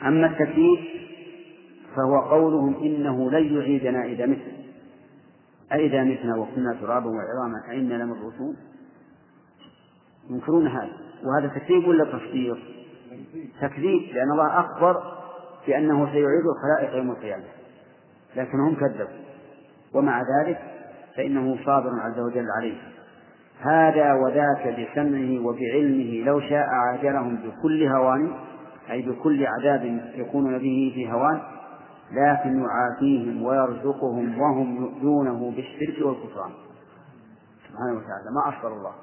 أما 0.04 0.28
التكليف 0.28 0.80
فهو 1.96 2.20
قولهم 2.20 2.76
إنه 2.76 3.32
لن 3.32 3.58
يعيدنا 3.58 4.06
إذا 4.06 4.26
متنا. 4.26 4.54
أئذا 5.74 6.04
متنا 6.04 6.38
وكنا 6.38 6.74
ترابا 6.82 7.10
وعظاما 7.10 7.70
أئنا 7.70 7.94
لمبعوثون 7.94 8.58
ينكرون 10.30 10.68
هذا. 10.68 10.94
وهذا 11.24 11.48
تكذيب 11.48 11.88
ولا 11.88 12.06
تصديق؟ 12.06 12.58
تكذيب 13.62 14.16
لأن 14.16 14.32
الله 14.32 14.60
أخبر 14.60 15.04
بأنه 15.68 16.06
سيعيد 16.06 16.44
الخلائق 16.46 16.98
يوم 16.98 17.12
القيامة. 17.12 17.44
لكنهم 18.36 18.76
كذبوا. 18.76 19.24
ومع 19.94 20.22
ذلك 20.22 20.60
فإنه 21.18 21.66
صابر 21.66 21.90
عز 22.00 22.20
وجل 22.20 22.46
عليه. 22.58 22.78
هذا 23.62 24.14
وذاك 24.14 24.68
بسمعه 24.68 25.46
وبعلمه 25.46 26.24
لو 26.26 26.40
شاء 26.40 26.68
عاجلهم 26.70 27.36
بكل 27.36 27.88
هوان 27.88 28.34
أي 28.92 29.02
بكل 29.02 29.46
عذاب 29.46 30.12
يكونون 30.16 30.58
به 30.58 30.92
في 30.96 31.12
هوان 31.12 31.42
لكن 32.12 32.64
يعافيهم 32.64 33.44
ويرزقهم 33.44 34.40
وهم 34.40 34.76
يؤذونه 34.76 35.52
بالشرك 35.52 36.06
والكفران. 36.06 36.52
سبحانه 37.70 37.98
وتعالى 37.98 38.32
ما 38.36 38.58
أصبر 38.58 38.78
الله. 38.78 38.94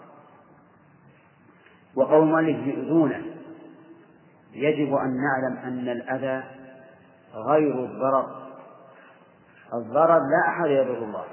وقول 1.97 2.23
المؤلف 2.23 2.67
يؤذونه. 2.67 3.23
يجب 4.53 4.95
أن 4.95 5.17
نعلم 5.17 5.57
أن 5.65 5.89
الأذى 5.89 6.43
غير 7.35 7.85
الضرر. 7.85 8.50
الضرر 9.75 10.19
لا 10.19 10.49
أحد 10.49 10.71
يضر 10.71 11.05
الله. 11.05 11.25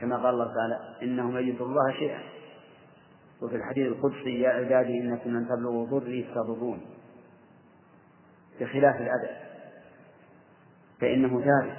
كما 0.00 0.16
قال 0.16 0.34
الله 0.34 0.54
تعالى 0.54 0.78
إنه 1.02 1.30
من 1.30 1.48
يضر 1.48 1.64
الله 1.64 1.92
شيئا. 1.92 2.20
وفي 3.42 3.56
الحديث 3.56 3.86
القدسي 3.86 4.40
يا 4.40 4.50
عبادي 4.50 5.00
إنكم 5.00 5.30
لن 5.30 5.48
تبلغوا 5.48 5.86
ضري 5.86 6.28
تضرون 6.34 6.80
بخلاف 8.60 8.96
الأذى. 8.96 9.36
فإنه 11.00 11.28
ثابت 11.28 11.76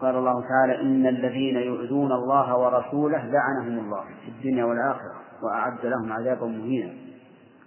قال 0.00 0.16
الله 0.16 0.48
تعالى 0.48 0.80
إن 0.80 1.06
الذين 1.06 1.56
يؤذون 1.56 2.12
الله 2.12 2.56
ورسوله 2.56 3.24
لعنهم 3.24 3.78
الله 3.78 4.04
في 4.04 4.28
الدنيا 4.28 4.64
والآخرة 4.64 5.14
وأعد 5.42 5.86
لهم 5.86 6.12
عذابا 6.12 6.46
مهينا. 6.46 6.94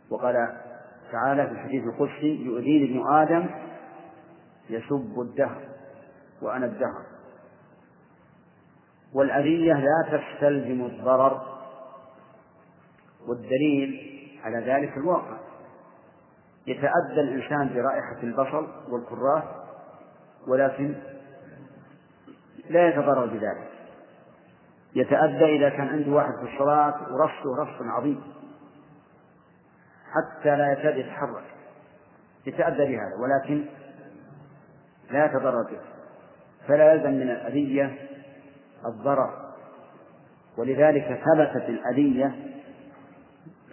وقال 0.10 0.36
تعالى 1.12 1.48
في 1.48 1.52
الحديث 1.52 1.84
القدسي 1.84 2.46
يؤذيني 2.46 2.86
ابن 2.92 3.14
آدم 3.14 3.50
يسب 4.70 5.20
الدهر. 5.22 5.75
وأنا 6.42 6.66
الدهر 6.66 7.06
والأذية 9.14 9.74
لا 9.74 10.04
تستلزم 10.12 10.86
الضرر 10.86 11.42
والدليل 13.28 14.16
على 14.44 14.58
ذلك 14.58 14.98
الواقع. 14.98 15.38
يتأذى 16.68 17.22
الإنسان 17.22 17.74
برائحة 17.74 18.24
البصل 18.24 18.68
والكراث 18.90 19.44
ولكن 20.48 20.96
لا 22.70 22.88
يتضرر 22.88 23.26
بذلك. 23.26 23.72
يتأذى 24.96 25.58
إذا 25.58 25.70
كان 25.70 25.88
عنده 25.88 26.12
واحد 26.12 26.34
في 26.34 26.54
الصلاة 26.54 27.14
ورصه 27.14 27.64
رص 27.64 27.82
عظيم 27.82 28.24
حتى 30.12 30.58
لا 30.58 30.72
يكاد 30.72 30.98
يتحرك. 30.98 31.56
يتأذى 32.48 32.86
بهذا 32.86 33.16
ولكن 33.20 33.66
لا 35.12 35.26
يتضرر 35.26 35.64
به 35.64 35.95
فلا 36.68 36.94
يلزم 36.94 37.12
من 37.12 37.30
الأذية 37.32 38.10
الضرر. 38.86 39.54
ولذلك 40.58 41.24
ثبتت 41.26 41.70
الأذية 41.70 42.36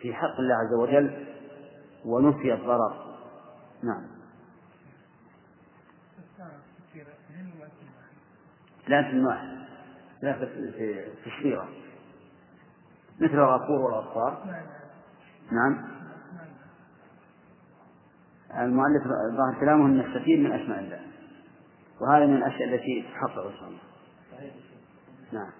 في 0.00 0.14
حق 0.14 0.40
الله 0.40 0.54
عز 0.54 0.74
وجل 0.74 1.26
ونفي 2.04 2.54
الضرر. 2.54 3.16
نعم. 3.82 4.06
لا 8.88 9.10
في 9.10 9.20
واحد 9.20 9.48
لا 10.22 10.32
في 10.32 11.26
السيرة. 11.26 11.68
مثل 13.20 13.34
الغفور 13.34 13.80
والغفار. 13.80 14.62
نعم. 15.52 15.92
المؤلف 18.58 19.02
ظاهر 19.36 19.60
كلامه 19.60 19.86
أن 19.86 20.00
السفير 20.00 20.38
من 20.38 20.52
أسماء 20.52 20.78
الله. 20.78 21.11
وهذا 22.02 22.26
من 22.26 22.36
الأشياء 22.36 22.74
التي 22.74 23.02
تحقق 23.02 23.46
إن 23.46 23.56
شاء 23.56 23.68
الله. 23.68 23.80
نعم. 25.32 25.50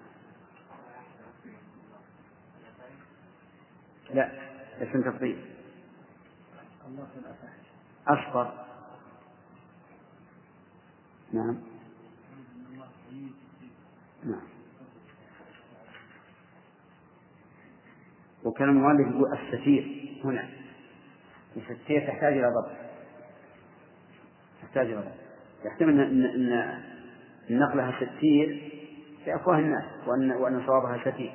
لا 4.13 4.31
اسم 4.81 5.01
تفضيل. 5.01 5.45
أصفر 8.07 8.65
نعم. 11.33 11.63
نعم. 14.23 14.47
وكان 18.43 18.69
المؤلف 18.69 19.15
يقول 19.15 19.33
السفير 19.33 20.13
هنا. 20.23 20.49
الستير 21.57 22.07
تحتاج 22.07 22.33
إلى 22.33 22.47
ضبط. 22.47 22.77
تحتاج 24.61 24.85
إلى 24.85 24.95
ضبط. 24.95 25.22
يحتمل 25.65 25.99
أن 25.99 26.25
أن 27.49 27.59
نقلها 27.59 27.91
ستير 27.91 28.71
أفواه 29.27 29.59
الناس 29.59 29.83
وأن 30.07 30.31
وأن 30.31 30.65
صوابها 30.65 31.11
ستير. 31.11 31.33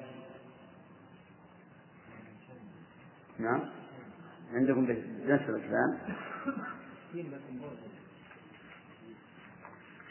نعم. 3.38 3.60
عندكم 4.52 4.86
بنفس 4.86 5.48
الكلام 5.48 5.98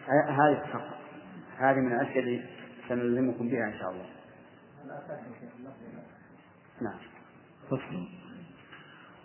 هذه 0.09 0.63
فقط 0.74 0.97
هذه 1.57 1.76
من 1.76 1.93
الأشياء 1.93 2.20
اللي 2.20 2.43
سنلزمكم 2.89 3.49
بها 3.49 3.65
إن 3.65 3.80
شاء 3.80 3.91
الله. 3.91 4.05
نعم. 6.82 6.99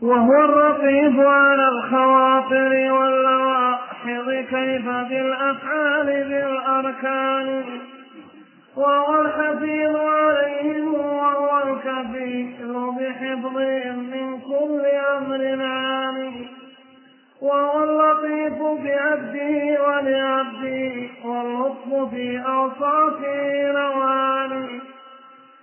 وهو 0.02 0.44
الرقيب 0.44 1.20
على 1.20 1.68
الخواطر 1.68 2.72
واللواحظ 4.06 4.30
كيف 4.30 4.84
بالأفعال 4.84 6.06
بالأركان 6.06 7.64
وهو 8.76 9.20
الحفيظ 9.20 9.96
عليهم 9.96 10.94
وهو 10.94 11.62
الكفيل 11.62 12.54
بحفظهم 12.98 13.98
من 13.98 14.40
كل 14.40 14.86
أمر 15.16 15.62
عالي 15.64 16.46
وهو 17.42 17.84
اللطيف 17.84 18.62
بعبده 18.84 19.82
ولعبده 19.82 21.08
واللطف 21.24 22.10
في 22.14 22.38
أوصافه 22.46 23.72
نوالي 23.72 24.80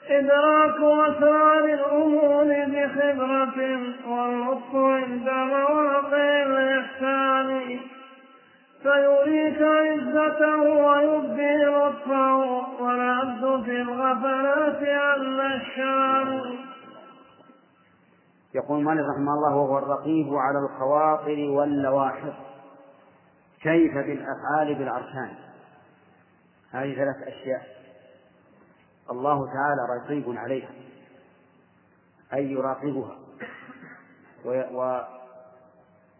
إدراك 0.09 0.75
أسرار 0.75 1.65
الأمور 1.65 2.45
بخبرة 2.45 3.79
واللطف 4.07 4.75
عند 4.75 5.29
مواقع 5.29 6.43
الإحسان. 6.43 7.88
فيريك 8.81 9.61
عزته 9.61 10.61
ويبدي 10.61 11.63
لطفه 11.65 12.35
والعبد 12.83 13.63
في 13.65 13.81
الغفلات 13.81 14.83
عن 14.83 15.39
الشان 15.39 16.59
يقول 18.55 18.83
مالك 18.83 19.05
رحمه 19.09 19.33
الله 19.33 19.55
وهو 19.55 19.77
الرقيب 19.77 20.33
على 20.33 20.59
الخواطر 20.59 21.49
واللواحظ 21.49 22.33
كيف 23.61 23.93
بالأفعال 23.93 24.75
بالأركان؟ 24.75 25.35
هذه 26.71 26.95
ثلاث 26.95 27.27
أشياء. 27.27 27.61
الله 29.11 29.45
تعالى 29.45 29.81
رقيب 29.99 30.37
عليها 30.37 30.69
أي 32.33 32.51
يراقبها 32.51 33.15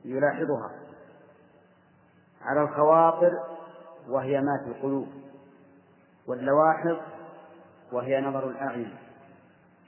ويلاحظها. 0.06 0.89
على 2.42 2.62
الخواطر 2.62 3.32
وهي 4.08 4.42
ما 4.42 4.64
في 4.64 4.72
القلوب 4.72 5.08
واللواحظ 6.28 6.98
وهي 7.92 8.22
نظر 8.22 8.50
الأعين. 8.50 8.92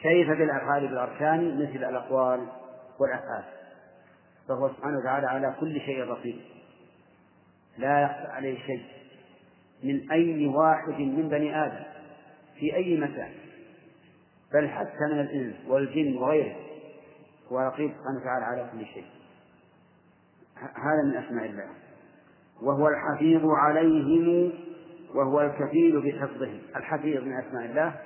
كيف 0.01 0.29
بالأفعال 0.29 0.87
بالأركان؟ 0.87 1.61
مثل 1.61 1.89
الأقوال 1.89 2.47
والأفعال. 2.99 3.43
فهو 4.47 4.69
سبحانه 4.69 4.97
وتعالى 4.97 5.27
على 5.27 5.55
كل 5.59 5.81
شيء 5.81 6.03
رقيب 6.03 6.41
لا 7.77 8.01
يخفى 8.01 8.31
عليه 8.31 8.59
شيء 8.59 8.85
من 9.83 10.11
أي 10.11 10.45
واحد 10.45 10.99
من 10.99 11.29
بني 11.29 11.65
آدم 11.65 11.83
في 12.59 12.75
أي 12.75 12.97
مكان. 12.97 13.31
بل 14.53 14.69
حتى 14.69 15.05
من 15.11 15.19
الإنس 15.19 15.55
والجن 15.67 16.17
وغيره 16.17 16.55
هو 17.51 17.59
رقيب 17.59 17.91
سبحانه 17.91 18.19
وتعالى 18.21 18.45
على 18.45 18.69
كل 18.71 18.85
شيء. 18.85 19.05
هذا 20.57 21.03
من 21.03 21.17
أسماء 21.17 21.45
الله. 21.45 21.67
وهو 22.61 22.87
الحفيظ 22.87 23.41
عليهم 23.45 24.53
وهو 25.15 25.41
الكفيل 25.41 26.01
بحفظهم. 26.01 26.59
الحفيظ 26.75 27.23
من 27.23 27.39
أسماء 27.39 27.65
الله. 27.65 27.99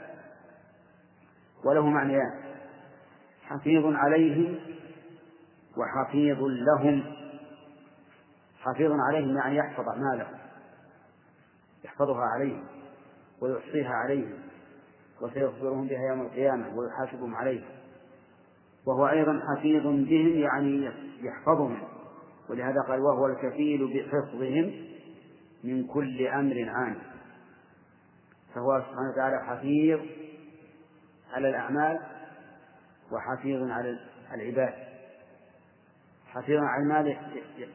وله 1.65 1.89
معنيان. 1.89 2.31
حفيظ 3.43 3.85
عليهم 3.85 4.59
وحفيظ 5.77 6.37
لهم. 6.41 7.03
حفيظ 8.59 8.91
عليهم 9.09 9.37
يعني 9.37 9.55
يحفظ 9.55 9.89
أعمالهم. 9.89 10.37
يحفظها 11.83 12.25
عليهم 12.25 12.63
ويحصيها 13.41 13.93
عليهم 13.93 14.33
وسيخبرهم 15.21 15.87
بها 15.87 16.07
يوم 16.09 16.21
القيامة 16.21 16.77
ويحاسبهم 16.77 17.35
عليها 17.35 17.69
وهو 18.85 19.07
أيضا 19.07 19.41
حفيظ 19.49 19.83
بهم 19.83 20.39
يعني 20.39 20.91
يحفظهم. 21.21 21.77
ولهذا 22.49 22.81
قال 22.87 22.99
وهو 22.99 23.25
الكفيل 23.27 23.87
بحفظهم 23.93 24.73
من 25.63 25.87
كل 25.87 26.27
أمر 26.27 26.69
عام. 26.69 26.97
فهو 28.55 28.81
سبحانه 28.81 29.11
وتعالى 29.13 29.45
حفيظ 29.45 29.99
على 31.33 31.49
الأعمال 31.49 31.99
وحفيظ 33.11 33.69
على 33.71 33.99
العباد. 34.33 34.73
حفيظ 36.27 36.59
على 36.63 36.83
المال 36.83 37.17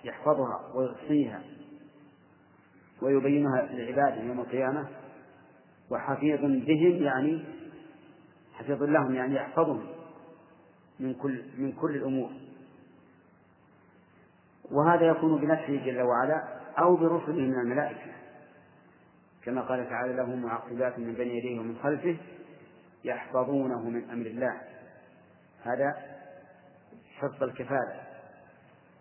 يحفظها 0.05 0.73
ويحصيها 0.75 1.43
ويبينها 3.03 3.63
للعباد 3.63 4.25
يوم 4.25 4.41
القيامة. 4.41 4.89
وحفيظ 5.91 6.41
بهم 6.41 7.03
يعني 7.03 7.45
حفيظ 8.53 8.83
لهم 8.83 9.15
يعني 9.15 9.35
يحفظهم 9.35 9.87
من 11.01 11.15
كل 11.15 11.45
من 11.59 11.73
كل 11.73 11.97
الأمور. 11.97 12.31
وهذا 14.71 15.07
يكون 15.07 15.41
بنفسه 15.41 15.85
جل 15.85 16.03
وعلا 16.03 16.49
أو 16.79 16.97
برسله 16.97 17.41
من 17.41 17.61
الملائكة. 17.61 18.13
كما 19.45 19.61
قال 19.61 19.89
تعالى 19.91 20.13
له 20.13 20.35
معقبات 20.37 20.99
من 20.99 21.15
بين 21.15 21.29
يديه 21.29 21.61
ومن 21.61 21.77
خلفه 21.83 22.17
يحفظونه 23.05 23.91
من 23.91 24.11
أمر 24.11 24.27
الله. 24.27 24.61
هذا 25.65 25.97
حفظ 27.19 27.43
الكفالة. 27.43 28.01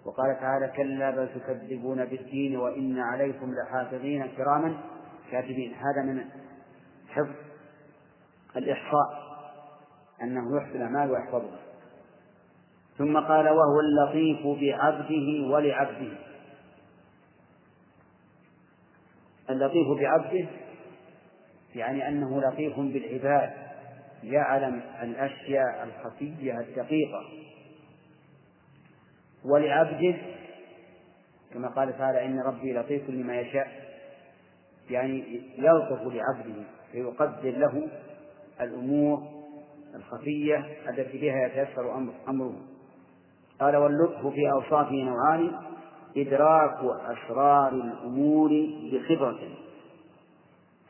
وقال 0.06 0.40
تعالى 0.40 0.68
كلا 0.68 1.12
بل 1.12 1.30
تكذبون 1.40 2.06
بالدين 2.06 2.58
وإن 2.58 3.00
عليكم 3.00 3.54
لحافظين 3.54 4.28
كراما 4.38 4.78
كاتبين. 5.32 5.74
هذا 5.74 6.02
من 6.02 6.26
حفظ 7.10 7.36
الإحصاء 8.56 9.30
أنه 10.22 10.58
يحفظ 10.58 10.76
الأعمال 10.76 11.12
ويحفظها 11.12 11.69
ثم 13.00 13.20
قال 13.20 13.50
وهو 13.50 13.80
اللطيف 13.80 14.48
بعبده 14.62 15.48
ولعبده. 15.48 16.18
اللطيف 19.50 19.88
بعبده 20.00 20.48
يعني 21.76 22.08
أنه 22.08 22.42
لطيف 22.42 22.80
بالعباد 22.80 23.54
يعلم 24.24 24.82
الأشياء 25.02 25.84
الخفية 25.84 26.60
الدقيقة. 26.60 27.24
ولعبده 29.46 30.16
كما 31.54 31.68
قال 31.68 31.98
تعالى 31.98 32.26
إن 32.26 32.40
ربي 32.40 32.74
لطيف 32.74 33.10
لما 33.10 33.40
يشاء 33.40 33.68
يعني 34.90 35.42
يلطف 35.58 36.02
لعبده 36.02 36.64
فيقدر 36.92 37.58
له 37.58 37.88
الأمور 38.62 39.28
الخفية 39.96 40.68
التي 40.90 41.18
بها 41.18 41.48
يتيسر 41.48 41.98
أمره. 42.28 42.79
قال 43.60 43.76
واللطف 43.76 44.28
في 44.28 44.52
أوصافه 44.52 44.96
نوعان 44.96 45.52
إدراك 46.18 46.78
أسرار 46.84 47.74
الأمور 47.74 48.50
بخبرة. 48.92 49.40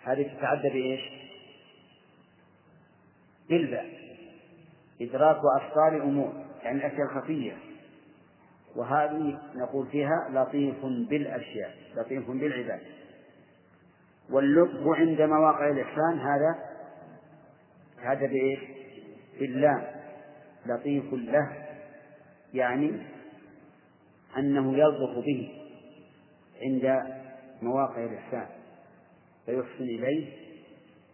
هذه 0.03 0.23
تتعدى 0.37 0.69
بإيش؟ 0.69 1.01
بالباء. 3.49 3.85
إدراك 5.01 5.37
أسرار 5.61 5.95
الأمور 5.95 6.33
يعني 6.63 6.77
الأشياء 6.77 7.01
الخفية. 7.01 7.57
وهذه 8.75 9.39
نقول 9.55 9.87
فيها 9.87 10.29
لطيف 10.29 10.85
بالأشياء 10.85 11.75
لطيف 11.95 12.31
بالعباد. 12.31 12.81
واللطف 14.29 14.87
عند 14.87 15.21
مواقع 15.21 15.69
الإحسان 15.69 16.19
هذا 16.19 16.55
هذا 18.01 18.27
بإيش؟ 18.27 18.59
بالله 19.39 19.95
لطيف 20.65 21.13
له. 21.13 21.58
يعني 22.53 23.01
أنه 24.37 24.77
يلطف 24.77 25.25
به 25.25 25.51
عند 26.61 27.03
مواقع 27.61 28.03
الإحسان 28.03 28.47
فيحسن 29.45 29.83
إليه 29.83 30.49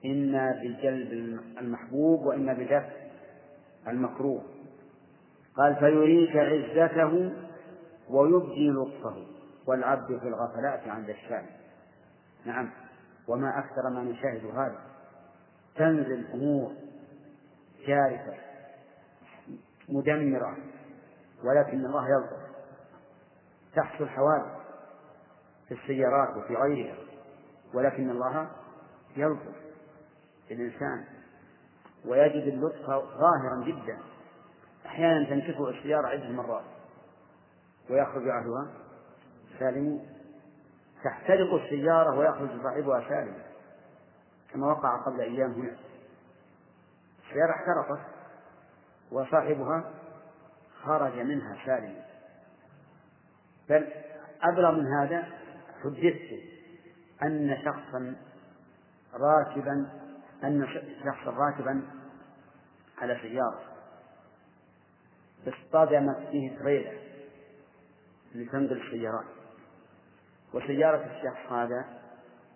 إما 0.05 0.51
بجلب 0.51 1.39
المحبوب 1.57 2.25
وإما 2.25 2.53
بدفع 2.53 2.89
المكروه. 3.87 4.43
قال 5.57 5.75
فيريك 5.75 6.35
عزته 6.35 7.31
ويبدي 8.09 8.69
لطفه 8.69 9.25
والعبد 9.67 10.19
في 10.19 10.27
الغفلات 10.27 10.87
عند 10.87 11.09
الشام 11.09 11.45
نعم 12.45 12.69
وما 13.27 13.59
أكثر 13.59 13.89
ما 13.89 14.03
نشاهد 14.03 14.45
هذا. 14.45 14.81
تنزل 15.75 16.25
أمور 16.33 16.71
جارفة 17.87 18.33
مدمرة. 19.89 20.57
ولكن 21.45 21.85
الله 21.85 22.09
يلطف 22.09 22.45
تحصل 23.75 24.09
حوادث 24.09 24.55
في 25.67 25.73
السيارات 25.73 26.37
وفي 26.37 26.55
غيرها 26.55 26.95
ولكن 27.73 28.09
الله 28.09 28.47
يلطف 29.17 29.55
الإنسان 30.51 31.05
ويجد 32.05 32.53
اللطف 32.53 32.85
ظاهرا 33.19 33.63
جدا. 33.65 33.97
أحيانا 34.85 35.29
تنكفئ 35.29 35.69
السيارة 35.69 36.07
عدة 36.07 36.29
مرات 36.29 36.63
ويخرج 37.89 38.27
أهلها 38.27 38.67
سالمون 39.59 40.07
تحترق 41.03 41.53
السيارة 41.53 42.19
ويخرج 42.19 42.49
صاحبها 42.63 43.09
سالما 43.09 43.43
كما 44.53 44.67
وقع 44.67 45.05
قبل 45.05 45.21
أيام 45.21 45.51
هنا. 45.51 45.77
السيارة 47.27 47.51
احترقت 47.51 47.99
وصاحبها 49.11 49.91
خرج 50.85 51.19
منها 51.19 51.57
سالما 51.65 52.05
بل 53.69 53.87
أبلغ 54.41 54.71
من 54.71 54.87
هذا 54.87 55.23
حدثت 55.83 56.43
أن 57.23 57.57
شخصا 57.65 58.15
راكبا 59.13 59.89
أن 60.43 60.67
شخصا 61.03 61.31
راكبا 61.31 61.81
على 62.97 63.19
سيارة. 63.21 63.61
اصطدمت 65.47 66.17
فيه 66.31 66.57
تريلا 66.59 66.91
لتنقل 68.35 68.81
السيارات. 68.81 69.25
وسيارة 70.53 71.05
الشخص 71.05 71.51
هذا 71.51 71.85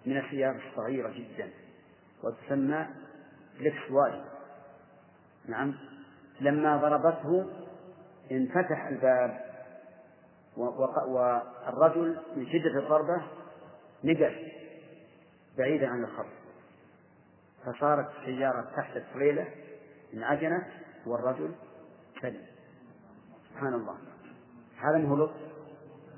من 0.05 0.17
السيارات 0.17 0.61
الصغيرة 0.71 1.09
جدا 1.09 1.49
وتسمى 2.23 2.87
لكس 3.59 3.91
نعم 5.47 5.75
لما 6.41 6.77
ضربته 6.77 7.49
انفتح 8.31 8.87
الباب 8.87 9.39
والرجل 11.07 12.17
من 12.35 12.45
شدة 12.45 12.79
الضربة 12.79 13.21
نقل 14.03 14.51
بعيدا 15.57 15.87
عن 15.87 16.03
الخط. 16.03 16.25
فصارت 17.65 18.07
السيارة 18.19 18.61
تحت 18.77 18.97
التريلة 18.97 19.47
انعجنت 20.13 20.67
والرجل 21.05 21.51
سلم 22.21 22.41
سبحان 23.49 23.73
الله. 23.73 23.95
هذا 24.77 24.97
ما 24.97 25.09
هو 25.09 25.15
لطف. 25.15 25.35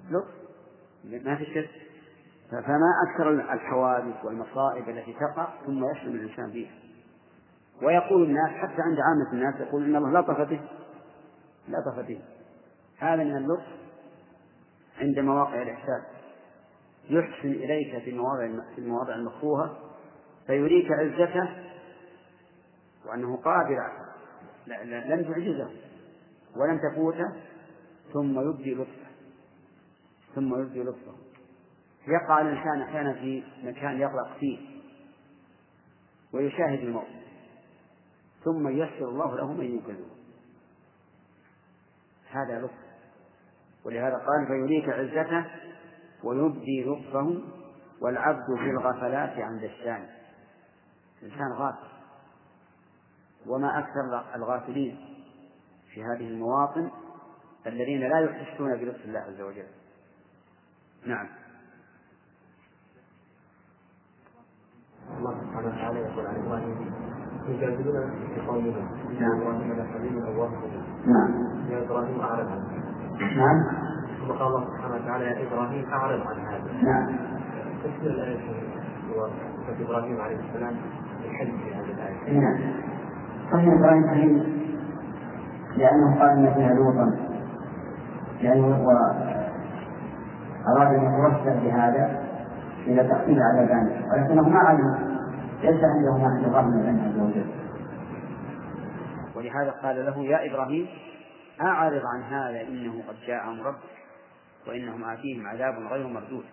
لطف. 0.09 0.32
ما 1.26 1.36
في 1.36 1.45
شك. 1.45 1.70
فما 2.51 2.89
أكثر 3.09 3.30
الحوادث 3.30 4.26
والمصائب 4.26 4.89
التي 4.89 5.14
تقع 5.14 5.47
ثم 5.66 5.86
يسلم 5.91 6.16
الإنسان 6.16 6.51
فيها 6.51 6.72
ويقول 7.82 8.24
الناس 8.24 8.49
حتى 8.49 8.82
عند 8.82 8.97
عامة 8.99 9.34
الناس 9.34 9.68
يقول 9.68 9.84
إن 9.84 9.95
الله 9.95 10.20
لطف 10.20 10.49
به. 10.49 10.62
لطف 11.72 12.07
به 12.07 12.22
هذا 12.97 13.24
من 13.24 13.38
اللطف 13.38 13.82
عند 14.99 15.19
مواقع 15.19 15.61
الإحسان. 15.61 16.03
يحسن 17.09 17.51
إليك 17.51 18.03
في 18.03 18.09
المواضع 18.09 18.63
في 18.76 18.82
المواضع 18.82 19.15
المكروهة 19.15 19.78
فيريك 20.47 20.91
عزته 20.91 21.49
وأنه 23.05 23.38
قادر 23.38 23.78
لم 24.86 25.24
تعجزه 25.24 25.69
ولم 26.55 26.80
تفوته 26.91 27.34
ثم 28.13 28.39
يبدي 28.39 28.76
لطفه. 28.76 29.11
ثم 30.36 30.61
يبدي 30.61 30.84
لطفه. 30.84 31.13
يقع 32.07 32.41
الإنسان 32.41 32.82
أحيانا 32.82 33.13
في 33.13 33.43
مكان 33.63 34.01
يغرق 34.01 34.38
فيه 34.39 34.59
ويشاهد 36.34 36.80
الموت 36.80 37.07
ثم 38.43 38.67
ييسر 38.67 39.09
الله 39.09 39.36
له 39.36 39.53
من 39.53 39.65
ينقذه. 39.65 40.20
هذا 42.36 42.59
لطف 42.59 42.91
ولهذا 43.86 44.15
قال 44.15 44.47
فيريك 44.47 44.89
عزته 44.89 45.45
ويبدي 46.23 46.84
لطفه 46.84 47.41
والعبد 48.01 48.45
في 48.45 48.69
الغفلات 48.69 49.39
عند 49.39 49.63
الشان 49.63 50.07
الإنسان 51.21 51.51
غافل. 51.51 51.91
وما 53.47 53.79
أكثر 53.79 54.36
الغافلين 54.36 54.97
في 55.93 56.03
هذه 56.03 56.27
المواطن 56.27 56.91
الذين 57.67 57.99
لا 57.99 58.19
يحسون 58.19 58.77
بلطف 58.77 59.05
الله 59.05 59.19
عز 59.19 59.41
وجل. 59.41 59.67
نعم. 61.05 61.27
الله 65.17 65.41
سبحانه 65.41 65.67
وتعالى 65.67 65.99
يقول 65.99 66.27
عن 66.27 66.36
إبراهيم 66.36 66.93
يجادلون 67.47 68.27
في 68.36 68.41
قومهم 68.47 69.19
نعم. 69.19 69.41
إبراهيم 69.41 69.73
لحليم 69.73 70.23
اواه 70.25 70.49
نعم. 71.06 71.32
يا 71.70 71.86
إبراهيم 71.86 72.22
اعرض 72.22 72.47
عنه 72.47 72.66
نعم. 73.38 73.64
ثم 74.20 74.32
قال 74.32 74.47
الله 74.47 74.66
سبحانه 74.66 74.95
وتعالى 74.95 75.26
يا 75.26 75.47
إبراهيم 75.47 75.86
اعرض 75.93 76.20
عن 76.28 76.39
هذا. 76.45 76.84
نعم. 76.84 77.16
تفسير 77.84 78.12
الآية 78.12 78.39
هو 79.10 79.28
إبراهيم 79.82 80.22
عليه 80.22 80.38
السلام 80.49 80.76
الحج 81.26 81.47
في 81.47 81.76
هذه 81.76 81.91
الآية. 81.91 82.39
نعم. 82.39 82.60
صحيح 83.52 83.74
إبراهيم 83.74 84.08
حليم 84.08 84.43
لأنه 85.78 86.20
قال 86.20 86.30
إن 86.30 86.54
فيها 86.54 86.74
لوطا. 86.74 87.12
يعني 88.41 88.62
هو 88.62 88.91
أراد 90.68 90.93
أن 90.95 91.04
يتوسل 91.04 91.60
بهذا 91.64 92.22
إلى 92.88 93.04
تقتيل 93.04 93.39
عذابان 93.41 94.02
ولكنه 94.12 94.49
ما 94.49 94.60
علم. 94.60 95.12
ليس 95.64 95.84
عنده 95.84 96.18
ما 96.18 96.28
عند 96.28 96.45
الله 96.45 96.62
من 96.62 96.80
العلم 96.80 96.99
عز 96.99 97.20
وجل. 97.20 97.61
ولهذا 99.41 99.71
قال 99.71 100.05
له 100.05 100.23
يا 100.23 100.51
إبراهيم 100.51 100.87
أعرض 101.61 102.01
عن 102.05 102.23
هذا 102.23 102.61
إنه 102.61 103.03
قد 103.07 103.15
جاء 103.27 103.43
أمر 103.43 103.65
ربك 103.65 103.89
وإنهم 104.67 105.03
آتيهم 105.03 105.47
عذاب 105.47 105.87
غير 105.91 106.07
مردود. 106.07 106.45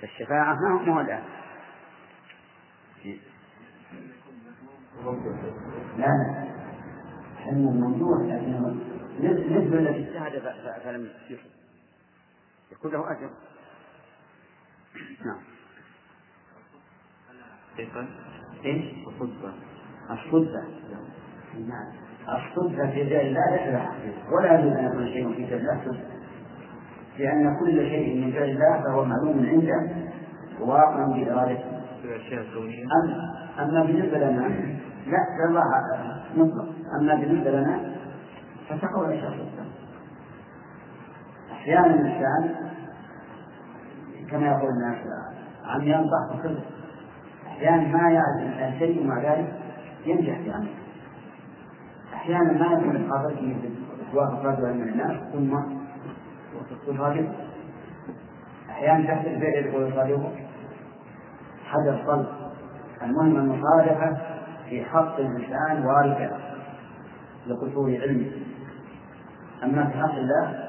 فالشفاعة 0.00 0.54
ما 0.54 0.92
هو 0.94 1.00
الآن. 1.00 1.24
لا 5.96 6.06
لا. 6.06 6.46
علم 7.46 7.68
الممدوح 7.68 8.20
لكنه 8.20 8.76
نسبة 9.20 9.78
التي 9.78 10.18
اجتهد 10.18 10.80
فلم 10.84 11.10
يصب 11.30 11.50
يكون 12.72 12.92
له 12.92 13.10
أجر. 13.10 13.30
نعم. 15.24 15.40
إيش؟ 18.64 18.84
الصدفة 19.06 19.54
الصدفة 20.10 20.86
الصدفة 22.28 22.90
في 22.90 23.02
ذلك 23.02 23.32
لا 23.36 23.56
تشبه 23.56 23.82
ولا 24.36 24.58
يجوز 24.60 24.72
أن 24.76 24.84
يكون 24.84 25.06
شيء 25.06 25.34
في 25.34 25.44
ذلك 25.54 25.86
الله 25.86 26.00
لأن 27.18 27.56
كل 27.60 27.88
شيء 27.88 28.24
من 28.24 28.32
فعل 28.32 28.42
الله 28.50 28.82
فهو 28.82 29.04
معلوم 29.04 29.46
عنده 29.46 29.90
وواقع 30.60 31.06
بإرادته. 31.06 31.64
أما 33.60 33.84
بالنسبة 33.84 34.18
لنا 34.18 34.48
لا 35.06 35.46
الله 35.48 35.64
مطلق. 36.36 36.68
أما 37.00 37.14
بالنسبة 37.14 37.50
لنا 37.50 37.80
فتقول 38.68 39.04
الأشياء 39.12 39.30
الصدفة 39.32 39.64
أحيانا 41.52 41.86
الإنسان 41.94 42.54
كما 44.30 44.46
يقول 44.46 44.70
الناس 44.70 44.98
عميان 45.64 46.04
ضعف 46.04 46.42
كله 46.42 46.60
أحيانا 47.46 47.82
ما 47.88 48.10
يعرف 48.10 48.36
الإنسان 48.42 48.78
شيء 48.78 49.00
ومع 49.00 49.22
ذلك 49.22 49.52
ينجح 50.06 50.40
في 50.40 50.50
عمله 50.50 50.70
أحيانا 52.26 52.52
ما 52.52 52.78
يكون 52.78 53.10
قابلته 53.10 53.56
توافق 54.12 54.44
رجلا 54.44 54.72
من 54.72 54.88
الناس 54.88 55.16
ثم 55.32 55.56
تصادق 56.86 57.28
أحيانا 58.70 59.14
تحت 59.14 59.26
الفعل 59.26 59.66
يقول 59.66 59.88
يصادقك 59.88 60.46
حدث 61.64 62.06
صلب 62.06 62.26
المهم 63.02 63.36
المصادقة 63.36 64.18
في 64.68 64.84
حق 64.84 65.16
الإنسان 65.18 65.86
واردة. 65.86 66.30
لقصور 67.46 67.98
علمه 68.02 68.30
أما 69.62 69.86
في 69.86 69.98
حق 69.98 70.14
الله 70.14 70.68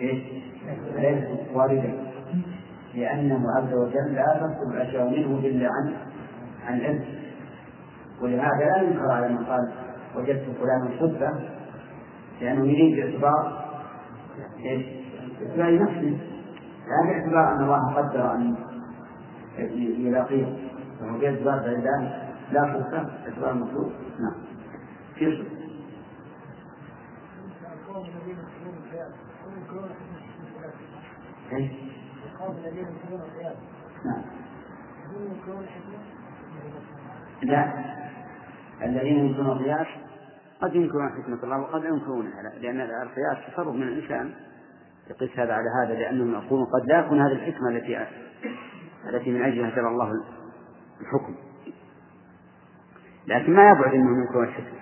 إيش؟ 0.00 0.22
ليست 0.96 1.40
واردة. 1.54 1.92
لأنه 2.94 3.44
عز 3.56 3.74
وجل 3.74 4.14
لا 4.14 4.24
تصدر 4.40 4.76
الأشياء 4.76 5.10
منه 5.10 5.38
إلا 5.38 5.68
عن 5.68 5.94
عن 6.66 6.80
علم. 6.80 7.04
ولهذا 8.22 8.64
لا 8.64 8.82
ينكر 8.82 9.10
على 9.10 9.26
قال 9.26 9.89
وجدت 10.16 10.44
فلانا 10.60 10.90
صدفة 11.00 11.38
لأنه 12.40 12.66
يريد 12.66 12.96
باعتبار 12.96 13.70
إيش؟ 14.64 14.86
باعتبار 15.40 15.82
نفسه 15.82 16.18
لا 16.88 17.06
باعتبار 17.06 17.52
أن 17.52 17.64
الله 17.64 17.94
قدر 17.94 18.34
أن 18.34 18.56
يلاقيه. 19.98 20.70
وهو 21.00 21.18
باعتبار 21.18 21.58
بعيدان 21.58 22.30
لا 22.52 22.74
صدفة 22.74 23.02
باعتبار 23.02 23.50
المخلوق 23.50 23.92
نعم. 24.20 24.34
في 25.14 25.44
نعم. 34.04 34.22
لا. 37.42 37.99
الذين 38.82 39.18
ينكرون 39.18 39.46
القياس 39.46 39.86
قد 40.60 40.74
ينكرون 40.74 41.08
حكمة 41.08 41.42
الله 41.44 41.60
وقد 41.60 41.84
ينكرونها 41.84 42.42
لأن 42.60 42.80
القياس 42.80 43.52
تصرف 43.52 43.74
من 43.74 43.82
الإنسان. 43.82 44.34
يقيس 45.10 45.38
هذا 45.38 45.52
على 45.52 45.70
هذا 45.82 45.94
لأنهم 45.94 46.32
يقولون 46.32 46.66
قد 46.66 46.86
لا 46.88 47.00
يكون 47.00 47.20
هذه 47.20 47.32
الحكمة 47.32 47.68
التي 47.68 48.06
التي 49.08 49.30
من 49.30 49.42
أجلها 49.42 49.70
شرع 49.70 49.88
الله 49.88 50.12
الحكم. 51.00 51.34
لكن 53.26 53.54
ما 53.54 53.70
يبعد 53.70 53.94
أنهم 53.94 54.20
ينكرون 54.22 54.44
الحكمة. 54.44 54.80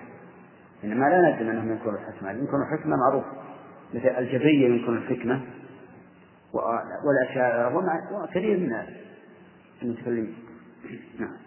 إنما 0.83 1.05
لا 1.05 1.35
ندم 1.35 1.49
أنهم 1.49 1.71
ينكرون 1.71 1.95
الحكمة. 1.95 2.31
ينكرون 2.31 2.61
الحكمة 2.61 2.95
معروف 2.95 3.25
مثل 3.93 4.07
الجبرية 4.07 4.69
ينكرون 4.69 4.97
الحكمة 4.97 5.41
والأشاعرة 7.03 7.75
وكثير 8.23 8.59
من 8.59 8.73
المتكلمين. 9.81 10.35
نعم. 11.19 11.37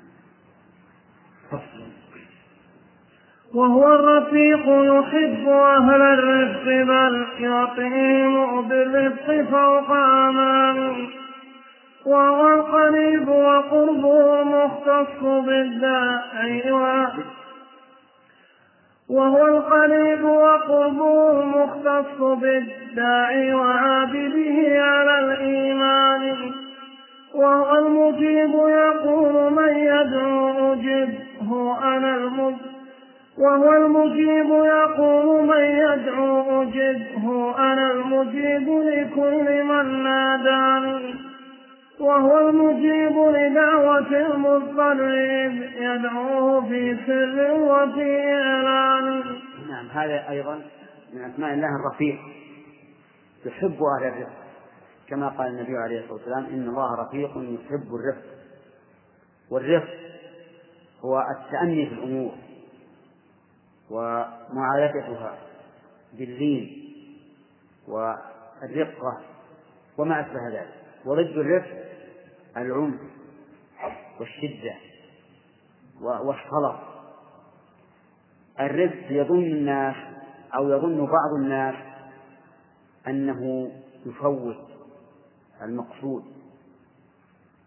وهو 3.55 3.94
الرفيق 3.94 4.64
يحب 4.66 5.48
أهل 5.48 6.03
الرفق 6.03 6.64
بل 6.64 7.26
يعطيهم 7.40 8.68
بالرفق 8.68 9.50
فوق 9.50 9.90
أمان 9.90 11.09
وهو 12.07 12.48
القريب 12.48 13.28
وقربه 13.28 14.44
مختص 14.44 15.22
بالداعي 15.22 16.72
وهو 19.09 19.46
القريب 19.46 20.24
وقربه 20.24 21.44
مختص 21.44 22.20
بالداعي 22.20 23.55
وعابده 23.55 24.82
على 24.82 25.18
الإيمان. 25.18 26.53
وهو 27.34 27.78
المجيب 27.78 28.55
يقول 28.55 29.53
من 29.53 29.76
يدعو 29.76 30.72
أجبه 30.72 31.78
أنا 31.96 32.16
المجيب 32.16 32.72
وهو 33.43 33.72
المجيب 33.72 34.51
يقول 34.51 35.47
من 35.47 35.64
يدعو 35.64 36.62
أجبه 36.62 37.59
أنا 37.59 37.90
المجيب 37.90 38.68
لكل 38.68 39.64
من 39.64 40.03
ناداني. 40.03 41.14
وهو 42.01 42.49
المجيب 42.49 43.16
لدعوة 43.18 44.34
المضطر 44.34 45.14
يدعوه 45.76 46.68
في 46.68 46.97
سر 47.07 47.53
وفي 47.61 48.20
إعلان. 48.20 49.24
نعم 49.68 49.86
هذا 49.93 50.30
أيضا 50.30 50.61
من 51.14 51.20
أسماء 51.24 51.53
الله 51.55 51.68
الرفيق 51.68 52.18
يحب 53.47 53.78
أهل 53.82 54.09
الرفق. 54.09 54.43
كما 55.09 55.28
قال 55.28 55.47
النبي 55.47 55.76
عليه 55.76 56.01
الصلاة 56.01 56.12
والسلام 56.12 56.45
إن 56.45 56.68
الله 56.68 57.03
رفيق 57.03 57.30
يحب 57.30 57.88
الرفق. 57.95 58.26
والرفق 59.51 59.95
هو 61.05 61.22
التأني 61.38 61.86
في 61.86 61.95
الأمور. 61.95 62.32
ومعالجتها 63.91 65.39
باللين 66.12 66.95
والرقة 67.89 69.20
وما 69.99 70.20
أشبه 70.20 70.49
ذلك. 70.49 70.74
وضد 71.05 71.37
الرفق 71.37 71.85
العنف 72.57 73.01
والشدة 74.20 74.74
والصلف 76.01 76.80
الرفق 78.61 79.11
يظن 79.11 79.43
الناس 79.43 79.97
أو 80.55 80.68
يظن 80.68 81.07
بعض 81.07 81.35
الناس 81.39 81.74
أنه 83.07 83.72
يفوت 84.07 84.68
المقصود 85.62 86.24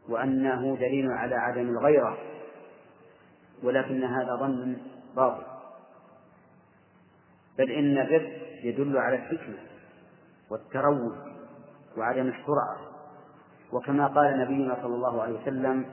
وأنه 0.10 0.76
دليل 0.76 1.12
على 1.12 1.36
عدم 1.36 1.70
الغيرة 1.70 2.18
ولكن 3.64 4.04
هذا 4.04 4.36
ظن 4.36 4.78
باطل. 5.16 5.55
بل 7.58 7.72
إن 7.72 7.98
الرفق 7.98 8.32
يدل 8.64 8.98
على 8.98 9.16
الحكمة 9.16 9.58
والتروي 10.50 11.16
وعدم 11.98 12.28
السرعة. 12.28 12.78
وكما 13.72 14.08
قال 14.08 14.40
نبينا 14.40 14.78
صلى 14.82 14.96
الله 14.96 15.22
عليه 15.22 15.42
وسلم 15.42 15.86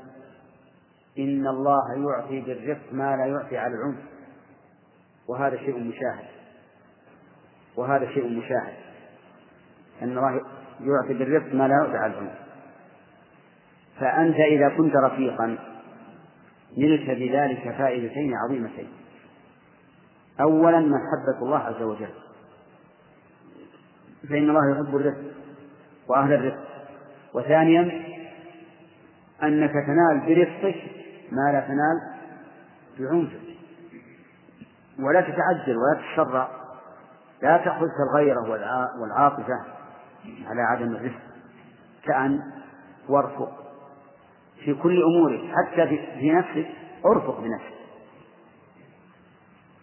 إن 1.18 1.46
الله 1.46 1.94
يعطي 1.96 2.40
بالرفق 2.40 2.92
ما 2.92 3.16
لا 3.16 3.26
يعطي 3.26 3.58
على 3.58 3.74
العنف. 3.74 4.04
وهذا 5.28 5.56
شيء 5.56 5.78
مشاهد. 5.78 6.28
وهذا 7.76 8.06
شيء 8.06 8.38
مشاهد. 8.38 8.74
أن 10.02 10.18
الله 10.18 10.40
يعطي 10.80 11.14
بالرفق 11.14 11.54
ما 11.54 11.68
لا 11.68 11.74
يعطي 11.74 11.96
على 11.96 12.12
العنف. 12.12 12.38
فأنت 14.00 14.36
إذا 14.36 14.68
كنت 14.68 14.96
رفيقا 14.96 15.58
نلت 16.78 17.10
بذلك 17.10 17.74
فائدتين 17.78 18.34
عظيمتين. 18.34 18.88
أولا 20.40 20.80
محبة 20.80 21.42
الله 21.42 21.58
عز 21.58 21.82
وجل. 21.82 22.10
فإن 24.28 24.50
الله 24.50 24.70
يحب 24.70 24.96
الرفق 24.96 25.18
وأهل 26.08 26.32
الرفق 26.32 26.64
وثانيا 27.34 28.02
أنك 29.42 29.70
تنال 29.70 30.20
برفقك 30.26 30.76
ما 31.32 31.52
لا 31.52 31.60
تنال 31.60 32.00
بعنفك. 32.98 33.40
ولا 34.98 35.20
تتعجل 35.20 35.76
ولا 35.76 36.00
تتسرع 36.00 36.48
لا 37.42 37.56
تأخذك 37.56 37.96
الغيرة 38.10 38.40
والعاطفة 39.00 39.60
على 40.46 40.62
عدم 40.62 40.96
الرفق 40.96 41.20
كأن 42.04 42.40
وارفق 43.08 43.52
في 44.64 44.74
كل 44.74 45.02
أمورك. 45.02 45.40
حتى 45.54 45.86
في 46.18 46.32
نفسك. 46.32 46.66
ارفق 47.06 47.40
بنفسك. 47.40 47.81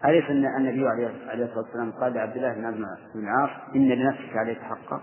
أليس 0.06 0.26
أن 0.30 0.46
النبي 0.46 0.88
عليه 0.88 1.08
الصلاة 1.34 1.58
والسلام 1.58 1.92
قال 1.92 2.14
لعبد 2.14 2.38
الله 2.38 2.54
بن 2.54 2.72
بن 3.16 3.24
العاص 3.24 3.50
إن 3.76 3.90
لنفسك 3.90 4.38
عليك 4.38 4.62
حقا؟ 4.62 5.02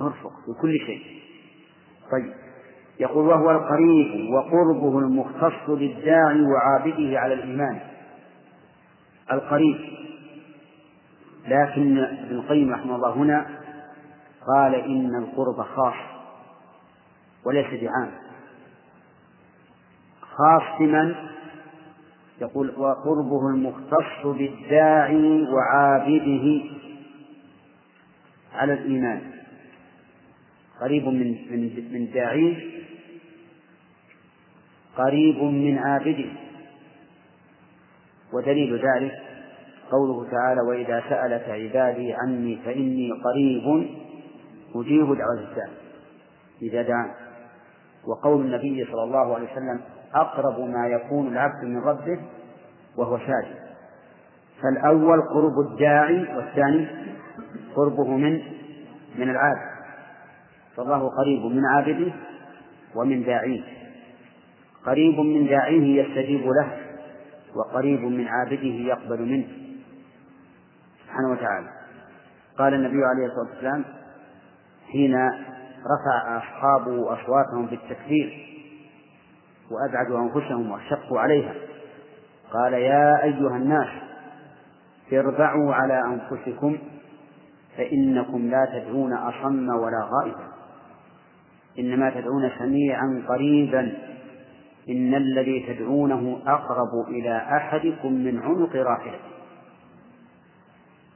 ارفق 0.00 0.32
في 0.46 0.60
كل 0.60 0.78
شيء. 0.86 1.22
طيب. 2.12 2.32
يقول 3.00 3.26
وهو 3.26 3.50
القريب 3.50 4.30
وقربه 4.30 4.98
المختص 4.98 5.70
بالداعي 5.70 6.42
وعابده 6.42 7.20
على 7.20 7.34
الإيمان. 7.34 7.80
القريب. 9.32 9.76
لكن 11.44 11.98
ابن 11.98 12.36
القيم 12.36 12.74
رحمه 12.74 12.96
الله 12.96 13.12
هنا 13.12 13.46
قال 14.46 14.74
إن 14.74 15.14
القرب 15.14 15.62
خاص 15.62 15.94
وليس 17.46 17.66
بعام. 17.66 18.10
خاص 20.20 20.78
بمن؟ 20.80 21.14
يقول 22.40 22.70
وقربه 22.76 23.48
المختص 23.48 24.26
بالداعي 24.26 25.42
وعابده 25.42 26.60
على 28.54 28.72
الإيمان. 28.72 29.20
قريب 30.80 31.08
من 31.08 31.28
من 31.50 31.90
من 31.92 32.10
داعيه 32.12 32.56
قريب 34.96 35.42
من 35.42 35.78
عابده. 35.78 36.30
ودليل 38.32 38.74
ذلك 38.74 39.12
قوله 39.90 40.30
تعالى 40.30 40.60
وإذا 40.60 41.02
سألك 41.08 41.48
عبادي 41.48 42.14
عني 42.14 42.56
فإني 42.64 43.10
قريب 43.12 43.88
أجيب 44.74 45.06
دعوة 45.06 45.50
الداعي 45.50 45.70
إذا 46.62 46.82
دعا 46.82 47.14
وقول 48.06 48.40
النبي 48.46 48.84
صلى 48.84 49.02
الله 49.04 49.34
عليه 49.34 49.52
وسلم 49.52 49.80
أقرب 50.14 50.60
ما 50.60 50.86
يكون 50.86 51.28
العبد 51.28 51.64
من 51.64 51.78
ربه 51.78 52.18
وهو 52.96 53.18
ساجد 53.18 53.58
فالأول 54.62 55.22
قرب 55.22 55.60
الداعي 55.70 56.36
والثاني 56.36 56.86
قربه 57.76 58.16
من 58.16 58.42
من 59.18 59.30
العابد. 59.30 59.68
فالله 60.76 61.08
قريب 61.08 61.44
من 61.44 61.64
عابده 61.66 62.12
ومن 62.94 63.22
داعيه. 63.22 63.62
قريب 64.86 65.20
من 65.20 65.46
داعيه 65.46 66.02
يستجيب 66.02 66.46
له 66.46 66.78
وقريب 67.54 68.00
من 68.00 68.28
عابده 68.28 68.62
يقبل 68.62 69.22
منه. 69.22 69.48
سبحانه 71.04 71.30
وتعالى. 71.32 71.68
قال 72.58 72.74
النبي 72.74 73.04
عليه 73.04 73.26
الصلاة 73.26 73.54
والسلام 73.54 73.84
حين 74.92 75.14
رفع 75.78 76.36
أصحابه 76.38 77.12
أصواتهم 77.12 77.66
بالتكبير 77.66 78.57
وأبعدوا 79.70 80.18
أنفسهم 80.18 80.70
وشقوا 80.70 81.20
عليها. 81.20 81.54
قال 82.52 82.72
يا 82.72 83.22
أيها 83.22 83.56
الناس 83.56 83.88
اربعوا 85.12 85.74
على 85.74 86.02
أنفسكم 86.04 86.78
فإنكم 87.76 88.50
لا 88.50 88.68
تدعون 88.72 89.12
أصم 89.12 89.68
ولا 89.68 90.08
غائبا 90.10 90.48
إنما 91.78 92.10
تدعون 92.10 92.50
سميعا 92.58 93.22
قريبا. 93.28 93.92
إن 94.88 95.14
الذي 95.14 95.66
تدعونه 95.68 96.38
أقرب 96.46 97.08
إلى 97.08 97.36
أحدكم 97.36 98.12
من 98.12 98.38
عنق 98.38 98.76
راحلته 98.76 99.28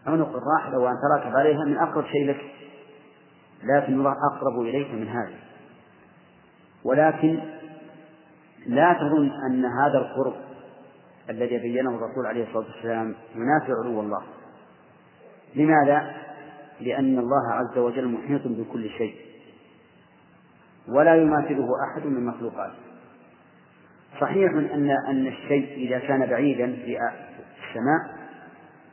عنق 0.06 0.36
الراحلة 0.36 0.78
وأن 0.78 0.94
تراكب 1.02 1.36
عليها 1.36 1.64
من 1.64 1.76
أقرب 1.78 2.04
شيء 2.04 2.30
لك. 2.30 2.40
لكن 3.64 3.92
الله 3.92 4.14
أقرب 4.32 4.60
إليك 4.60 4.90
من 4.90 5.08
هذا. 5.08 5.34
ولكن 6.84 7.38
لا 8.66 8.92
تظن 8.92 9.30
أن 9.46 9.64
هذا 9.64 9.98
القرب 9.98 10.34
الذي 11.30 11.58
بينه 11.58 11.90
الرسول 11.90 12.26
عليه 12.26 12.48
الصلاة 12.48 12.64
والسلام 12.74 13.14
ينافي 13.34 13.72
علو 13.72 14.00
الله. 14.00 14.22
لماذا؟ 15.54 16.14
لأن 16.80 17.18
الله 17.18 17.52
عز 17.52 17.78
وجل 17.78 18.08
محيط 18.08 18.40
بكل 18.46 18.88
شيء. 18.88 19.14
ولا 20.88 21.16
يماثله 21.16 21.68
أحد 21.90 22.06
من 22.06 22.26
مخلوقاته 22.26 22.74
صحيح 24.20 24.52
أن 24.52 24.90
أن 24.90 25.26
الشيء 25.26 25.88
إذا 25.88 25.98
كان 25.98 26.26
بعيدا 26.26 26.66
في 26.66 26.98
السماء 27.68 28.22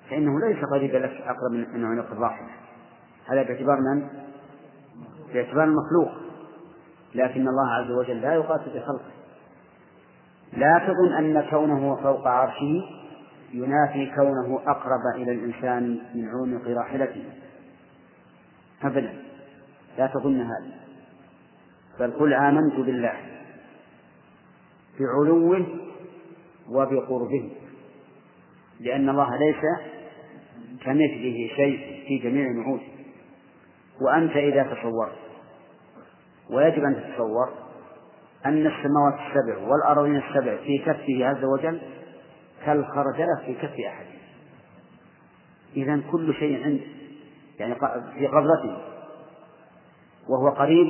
فإنه 0.09 0.39
ليس 0.47 0.65
قريبا 0.73 0.97
لك 0.97 1.21
أقرب 1.21 1.51
من 1.51 1.85
عنق 1.85 2.11
الراحل 2.11 2.45
هذا 3.25 3.43
باعتبار 3.43 3.77
من؟ 3.79 4.07
باعتبار 5.33 5.63
المخلوق. 5.63 6.11
لكن 7.15 7.47
الله 7.47 7.73
عز 7.73 7.91
وجل 7.91 8.21
لا 8.21 8.33
يقاس 8.33 8.61
بخلقه. 8.61 9.18
لا 10.53 10.81
تظن 10.87 11.13
أن 11.13 11.49
كونه 11.49 11.95
فوق 11.95 12.27
عرشه 12.27 12.83
ينافي 13.53 14.11
كونه 14.15 14.61
أقرب 14.67 15.15
إلى 15.15 15.31
الإنسان 15.31 15.99
من 16.15 16.29
عنق 16.29 16.77
راحلته. 16.77 17.23
أبدا. 18.83 19.13
لا 19.97 20.07
تظن 20.07 20.41
هذا. 20.41 20.79
بل 21.99 22.11
قل 22.11 22.33
آمنت 22.33 22.75
بالله. 22.75 23.13
بعلوه 24.99 25.65
وبقربه. 26.69 27.51
لأن 28.79 29.09
الله 29.09 29.37
ليس 29.37 29.63
كمثله 30.81 31.49
شيء 31.55 32.03
في 32.07 32.17
جميع 32.17 32.51
نعوته 32.51 32.99
وأنت 34.01 34.31
إذا 34.31 34.63
تصورت 34.63 35.15
ويجب 36.49 36.83
أن 36.83 36.95
تتصور 36.95 37.68
أن 38.45 38.67
السماوات 38.67 39.13
السبع 39.13 39.67
والأراضين 39.67 40.15
السبع 40.15 40.57
في 40.57 40.77
كفه 40.77 41.25
عز 41.25 41.43
وجل 41.43 41.81
كالخردلة 42.65 43.35
في 43.45 43.53
كف 43.53 43.79
أحد. 43.87 44.05
إذا 45.75 46.01
كل 46.11 46.33
شيء 46.33 46.63
عنده 46.63 46.83
يعني 47.59 47.75
في 48.19 48.27
قبضته. 48.27 48.77
وهو 50.29 50.49
قريب 50.49 50.87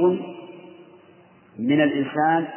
من 1.60 1.82
الإنسان 1.82 2.47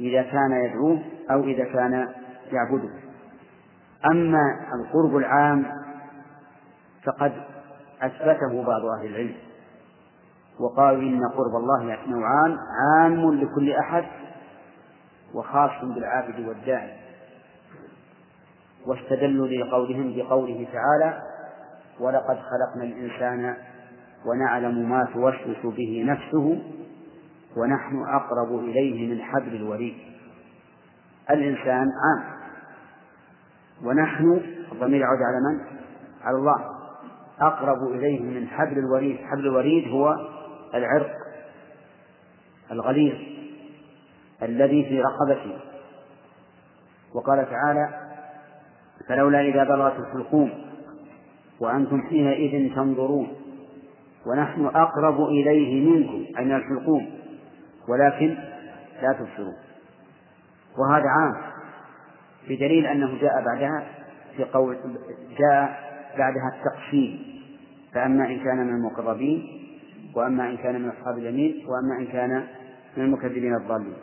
إذا 0.00 0.22
كان 0.22 0.64
يدعوه 0.64 1.02
أو 1.30 1.44
إذا 1.44 1.64
كان 1.64 2.08
يعبده. 2.52 2.90
أما 4.12 4.42
القرب 4.74 5.16
العام 5.16 5.66
فقد 7.04 7.32
أثبته 8.02 8.64
بعض 8.64 8.82
أهل 8.98 9.06
العلم. 9.06 9.34
وقالوا 10.60 11.02
إن 11.02 11.20
قرب 11.28 11.56
الله 11.56 11.98
نوعان 12.06 12.56
عام 12.80 13.34
لكل 13.34 13.72
أحد 13.72 14.04
وخاص 15.34 15.84
بالعابد 15.84 16.48
والداعي. 16.48 16.92
واستدلوا 18.86 19.46
لقولهم 19.46 20.14
بقوله 20.16 20.66
تعالى 20.72 21.22
ولقد 22.00 22.36
خلقنا 22.36 22.84
الإنسان 22.84 23.56
ونعلم 24.26 24.90
ما 24.90 25.08
توسوس 25.14 25.74
به 25.76 26.04
نفسه 26.06 26.62
ونحن 27.56 28.04
أقرب 28.08 28.58
إليه 28.58 29.14
من 29.14 29.22
حبل 29.22 29.54
الوريد. 29.56 29.94
الإنسان 31.30 31.86
عام. 32.04 32.24
ونحن 33.84 34.40
الضمير 34.72 35.00
يعود 35.00 35.18
على 35.22 35.40
من؟ 35.50 35.78
على 36.22 36.36
الله. 36.36 36.64
أقرب 37.40 37.92
إليه 37.92 38.20
من 38.20 38.48
حبل 38.48 38.78
الوريد. 38.78 39.16
حبل 39.16 39.46
الوريد 39.46 39.88
هو 39.88 40.16
العرق 40.74 41.10
الغليظ 42.72 43.14
الذي 44.42 44.84
في 44.84 45.00
رقبته 45.00 45.58
وقال 47.14 47.46
تعالى 47.50 47.88
فلولا 49.08 49.40
إذا 49.40 49.64
بلغت 49.64 49.98
الحلقوم 49.98 50.50
وأنتم 51.60 52.02
حينئذ 52.02 52.74
تنظرون 52.74 53.28
ونحن 54.26 54.66
أقرب 54.66 55.24
إليه 55.24 55.90
منكم 55.90 56.38
أي 56.38 56.44
من 56.44 56.52
الحلقوم 56.52 57.10
ولكن 57.88 58.36
لا 59.02 59.12
تبصرون. 59.12 59.56
وهذا 60.78 61.08
عام 61.08 61.52
بدليل 62.48 62.86
أنه 62.86 63.20
جاء 63.20 63.44
بعدها 63.44 63.84
في 64.36 64.44
قول 64.44 64.76
جاء 65.38 65.92
بعدها 66.18 66.52
التقسيم 66.54 67.42
فأما 67.94 68.26
إن 68.26 68.38
كان 68.38 68.66
من 68.66 68.74
المقربين 68.74 69.61
وأما 70.14 70.50
إن 70.50 70.56
كان 70.56 70.82
من 70.82 70.88
أصحاب 70.88 71.18
اليمين 71.18 71.66
وأما 71.66 71.98
إن 71.98 72.06
كان 72.06 72.46
من 72.96 73.04
المكذبين 73.04 73.54
الضالين. 73.54 73.96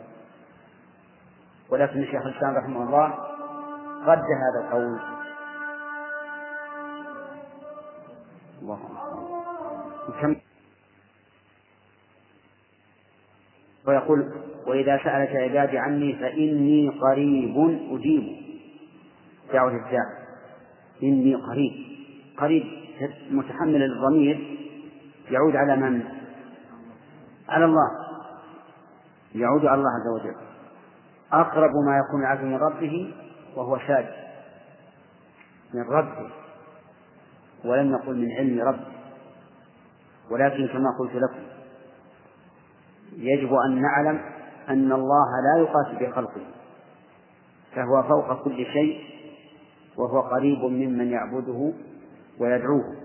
ولكن 1.70 2.02
الشيخ 2.02 2.26
الإسلام 2.26 2.54
رحمه 2.56 2.82
الله 2.82 3.14
رد 4.04 4.24
هذا 4.42 4.64
القول. 4.64 4.98
الله 8.62 8.80
كم؟ 10.20 10.36
ويقول 13.86 14.32
وإذا 14.66 15.00
سألك 15.04 15.36
عبادي 15.36 15.78
عني 15.78 16.12
فإني 16.12 16.88
قريب 16.88 17.56
أجيب. 17.90 18.36
دعوة 19.52 19.76
الداع. 19.76 20.06
إني 21.02 21.34
قريب. 21.34 21.72
قريب 22.36 22.64
متحمل 23.30 23.82
الضمير 23.82 24.59
يعود 25.30 25.56
على 25.56 25.76
من؟ 25.76 26.02
على 27.48 27.64
الله. 27.64 27.90
يعود 29.34 29.66
على 29.66 29.78
الله 29.78 29.90
عز 29.90 30.20
وجل. 30.20 30.36
أقرب 31.32 31.70
ما 31.86 31.98
يكون 31.98 32.20
العبد 32.20 32.44
من 32.44 32.56
ربه 32.56 33.14
وهو 33.56 33.78
ساجد 33.86 34.14
من 35.74 35.82
ربه. 35.82 36.30
ولم 37.64 37.92
يقل 37.92 38.16
من 38.16 38.32
علم 38.32 38.68
ربه. 38.68 38.86
ولكن 40.30 40.66
كما 40.66 40.90
قلت 40.98 41.14
لكم 41.14 41.42
يجب 43.16 43.54
أن 43.54 43.82
نعلم 43.82 44.20
أن 44.68 44.92
الله 44.92 45.26
لا 45.44 45.62
يقاس 45.62 45.86
بخلقه 46.00 46.40
فهو 47.74 48.02
فوق 48.02 48.44
كل 48.44 48.66
شيء 48.66 49.00
وهو 49.96 50.20
قريب 50.20 50.58
ممن 50.58 51.10
يعبده 51.10 51.72
ويدعوه. 52.40 52.99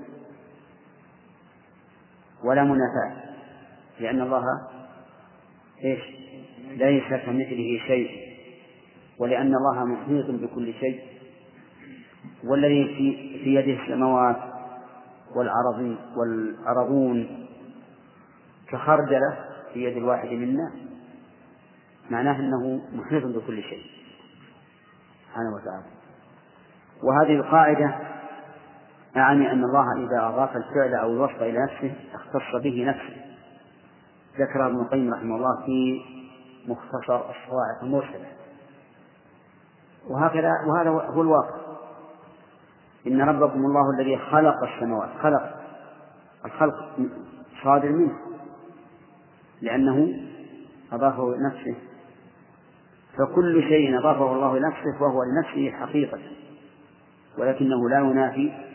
ولا 2.46 2.64
منافاة. 2.64 3.24
لأن 4.00 4.22
الله 4.22 4.44
إيش؟ 5.84 6.00
ليس 6.70 7.10
كمثله 7.26 7.80
شيء. 7.88 8.10
ولأن 9.20 9.56
الله 9.56 9.86
محيط 9.86 10.26
بكل 10.30 10.74
شيء. 10.74 11.00
والذي 12.44 12.86
في, 12.86 13.40
في 13.44 13.56
يده 13.56 13.84
السماوات 13.84 14.38
والأرض 15.36 15.98
والأرضون 16.18 17.48
كخردلة 18.68 19.38
في 19.74 19.84
يد 19.84 19.98
الواحد 19.98 20.28
منا 20.28 20.72
معناه 22.10 22.40
أنه 22.40 22.82
محيط 22.94 23.26
بكل 23.26 23.64
شيء. 23.64 23.86
سبحانه 25.28 25.56
وتعالى. 25.56 25.86
وهذه 27.04 27.36
القاعدة 27.36 28.15
أعني 29.18 29.52
أن 29.52 29.64
الله 29.64 30.06
إذا 30.06 30.28
أضاف 30.28 30.56
الفعل 30.56 30.96
أو 30.96 31.12
الوصف 31.12 31.42
إلى 31.42 31.64
نفسه 31.64 31.94
اختص 32.14 32.64
به 32.64 32.86
نفسه. 32.86 33.26
ذكر 34.40 34.68
ابن 34.68 34.80
القيم 34.80 35.14
رحمه 35.14 35.36
الله 35.36 35.66
في 35.66 36.02
مختصر 36.68 37.16
الصواعق 37.16 37.84
المرسلة. 37.84 38.26
وهكذا 40.08 40.52
وهذا 40.68 40.90
هو 40.90 41.22
الواقع. 41.22 41.56
إن 43.08 43.22
ربكم 43.22 43.66
الله 43.66 44.00
الذي 44.00 44.18
خلق 44.18 44.64
السماوات 44.64 45.10
خلق 45.22 45.56
الخلق 46.46 46.76
صادر 47.64 47.90
منه. 47.90 48.18
لأنه 49.62 50.14
أضافه 50.92 51.36
لنفسه 51.36 51.76
فكل 53.18 53.62
شيء 53.62 54.00
أضافه 54.00 54.34
الله 54.34 54.58
لنفسه 54.58 55.00
فهو 55.00 55.24
لنفسه 55.24 55.72
حقيقة. 55.72 56.20
ولكنه 57.38 57.90
لا 57.90 58.00
ينافي 58.00 58.75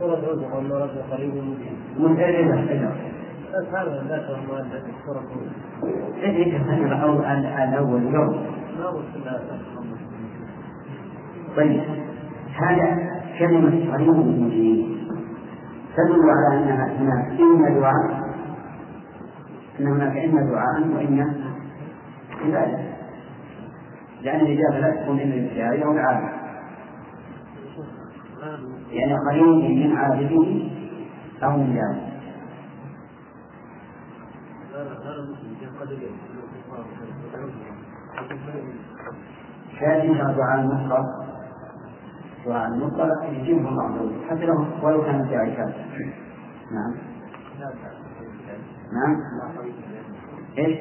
سورة 0.00 0.16
هود 0.16 0.38
وأن 0.38 0.72
رب 0.72 0.90
قريب 1.10 1.34
مجيب 1.34 1.76
منتهية 1.98 2.54
هذا 3.72 4.02
ذكر 4.08 4.38
المؤلف 4.38 4.82
سورة 5.06 5.18
هود 5.18 5.50
إيه 6.22 6.56
الأول 6.86 7.24
الأول 7.24 8.02
يوم. 8.14 8.46
طيب. 11.56 11.80
هذا 12.60 12.98
كلمة 13.38 13.92
قريب 13.92 14.08
مجيب 14.16 14.86
تدل 15.96 16.30
على 16.30 16.58
أنها 16.62 16.86
هناك 16.98 17.40
إما 17.40 17.68
دعاء 17.80 18.30
أن 19.80 19.86
هناك 19.86 20.16
إما 20.16 20.40
دعاء 20.42 20.96
وإما 20.96 21.34
عبادة. 22.44 22.78
لأن 24.22 24.40
الإجابة 24.40 24.78
لا 24.78 25.02
تكون 25.02 25.20
إلا 25.20 25.34
للشاعر 25.34 25.84
أو 25.84 25.92
العالم 25.92 26.28
يعني 28.90 29.14
قريب 29.30 29.78
من 29.78 29.96
عابده 29.96 30.46
أو 31.42 31.56
من 31.56 31.74
جاهل 31.74 32.10
شاهد 39.80 40.36
دعاء 40.36 40.60
المفرد 40.60 41.06
دعاء 42.46 42.68
المضطر 42.68 43.32
يجيبه 43.32 43.68
وجل 43.68 44.12
حتى 44.30 44.46
لو 44.46 44.66
ولو 44.82 45.02
كان 45.02 45.28
في 45.28 45.36
عكاز 45.36 45.72
نعم. 46.72 46.94
نعم. 48.92 49.16
إيش؟ 50.58 50.78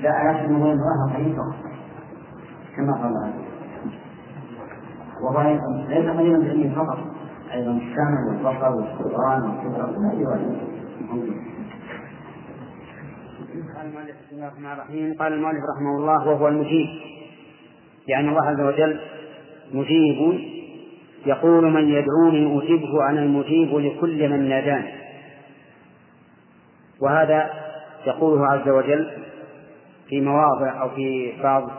لا 0.00 0.32
لكن 0.32 0.54
هو 0.54 0.72
الله 0.72 1.12
حقيقة. 1.12 1.54
كما 2.76 2.92
قال 2.92 3.06
الله. 3.06 3.47
وهو 5.22 5.42
ليس 5.42 5.60
قليلا 5.90 6.12
بالعلم 6.38 6.72
فقط 6.76 6.98
أيضا 7.54 7.70
السمع 7.70 8.26
والبصر 8.28 8.74
والقران 9.04 9.42
والكبر 9.42 9.82
قال 13.76 13.86
المؤلف 13.86 14.16
بسم 14.26 14.36
الله 14.36 14.48
الرحمن 14.48 14.72
الرحيم. 14.72 15.14
قال 15.18 15.32
المؤلف 15.32 15.62
رحمه 15.76 15.96
الله 15.98 16.28
وهو 16.28 16.48
المجيب. 16.48 16.86
يعني 18.08 18.28
الله 18.28 18.42
عز 18.42 18.60
وجل 18.60 19.00
مجيب 19.72 20.40
يقول 21.26 21.72
من 21.72 21.88
يدعوني 21.88 22.58
أجبه 22.58 23.10
أنا 23.10 23.20
المجيب 23.20 23.74
لكل 23.74 24.28
من 24.28 24.48
ناداني. 24.48 24.92
وهذا 27.00 27.50
يقوله 28.06 28.46
عز 28.46 28.68
وجل 28.68 29.10
في 30.08 30.20
مواضع 30.20 30.82
أو 30.82 30.88
في 30.88 31.32
بعض 31.42 31.70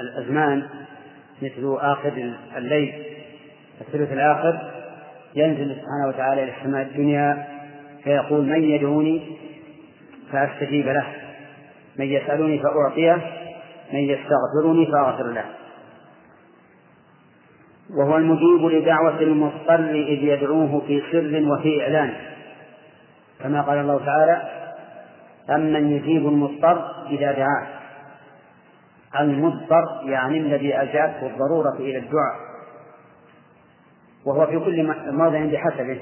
الأزمان 0.00 0.68
مثل 1.42 1.76
آخر 1.80 2.32
الليل 2.56 3.04
الثلث 3.80 4.12
الآخر 4.12 4.70
ينزل 5.34 5.74
سبحانه 5.74 6.08
وتعالى 6.08 6.42
إلى 6.42 6.52
السماء 6.58 6.82
الدنيا 6.82 7.46
فيقول 8.04 8.44
من 8.44 8.62
يدعوني 8.62 9.22
فأستجيب 10.32 10.86
له 10.86 11.06
من 11.98 12.06
يسألني 12.06 12.58
فأعطيه 12.58 13.14
من 13.92 14.00
يستغفرني 14.00 14.86
فأغفر 14.86 15.26
له. 15.26 15.44
وهو 17.90 18.16
المجيب 18.16 18.66
لدعوة 18.66 19.20
المضطر 19.20 19.90
إذ 19.90 20.22
يدعوه 20.22 20.82
في 20.86 21.02
سر 21.12 21.52
وفي 21.52 21.82
إعلان. 21.82 22.14
كما 23.42 23.62
قال 23.62 23.78
الله 23.78 24.04
تعالى 24.04 24.42
أمن 25.50 25.92
يجيب 25.92 26.26
المضطر 26.26 27.06
إذا 27.10 27.32
دعاه. 27.32 27.77
المضطر 29.20 29.84
يعني 30.04 30.38
الذي 30.38 30.80
ألجأته 30.80 31.26
الضرورة 31.26 31.76
إلى 31.76 31.98
الدعاء 31.98 32.36
وهو 34.26 34.46
في 34.46 34.58
كل 34.58 34.94
موضع 35.12 35.44
بحسبه. 35.44 36.00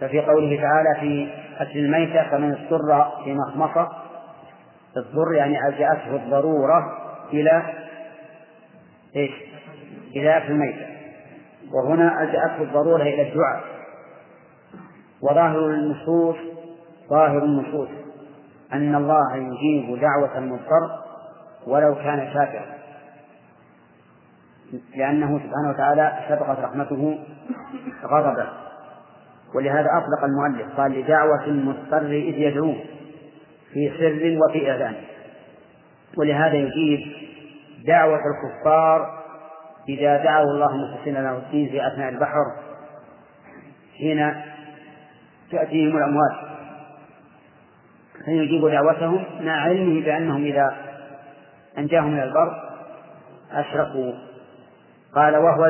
ففي 0.00 0.20
قوله 0.20 0.60
تعالى 0.60 1.00
في 1.00 1.28
أكل 1.58 1.78
الميتة 1.78 2.30
فمن 2.30 2.52
اضطر 2.52 3.10
في 3.24 3.34
مخمصة 3.34 3.88
الضر 4.96 5.34
يعني 5.34 5.68
ألجأته 5.68 6.16
الضرورة 6.16 6.98
إلى 7.32 7.62
إيش؟ 9.16 9.30
إلى 10.16 10.36
أكل 10.36 10.52
الميتة. 10.52 10.86
وهنا 11.72 12.22
ألجأته 12.22 12.62
الضرورة 12.62 13.02
إلى 13.02 13.22
الدعاء. 13.22 13.64
وظاهر 15.22 15.70
النصوص 15.70 16.36
ظاهر 17.10 17.44
النصوص 17.44 17.88
أن 18.72 18.94
الله 18.94 19.36
يجيب 19.36 20.00
دعوة 20.00 20.38
المضطر 20.38 21.03
ولو 21.66 21.94
كان 21.94 22.32
كافرا 22.34 22.74
لأنه 24.96 25.38
سبحانه 25.38 25.70
وتعالى 25.70 26.12
سبقت 26.28 26.58
رحمته 26.58 27.18
غضبه. 28.04 28.46
ولهذا 29.54 29.88
أطلق 29.98 30.24
المؤلف 30.24 30.80
قال 30.80 30.92
لدعوة 30.92 31.44
المضطر 31.44 32.06
إذ 32.06 32.38
يدعوه 32.38 32.76
في 33.72 33.92
سر 33.98 34.38
وفي 34.44 34.70
إعلان. 34.70 34.94
ولهذا 36.16 36.54
يجيب 36.54 37.00
دعوة 37.86 38.20
الكفار 38.26 39.24
إذا 39.88 40.24
دعوا 40.24 40.50
الله 40.50 40.76
مخلصين 40.76 41.14
له 41.14 41.36
الدين 41.36 41.68
في 41.68 41.86
أثناء 41.86 42.08
البحر 42.08 42.44
حين 43.98 44.34
تأتيهم 45.50 45.96
الأموات. 45.96 46.54
فيجيب 48.24 48.68
دعوتهم 48.68 49.24
مع 49.40 49.52
علمه 49.52 50.04
بأنهم 50.04 50.44
إذا 50.44 50.83
أنجاهم 51.78 52.10
من 52.12 52.22
البر؟ 52.22 52.74
أشركوا 53.52 54.12
قال 55.14 55.36
وهو 55.36 55.62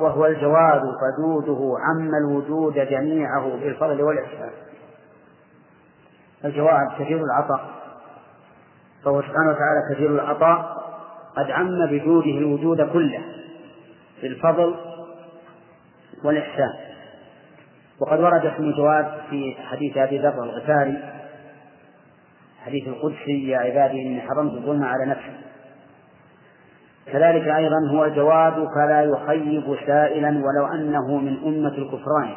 وهو 0.00 0.26
الجواد 0.26 0.82
فجوده 0.82 1.74
عم 1.78 2.10
الوجود 2.24 2.74
جميعه 2.74 3.56
بالفضل 3.56 4.02
والإحسان. 4.02 4.50
الجواد 6.44 6.88
كثير 6.98 7.24
العطاء. 7.24 7.60
فهو 9.04 9.22
سبحانه 9.22 9.50
وتعالى 9.50 9.94
كثير 9.94 10.10
العطاء 10.10 10.82
قد 11.36 11.50
عم 11.50 11.86
بجوده 11.90 12.38
الوجود 12.38 12.80
كله 12.92 13.22
بالفضل 14.22 14.74
والإحسان. 16.24 16.72
وقد 18.00 18.20
ورد 18.20 18.46
اسم 18.46 18.64
الجواد 18.64 19.06
في 19.30 19.56
حديث 19.70 19.96
أبي 19.96 20.18
ذر 20.18 20.42
الغفاري 20.42 21.21
حديث 22.66 22.88
القدسي 22.88 23.48
يا 23.48 23.58
عبادي 23.58 24.02
إني 24.02 24.20
حرمت 24.20 24.52
الظلم 24.52 24.84
على 24.84 25.06
نفسي. 25.06 25.32
كذلك 27.06 27.48
أيضا 27.48 27.90
هو 27.90 28.04
الجواد 28.04 28.66
فلا 28.74 29.02
يخيب 29.02 29.76
سائلا 29.86 30.28
ولو 30.28 30.66
أنه 30.66 31.16
من 31.16 31.36
أمة 31.44 31.78
الكفران. 31.78 32.34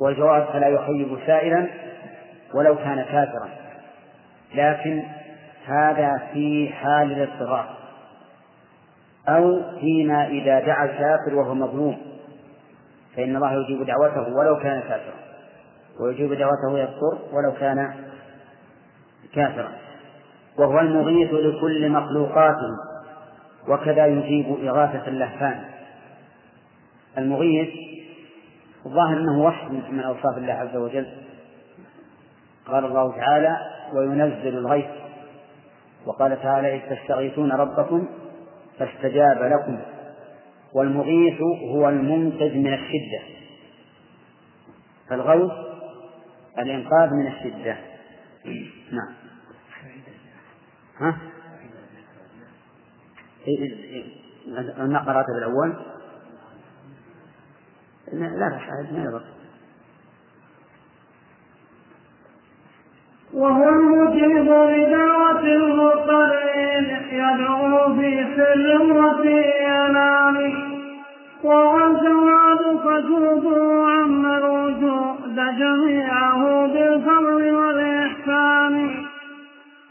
والجواد 0.00 0.44
فلا 0.44 0.68
يخيب 0.68 1.18
سائلا 1.26 1.66
ولو 2.54 2.76
كان 2.76 3.02
كافرا. 3.02 3.48
لكن 4.54 5.02
هذا 5.66 6.22
في 6.32 6.68
حال 6.68 7.12
الاضطرار 7.12 7.76
أو 9.28 9.62
فيما 9.80 10.26
إذا 10.26 10.60
دعا 10.60 10.84
الكافر 10.84 11.34
وهو 11.34 11.54
مظلوم. 11.54 11.98
فإن 13.16 13.36
الله 13.36 13.52
يجيب 13.52 13.86
دعوته 13.86 14.36
ولو 14.36 14.56
كان 14.56 14.80
كافرا. 14.80 15.14
ويجيب 16.00 16.32
دعوته 16.32 16.78
يضطر 16.78 17.18
ولو 17.32 17.52
كان 17.60 18.05
كافرا 19.36 19.72
وهو 20.58 20.80
المغيث 20.80 21.32
لكل 21.32 21.88
مخلوقاته 21.88 22.78
وكذا 23.68 24.06
يجيب 24.06 24.68
إغاثة 24.68 25.08
اللهفان. 25.08 25.64
المغيث 27.18 27.68
الظاهر 28.86 29.16
أنه 29.16 29.44
وصف 29.44 29.70
من 29.90 30.00
أوصاف 30.00 30.38
الله 30.38 30.52
عز 30.52 30.76
وجل. 30.76 31.06
قال 32.66 32.84
الله 32.84 33.12
تعالى 33.16 33.56
وينزل 33.94 34.58
الغيث 34.58 34.90
وقال 36.06 36.42
تعالى 36.42 36.76
إذ 36.76 36.96
تستغيثون 36.96 37.52
ربكم 37.52 38.08
فاستجاب 38.78 39.42
لكم 39.42 39.78
والمغيث 40.74 41.40
هو 41.74 41.88
المنقذ 41.88 42.54
من 42.54 42.74
الشدة. 42.74 43.20
فالغوث 45.08 45.52
الإنقاذ 46.58 47.10
من 47.10 47.26
الشدة. 47.26 47.76
نعم. 48.92 49.25
ها؟ 51.00 51.16
ما 54.78 54.98
قرأت 54.98 55.26
بالأول؟ 55.26 55.76
لا 58.12 58.48
بس 58.48 58.92
ما 58.92 59.04
يضر 59.04 59.22
وهو 63.34 63.68
المجيب 63.68 64.48
لدعوة 64.52 65.40
المضطرين 65.40 66.96
يدعو 67.12 67.94
في 67.94 68.26
سر 68.36 68.82
وفي 68.82 69.66
إعلان 69.66 70.36
وهو 71.44 71.86
الجواد 71.86 72.78
فجوده 72.84 73.86
عم 73.86 74.26
الوجود 74.26 75.34
جميعه 75.58 76.66
بالفضل 76.66 77.54
والإحسان 77.54 79.05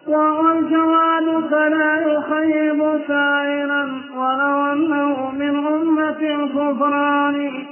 وهو 0.08 0.52
الجواد 0.52 1.50
فلا 1.50 2.00
يخيب 2.00 3.02
سائلا 3.08 3.84
ولو 4.16 4.74
أنه 4.74 5.32
من 5.32 5.68
أمة 5.68 6.20
الكفران. 6.22 7.66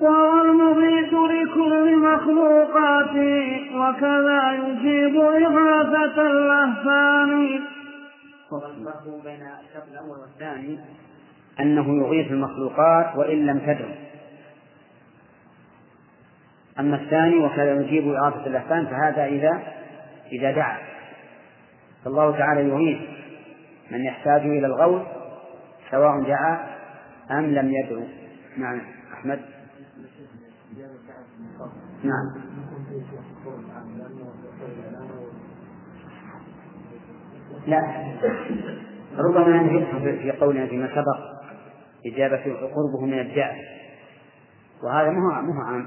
وهو 0.00 0.42
المغيث 0.42 1.14
لكل 1.14 1.96
مخلوقاته 1.96 3.70
وكذا 3.76 4.52
يجيب 4.52 5.16
إغاثة 5.16 6.22
اللهفان 6.22 7.60
بين 9.24 9.42
الشرط 9.42 9.88
الأول 9.92 10.18
والثاني 10.18 10.78
أنه 11.60 11.96
يغيث 11.96 12.30
المخلوقات 12.30 13.16
وإن 13.16 13.46
لم 13.46 13.58
تدعو 13.58 13.94
أما 16.78 16.96
الثاني 16.96 17.36
وكذا 17.36 17.80
يجيب 17.80 18.08
إغاثة 18.08 18.46
اللهفان 18.46 18.86
فهذا 18.86 19.24
إذا 19.24 19.62
إذا 20.32 20.50
دعا. 20.50 20.93
فالله 22.04 22.38
تعالى 22.38 22.68
يغيث 22.68 22.98
من 23.90 24.04
يحتاج 24.04 24.40
إلى 24.40 24.66
الغوث 24.66 25.02
سواء 25.90 26.22
دعا 26.22 26.74
أم 27.30 27.44
لم 27.44 27.72
يدعو. 27.72 28.04
نعم 28.56 28.80
أحمد. 29.12 29.40
نعم. 32.04 32.44
لا. 37.66 38.14
ربما 39.18 39.62
نجد 39.62 40.18
في 40.22 40.32
قولنا 40.32 40.66
فيما 40.66 40.88
سبق 40.88 41.34
إجابة 42.06 42.42
قربه 42.54 43.06
من 43.06 43.18
الداعي 43.18 43.62
وهذا 44.82 45.10
مو 45.10 45.62
عام. 45.62 45.86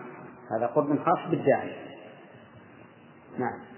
هذا 0.51 0.65
قرب 0.65 0.99
خاص 0.99 1.29
بالداعي 1.29 1.71
نعم. 3.37 3.76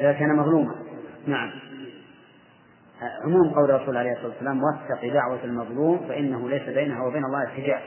إذا 0.00 0.12
كان 0.12 0.36
مظلوما. 0.36 0.74
نعم. 1.26 1.50
عموم 3.24 3.54
قول 3.54 3.70
الرسول 3.70 3.96
عليه 3.96 4.12
الصلاة 4.12 4.28
والسلام 4.28 4.62
واتق 4.62 5.12
دعوة 5.12 5.44
المظلوم 5.44 5.98
فإنه 6.08 6.48
ليس 6.48 6.62
بينها 6.62 7.06
وبين 7.06 7.24
الله 7.24 7.46
حجاب 7.46 7.80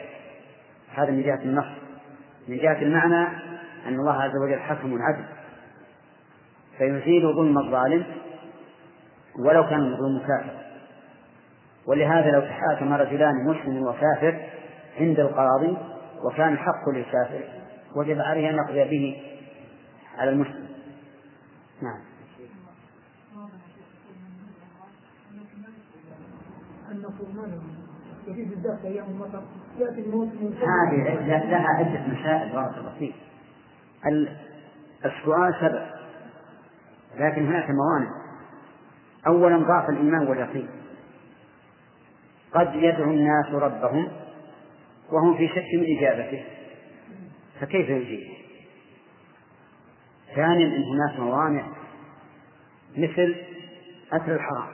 هذا 0.95 1.11
من 1.11 1.23
جهة 1.23 1.41
النص. 1.43 1.65
من 2.47 2.57
جهة 2.57 2.81
المعنى 2.81 3.27
أن 3.87 3.93
الله 3.99 4.21
عز 4.21 4.37
وجل 4.43 4.59
حكم 4.59 5.01
عدل. 5.01 5.25
فيزيل 6.77 7.33
ظلم 7.35 7.57
الظالم 7.57 8.05
ولو 9.39 9.63
كان 9.63 9.79
المظلوم 9.79 10.19
كافر. 10.19 10.59
ولهذا 11.87 12.31
لو 12.31 12.41
تحاكم 12.41 12.93
رجلان 12.93 13.33
مسلم 13.45 13.83
وكافر 13.83 14.39
عند 14.99 15.19
القاضي 15.19 15.77
وكان 16.25 16.53
الحق 16.53 16.89
للكافر 16.89 17.43
وجب 17.95 18.19
عليه 18.19 18.49
أن 18.49 18.55
يقضي 18.55 18.83
به 18.83 19.21
على 20.17 20.29
المسلم. 20.29 20.68
نعم. 21.81 21.99
هذه 30.61 31.49
لها 31.49 31.67
عدة 31.67 32.07
مسائل 32.07 32.53
بارك 32.53 32.77
الله 32.77 32.93
فيك. 32.99 33.15
السؤال 35.05 35.55
سبب 35.61 35.85
لكن 37.15 37.47
هناك 37.47 37.69
موانع. 37.69 38.11
اولا 39.27 39.57
ضعف 39.57 39.89
الإيمان 39.89 40.27
واليقين. 40.27 40.69
قد 42.53 42.75
يدعو 42.75 43.11
الناس 43.11 43.45
ربهم 43.51 44.07
وهم 45.11 45.37
في 45.37 45.47
شك 45.47 45.65
من 45.73 45.97
إجابته. 45.97 46.45
فكيف 47.59 47.89
يجيب 47.89 48.38
ثانيا 50.35 50.77
إن 50.77 50.83
هناك 50.83 51.19
موانع 51.19 51.63
مثل 52.97 53.35
أكل 54.13 54.31
الحرام. 54.31 54.67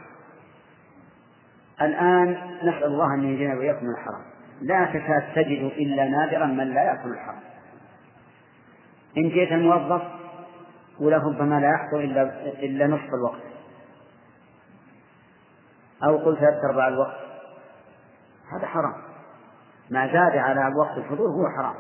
الآن 1.81 2.29
نسأل 2.63 2.83
الله 2.83 3.13
أن 3.13 3.23
ينجينا 3.23 3.55
وإياكم 3.55 3.85
الحرام. 3.89 4.21
لا 4.61 4.85
تكاد 4.85 5.33
تجد 5.35 5.71
إلا 5.77 6.09
نادرا 6.09 6.45
من 6.45 6.73
لا 6.73 6.83
يأكل 6.83 7.09
الحرام. 7.09 7.39
إن 9.17 9.29
جئت 9.29 9.51
الموظف 9.51 10.01
ولربما 10.99 11.59
لا 11.59 11.69
يحضر 11.69 11.99
إلا 11.99 12.21
إلا 12.45 12.87
نصف 12.87 13.09
الوقت. 13.13 13.41
أو 16.03 16.17
قل 16.17 16.37
ثلاث 16.37 16.63
أرباع 16.69 16.87
الوقت. 16.87 17.17
هذا 18.57 18.67
حرام. 18.67 18.93
ما 19.89 20.07
زاد 20.07 20.37
على 20.37 20.75
وقت 20.75 20.97
الحضور 20.97 21.27
هو 21.27 21.49
حرام. 21.57 21.75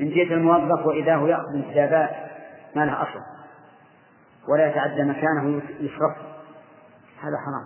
إن 0.00 0.08
جئت 0.08 0.32
الموظف 0.32 0.86
وإذا 0.86 1.16
هو 1.16 1.26
يأخذ 1.26 1.54
انتدابات 1.54 2.33
ما 2.76 2.84
له 2.84 3.02
أصل. 3.02 3.20
ولا 4.48 4.70
يتعدى 4.70 5.02
مكانه 5.02 5.62
يصرف. 5.80 6.16
هذا 7.22 7.36
حرام. 7.46 7.64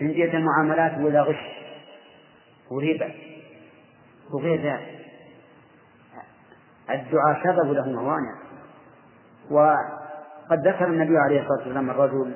من 0.00 0.12
جهة 0.12 0.36
المعاملات 0.36 0.98
ولا 0.98 1.22
غش 1.22 1.54
وربا 2.70 3.14
وغير 4.32 4.62
ذلك. 4.62 5.04
الدعاء 6.90 7.44
سبب 7.44 7.72
له 7.72 7.88
موانع. 7.88 8.34
وقد 9.50 10.68
ذكر 10.68 10.86
النبي 10.86 11.18
عليه 11.18 11.40
الصلاة 11.40 11.58
والسلام 11.58 11.90
الرجل 11.90 12.34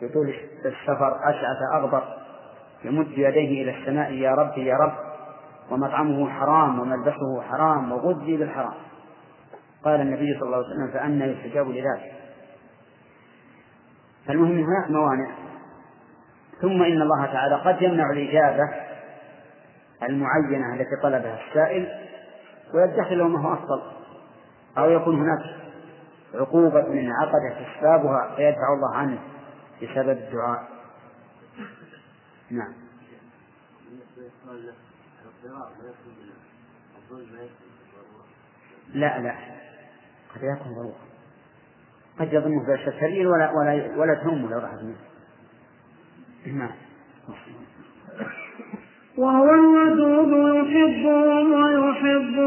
في 0.00 0.08
طول 0.08 0.34
السفر 0.64 1.20
أشعث 1.22 1.56
أغبر 1.74 2.02
يمد 2.84 3.08
يديه 3.08 3.62
إلى 3.62 3.78
السماء 3.78 4.12
يا 4.12 4.34
رب 4.34 4.58
يا 4.58 4.74
رب 4.76 4.94
ومطعمه 5.70 6.30
حرام 6.30 6.80
وملبسه 6.80 7.42
حرام 7.42 7.92
وغذي 7.92 8.36
بالحرام. 8.36 8.74
قال 9.84 10.00
النبي 10.00 10.34
صلى 10.34 10.42
الله 10.42 10.56
عليه 10.56 10.66
وسلم 10.66 10.90
فأنى 10.92 11.24
يستجاب 11.24 11.68
لذلك. 11.68 12.12
فالمهم 14.26 14.58
هناك 14.58 14.90
موانع. 14.90 15.30
ثم 16.60 16.82
إن 16.82 17.02
الله 17.02 17.26
تعالى 17.26 17.54
قد 17.54 17.82
يمنع 17.82 18.10
الإجابة 18.10 18.64
المعينة 20.02 20.74
التي 20.74 20.96
طلبها 21.02 21.48
السائل 21.48 21.88
ويدخل 22.74 23.22
ما 23.22 23.40
هو 23.40 23.54
أفضل. 23.54 23.82
أو 24.78 24.90
يكون 24.90 25.16
هناك 25.16 25.58
عقوبة 26.34 26.88
من 26.88 27.12
عقدت 27.12 27.68
أسبابها 27.68 28.34
فيدفع 28.36 28.74
الله 28.74 28.96
عنه 28.96 29.18
بسبب 29.82 30.08
الدعاء. 30.08 30.68
نعم. 32.50 32.72
لا 38.94 39.18
لا. 39.18 39.57
قد 40.34 40.42
يكون 40.42 40.74
ضرورة. 40.74 41.08
قد 42.20 42.32
يظنه 42.32 42.66
بالشترين 42.66 43.26
ولا 43.26 43.50
ولا 43.50 43.96
ولا 43.96 44.14
تهمه 44.14 44.50
لو 44.50 44.58
راح 44.58 44.70
نعم. 46.46 46.70
وهو 49.18 49.54
الودود 49.54 50.56
يحبهم 50.56 51.52
ويحب 51.52 52.38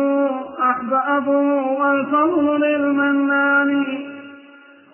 أحبابه 0.59 1.61
والفضل 1.81 2.61
للمنان. 2.61 3.85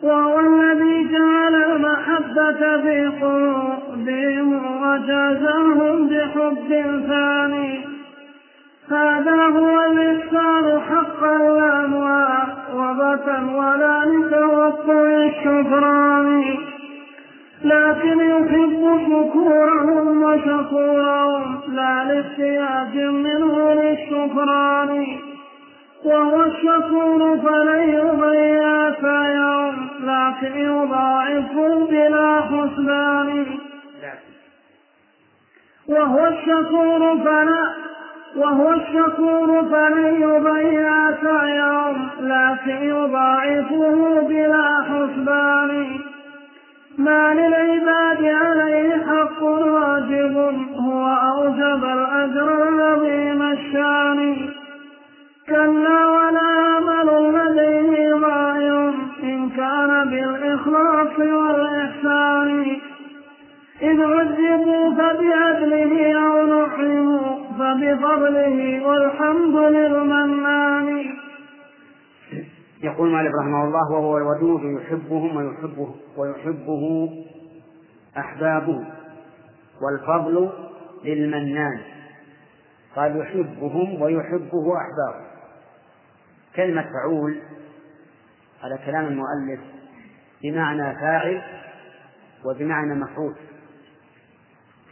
وهو 0.04 0.40
الذي 0.40 1.12
جعل 1.12 1.56
المحبة 1.56 2.82
في 2.82 3.08
قلوبهم 3.22 4.54
وجازاهم 4.82 6.10
بحب 6.10 6.70
ثاني 7.08 7.97
هذا 8.92 9.44
هو 9.44 9.86
الإحسان 9.86 10.82
حقا 10.82 11.38
لا 11.38 11.88
وبة 12.74 13.58
ولا 13.58 14.06
لتوقع 14.06 15.26
الشكران. 15.26 16.58
لكن 17.64 18.20
يحب 18.20 19.00
شكورهم 19.08 20.24
وشكورهم 20.24 21.62
لا 21.68 22.04
لاحتياج 22.04 22.96
منه 22.98 23.74
للشكران 23.74 25.06
وهو 26.06 26.44
الشكور 26.44 27.38
فلن 27.38 27.90
يضيع 27.90 28.90
يوم 29.26 29.90
لكن 30.04 30.58
يضاعف 30.58 31.54
بلا 31.90 32.42
حسبان. 32.42 33.46
وهو 35.88 36.26
الشكور 36.28 37.18
فلا 37.18 37.87
وهو 38.38 38.74
الشكور 38.74 39.64
فلن 39.72 40.22
يضيع 40.22 40.98
يوم 41.44 42.10
لكن 42.20 42.78
يضاعفه 42.84 44.22
بلا 44.28 44.84
حسبان. 44.84 45.88
ما 46.98 47.34
للعباد 47.34 48.26
عليه 48.26 49.06
حق 49.06 49.44
واجب 49.44 50.38
هو 50.80 51.08
أوجب 51.08 51.84
الأجر 51.84 52.70
العظيم 52.70 53.42
الشان. 53.42 54.50
كلا 55.50 56.08
ولا 56.08 56.48
عمل 56.68 57.34
لديه 57.34 58.14
ضائع 58.16 58.94
إن 59.24 59.50
كان 59.50 60.10
بالإخلاص 60.10 61.20
والإحسان. 61.20 62.78
إذ 63.82 64.02
عذبوا 64.02 64.96
فبعدله 64.96 66.14
أو 66.14 66.46
نعموا 66.46 67.17
فبفضله 67.68 68.88
والحمد 68.88 69.56
للمنان. 69.56 71.16
يقول 72.84 73.12
مالك 73.12 73.32
رحمه 73.42 73.64
الله 73.64 73.92
وهو 73.92 74.18
الودود 74.18 74.82
يحبهم 74.82 75.36
ويحبه 75.36 75.96
ويحبه 76.18 77.10
أحبابه 78.18 78.86
والفضل 79.82 80.50
للمنان. 81.04 81.82
قال 82.96 83.18
يحبهم 83.18 84.02
ويحبه 84.02 84.74
أحبابه. 84.78 85.28
كلمة 86.56 86.82
فعول 86.82 87.38
على 88.64 88.80
كلام 88.86 89.06
المؤلف 89.06 89.60
بمعنى 90.44 90.96
فاعل 90.96 91.42
وبمعنى 92.46 92.96
مفعول. 92.96 93.36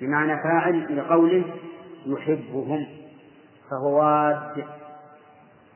بمعنى 0.02 0.44
فاعل 0.44 0.98
لقوله 0.98 1.44
يحبهم 2.06 2.88
فهو 3.70 4.00
واد. 4.00 4.66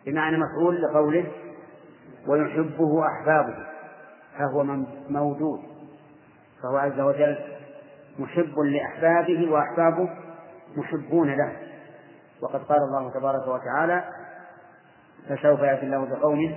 بمعنى 0.06 0.38
مفعول 0.38 0.82
لقوله 0.82 1.32
ويحبه 2.28 3.08
أحبابه 3.08 3.56
فهو 4.38 4.64
موجود. 5.10 5.60
فهو 6.64 6.78
عز 6.78 7.00
وجل 7.00 7.38
محب 8.20 8.60
لأحبابه 8.60 9.52
وأحبابه 9.52 10.10
محبون 10.78 11.30
له. 11.30 11.58
وقد 12.42 12.64
قال 12.64 12.78
الله 12.78 13.12
تبارك 13.20 13.48
وتعالى 13.48 14.04
فسوف 15.30 15.60
يأتي 15.60 15.86
الله 15.86 16.06
بقوم 16.06 16.56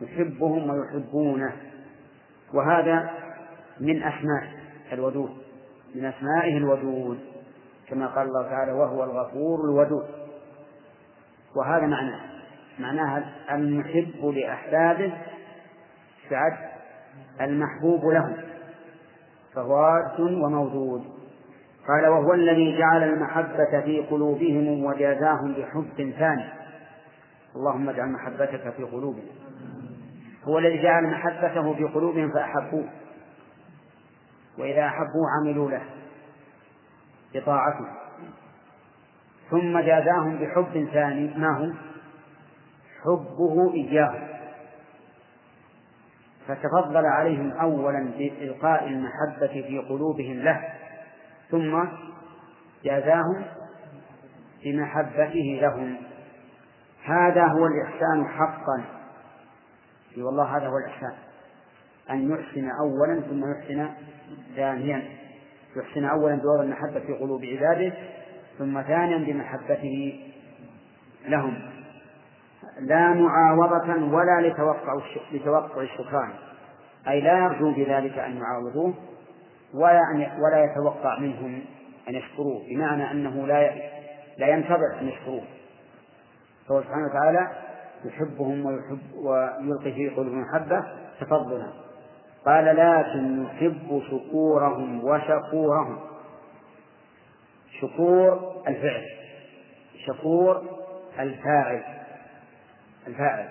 يحبهم 0.00 0.70
ويحبونه. 0.70 1.52
وهذا 2.54 3.10
من 3.80 4.02
أسماء 4.02 4.48
الودود 4.92 5.30
من 5.94 6.04
أسمائه 6.04 6.56
الودود. 6.56 7.33
كما 7.88 8.06
قال 8.06 8.26
الله 8.26 8.42
تعالى 8.42 8.72
وهو 8.72 9.04
الغفور 9.04 9.60
الودود. 9.60 10.06
وهذا 11.56 11.86
معناه 11.86 12.20
معناها 12.78 13.24
المحب 13.50 14.24
لأحبابه 14.24 15.12
سعد 16.30 16.52
المحبوب 17.40 18.04
لهم. 18.04 18.36
فهو 19.54 19.76
راد 19.76 20.20
وموجود 20.20 21.04
قال 21.88 22.06
وهو 22.06 22.34
الذي 22.34 22.78
جعل 22.78 23.02
المحبة 23.02 23.80
في 23.84 24.06
قلوبهم 24.10 24.84
وجازاهم 24.84 25.52
بحب 25.52 26.14
ثاني. 26.18 26.44
اللهم 27.56 27.88
اجعل 27.88 28.08
محبتك 28.08 28.72
في 28.76 28.82
قلوبنا 28.82 29.24
هو 30.44 30.58
الذي 30.58 30.82
جعل 30.82 31.04
محبته 31.04 31.74
في 31.74 31.84
قلوبهم 31.84 32.32
فأحبوه. 32.32 32.84
وإذا 34.58 34.86
أحبوه 34.86 35.26
عملوا 35.40 35.70
له. 35.70 35.82
بطاعته. 37.34 37.86
ثم 39.50 39.78
جازاهم 39.78 40.38
بحب 40.38 40.88
ثاني 40.92 41.38
ما 41.38 41.58
هو 41.58 41.72
حبه 43.04 43.74
إياه 43.74 44.34
فتفضل 46.46 47.06
عليهم 47.06 47.52
أولا 47.52 48.10
بإلقاء 48.18 48.86
المحبة 48.86 49.46
في 49.46 49.78
قلوبهم 49.78 50.36
له 50.36 50.68
ثم 51.50 51.84
جازاهم 52.84 53.44
بمحبته 54.64 55.58
لهم. 55.62 55.96
هذا 57.04 57.46
هو 57.46 57.66
الإحسان 57.66 58.28
حقا. 58.28 58.84
والله 60.16 60.56
هذا 60.56 60.66
هو 60.66 60.78
الإحسان. 60.78 61.14
أن 62.10 62.30
يحسن 62.30 62.68
أولا 62.80 63.20
ثم 63.20 63.50
يحسن 63.50 63.88
ثانيا. 64.56 65.23
يحسن 65.76 66.04
أولا 66.04 66.34
بوضع 66.34 66.62
المحبة 66.62 67.00
في 67.00 67.12
قلوب 67.12 67.44
عباده 67.44 67.92
ثم 68.58 68.82
ثانيا 68.82 69.18
بمحبته 69.18 70.20
لهم. 71.28 71.58
لا 72.80 73.14
معاوضة 73.14 74.14
ولا 74.14 74.48
لتوقع 74.48 75.00
لتوقع 75.32 75.82
الشكران. 75.82 76.30
أي 77.08 77.20
لا 77.20 77.38
يرجو 77.38 77.70
بذلك 77.70 78.18
أن 78.18 78.36
يعاوضوه 78.36 78.94
ولا 79.74 80.00
ولا 80.38 80.64
يتوقع 80.64 81.18
منهم 81.18 81.62
أن 82.08 82.14
يشكروه 82.14 82.62
بمعنى 82.68 83.10
أنه 83.10 83.46
لا 83.46 83.74
لا 84.38 84.46
ينتظر 84.46 85.00
أن 85.00 85.08
يشكروه. 85.08 85.44
فهو 86.68 86.82
سبحانه 86.82 87.06
وتعالى 87.06 87.48
يحبهم 88.04 88.66
ويحب 88.66 88.98
ويلقي 89.14 89.92
في 89.92 90.08
قلوبهم 90.08 90.40
محبة 90.40 90.84
تفضلا. 91.20 91.83
قال 92.46 92.64
لكن 92.64 93.42
يحب 93.44 94.02
شكورهم 94.10 95.04
وشكورهم. 95.04 95.98
شكور 97.80 98.54
الفعل. 98.68 99.04
شكور 100.06 100.62
الفاعل. 101.18 101.82
الفاعل. 103.06 103.48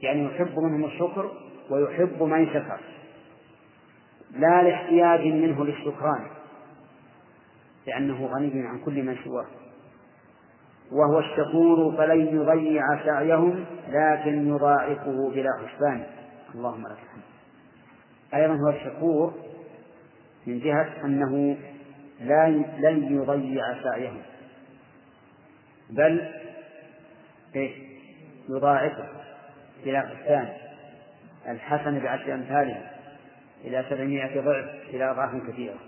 يعني 0.00 0.24
يحب 0.24 0.58
منهم 0.58 0.84
الشكر 0.84 1.30
ويحب 1.70 2.22
من 2.22 2.46
شكر. 2.46 2.80
لا 4.30 4.62
لاحتياج 4.62 5.20
منه 5.20 5.64
للشكران. 5.64 6.26
لأنه 7.86 8.26
غني 8.26 8.66
عن 8.66 8.78
كل 8.84 9.02
من 9.02 9.16
سواه 9.24 9.46
وهو 10.92 11.18
الشكور 11.18 11.96
فلن 11.96 12.26
يضيع 12.26 13.04
سعيهم 13.04 13.64
لكن 13.88 14.48
يضاعفه 14.48 15.30
بلا 15.30 15.50
حسبان. 15.66 16.06
اللهم 16.54 16.86
لك 16.86 16.98
الحمد. 17.04 17.31
أيضا 18.34 18.54
هو 18.54 18.68
الشكور 18.68 19.34
من 20.46 20.58
جهة 20.58 21.04
أنه 21.04 21.56
لا 22.20 22.48
لن 22.78 23.16
يضيع 23.16 23.82
سعيهم 23.82 24.22
بل 25.90 26.32
إيه 27.54 27.74
يضاعفه 28.48 29.08
بلا 29.84 30.00
حسبان 30.00 30.48
الحسن 31.48 31.98
بعشر 31.98 32.34
أمثاله 32.34 32.90
إلى 33.64 33.84
سبعمائة 33.90 34.40
ضعف 34.40 34.70
إلى 34.88 35.10
أضعاف 35.10 35.30
كثيرة. 35.48 35.78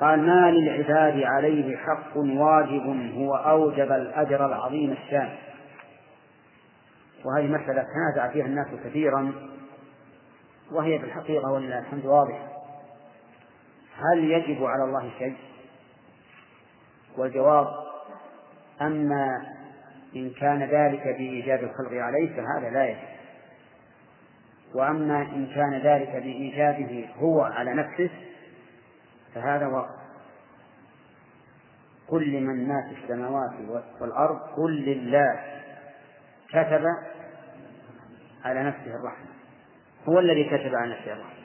قال 0.00 0.26
ما 0.26 0.50
للعباد 0.50 1.22
عليه 1.22 1.76
حق 1.76 2.16
واجب 2.16 3.12
هو 3.14 3.34
أوجب 3.34 3.92
الأجر 3.92 4.46
العظيم 4.46 4.92
الشان. 4.92 5.28
وهذه 7.24 7.46
مسألة 7.46 7.84
تنازع 7.94 8.32
فيها 8.32 8.46
الناس 8.46 8.66
كثيرا. 8.84 9.32
وهي 10.72 10.98
في 10.98 11.04
الحقيقة 11.04 11.52
ولله 11.52 11.78
الحمد 11.78 12.06
واضحة 12.06 12.48
هل 13.96 14.24
يجب 14.24 14.64
على 14.64 14.84
الله 14.84 15.10
شيء؟ 15.18 15.36
والجواب 17.16 17.66
أما 18.80 19.46
إن 20.16 20.30
كان 20.30 20.62
ذلك 20.62 21.02
بإيجاب 21.02 21.64
الخلق 21.64 21.92
عليه 21.92 22.36
فهذا 22.36 22.70
لا 22.70 22.88
يجب. 22.88 23.12
وأما 24.74 25.22
إن 25.22 25.46
كان 25.54 25.74
ذلك 25.74 26.08
بإيجابه 26.08 27.08
هو 27.18 27.40
على 27.40 27.74
نفسه 27.74 28.10
فهذا 29.34 29.66
واقع. 29.66 30.02
كل 32.08 32.40
من 32.40 32.68
ما 32.68 32.88
في 32.88 33.02
السماوات 33.02 33.52
والأرض 34.00 34.40
كل 34.56 34.84
لله 34.84 35.40
كتب 36.48 36.84
على 38.44 38.62
نفسه 38.62 38.96
الرحمة. 38.96 39.31
هو 40.08 40.18
الذي 40.18 40.44
كتب 40.44 40.74
على 40.74 40.90
نفسه 40.90 41.12
الرحمة 41.12 41.42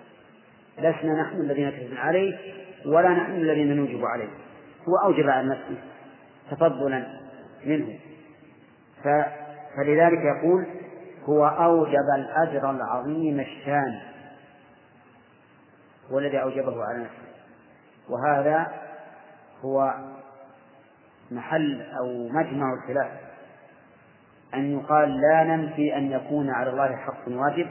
لسنا 0.77 1.21
نحن 1.21 1.41
الذين 1.41 1.69
كتبنا 1.69 1.99
عليه 1.99 2.37
ولا 2.85 3.09
نحن 3.09 3.31
الذين 3.31 3.75
نوجب 3.75 4.05
عليه. 4.05 4.29
هو 4.87 4.97
أوجب 5.03 5.29
على 5.29 5.49
نفسه 5.49 5.77
تفضلا 6.51 7.07
منه. 7.65 7.99
فلذلك 9.75 10.19
يقول 10.19 10.65
هو 11.23 11.47
أوجب 11.47 12.05
الأجر 12.15 12.71
العظيم 12.71 13.39
الشان. 13.39 13.99
هو 16.11 16.19
الذي 16.19 16.41
أوجبه 16.41 16.83
على 16.83 17.03
نفسه. 17.03 17.27
وهذا 18.09 18.67
هو 19.61 19.93
محل 21.31 21.81
أو 21.99 22.27
مجمع 22.27 22.73
الخلاف. 22.73 23.11
أن 24.53 24.79
يقال 24.79 25.21
لا 25.21 25.43
ننفي 25.43 25.97
أن 25.97 26.11
يكون 26.11 26.49
على 26.49 26.69
الله 26.69 26.95
حق 26.95 27.27
واجب 27.27 27.67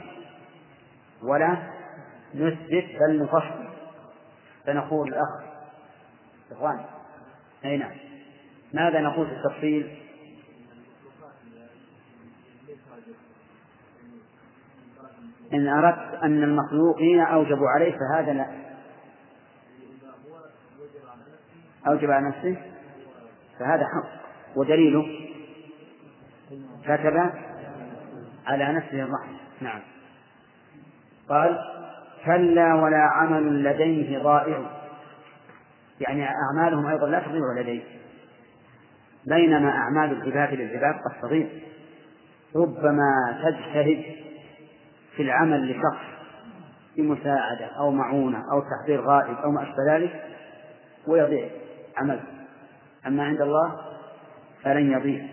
ولا 1.23 1.57
نثبت 2.35 2.85
بل 2.99 3.23
نفصل. 3.23 3.67
فنقول 4.67 5.07
الأخ 5.07 5.43
إخوان 6.51 6.85
أي 7.65 7.77
نعم. 7.77 7.95
ماذا 8.73 9.01
نقول 9.01 9.27
في 9.27 9.33
التفصيل؟ 9.33 9.97
إن 15.53 15.67
أردت 15.67 16.23
أن 16.23 16.43
المخلوقين 16.43 17.19
أوجبوا 17.19 17.69
عليه 17.69 17.97
فهذا 17.97 18.33
لا. 18.33 18.47
أوجب 21.87 22.11
على 22.11 22.27
نفسه؟ 22.27 22.57
فهذا 23.59 23.83
حق. 23.83 24.09
ودليله 24.55 25.29
كتب 26.83 27.31
على 28.45 28.73
نفسه 28.73 29.03
الرحمة. 29.03 29.37
نعم. 29.61 29.81
قال 31.29 31.59
كلا 32.25 32.73
ولا 32.73 32.97
عمل 32.97 33.63
لديه 33.63 34.19
ضائع. 34.19 34.59
يعني 35.99 36.27
أعمالهم 36.27 36.85
أيضا 36.85 37.07
لا 37.07 37.19
تضيع 37.19 37.61
لديه. 37.61 37.83
بينما 39.27 39.69
أعمال 39.69 40.11
العباد 40.11 40.53
للعباد 40.53 40.95
قد 40.95 41.21
تضيع. 41.21 41.47
ربما 42.55 43.39
تجتهد 43.43 44.03
في 45.15 45.23
العمل 45.23 45.71
لشخص 45.71 46.05
بمساعدة 46.97 47.65
أو 47.65 47.91
معونة 47.91 48.37
أو 48.37 48.61
تحضير 48.61 49.01
غائب 49.01 49.37
أو 49.37 49.51
ما 49.51 49.63
أشبه 49.63 49.95
ذلك 49.95 50.23
ويضيع 51.07 51.49
عمل. 51.97 52.19
أما 53.07 53.23
عند 53.23 53.41
الله 53.41 53.75
فلن 54.63 54.91
يضيع. 54.91 55.25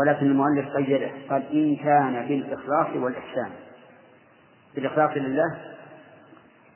ولكن 0.00 0.26
المؤلف 0.26 0.68
قيده 0.68 1.10
قال 1.30 1.42
إن 1.52 1.76
كان 1.76 2.28
بالإخلاص 2.28 2.96
والإحسان. 2.96 3.50
بالإخلاص 4.78 5.10
لله 5.16 5.58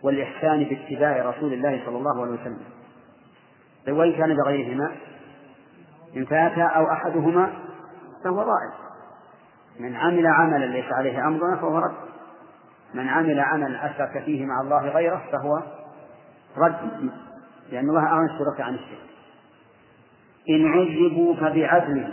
والإحسان 0.03 0.65
باتباع 0.65 1.31
رسول 1.31 1.53
الله 1.53 1.83
صلى 1.87 1.97
الله 1.97 2.23
عليه 2.23 2.33
وسلم. 2.33 2.59
وإن 3.89 4.13
كان 4.13 4.37
بغيرهما؟ 4.37 4.93
إن 6.17 6.25
فات 6.25 6.59
أو 6.59 6.93
أحدهما 6.93 7.53
فهو 8.25 8.37
ضائع. 8.37 8.73
من 9.81 9.97
عمل 9.97 10.27
عملا 10.27 10.67
ليس 10.67 10.93
عليه 10.93 11.27
أمرنا 11.27 11.57
فهو 11.57 11.79
رد. 11.79 11.95
من 12.95 13.09
عمل 13.09 13.41
عملا 13.41 13.91
أشرك 13.91 14.25
فيه 14.25 14.47
مع 14.47 14.61
الله 14.61 14.89
غيره 14.89 15.23
فهو 15.33 15.63
رد 16.57 17.11
لأن 17.73 17.89
الله 17.89 18.13
أغنى 18.13 18.33
الشركاء 18.33 18.67
عن 18.67 18.75
الشرك. 18.75 19.09
إن 20.51 20.67
عذبوا 20.67 21.35
فبعدله 21.35 22.13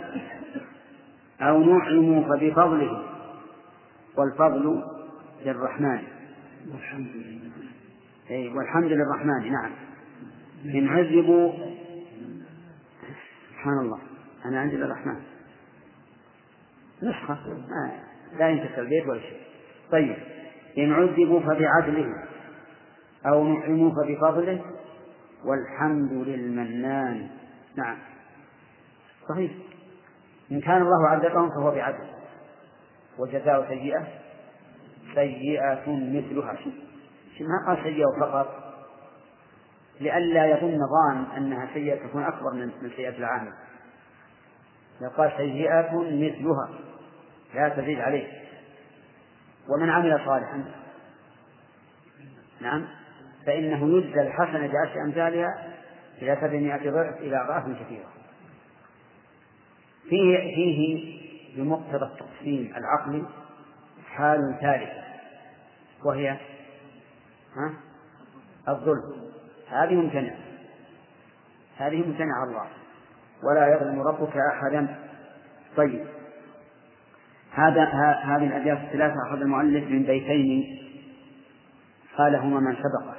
أو 1.40 1.58
نعموا 1.58 2.22
فبفضله 2.22 3.02
والفضل 4.18 4.82
للرحمن. 5.44 6.02
والحمد 6.72 7.10
لله. 7.14 7.50
أي 8.30 8.48
والحمد 8.48 8.92
للرحمن 8.92 9.52
نعم. 9.52 9.72
إن 10.64 10.88
عذبوا 10.88 11.52
سبحان 13.50 13.78
الله. 13.78 13.98
أنا 14.44 14.60
عندي 14.60 14.76
للرحمن. 14.76 15.16
نسخة. 17.02 17.38
ما 17.68 17.92
لا 18.38 18.48
ينتهي 18.48 18.80
البيت 18.80 19.08
ولا 19.08 19.20
شيء. 19.20 19.40
طيب. 19.92 20.16
إن 20.78 20.92
عذبوا 20.92 21.40
فبعدله 21.40 22.14
أو 23.26 23.48
نعموا 23.48 23.90
فبفضله 23.90 24.64
والحمد 25.44 26.12
للمنان. 26.12 27.28
نعم. 27.76 27.98
صحيح. 29.28 29.52
إن 30.52 30.60
كان 30.60 30.82
الله 30.82 31.08
عذبهم 31.08 31.50
فهو 31.50 31.70
بعدل 31.70 32.04
وجزاء 33.18 33.68
سيئة. 33.68 34.06
سيئة 35.14 35.84
مثلها. 35.86 36.56
ما 37.40 37.66
قال 37.66 37.82
سيئة 37.82 38.20
فقط؟ 38.20 38.74
لئلا 40.00 40.46
يظن 40.46 40.78
ظان 40.78 41.24
أنها 41.36 41.68
سيئة 41.74 42.06
تكون 42.06 42.22
أكبر 42.22 42.52
من 42.52 42.90
سيئة 42.96 43.18
العامل. 43.18 43.52
قال 45.16 45.32
سيئة 45.36 45.92
مثلها 45.96 46.68
لا 47.54 47.68
تزيد 47.68 48.00
عليه. 48.00 48.26
ومن 49.68 49.90
عمل 49.90 50.20
صالحا. 50.26 50.64
نعم. 52.60 52.86
فإنه 53.46 53.96
يجزى 53.98 54.20
الحسنة 54.20 54.72
بعشر 54.72 55.00
أمثالها 55.06 55.74
إلى 56.22 56.36
سبعمائة 56.40 56.90
ضعف 56.90 57.20
إلى 57.20 57.42
أضعاف 57.42 57.64
كثيرة. 57.64 58.08
فيه 60.10 60.54
فيه 60.54 61.20
بمقتضى 61.56 62.04
التقسيم 62.04 62.72
العقلي 62.76 63.24
حال 64.06 64.58
ثالثة 64.60 64.99
وهي 66.04 66.30
ها؟ 67.56 67.74
الظلم. 68.68 69.02
هذه 69.68 69.94
ممتنعة. 69.94 70.36
هذه 71.76 72.06
ممتنعة 72.06 72.44
الله. 72.44 72.66
ولا 73.42 73.74
يظلم 73.74 74.00
ربك 74.00 74.36
أحدا. 74.36 74.96
طيب. 75.76 76.06
هذا 77.52 77.84
هذه 78.22 78.46
الأبيات 78.46 78.78
الثلاثة 78.78 79.14
أخذ 79.28 79.40
المؤلف 79.40 79.84
من 79.84 80.02
بيتين. 80.02 80.80
قالهما 82.16 82.60
من 82.60 82.76
سبقه 82.76 83.16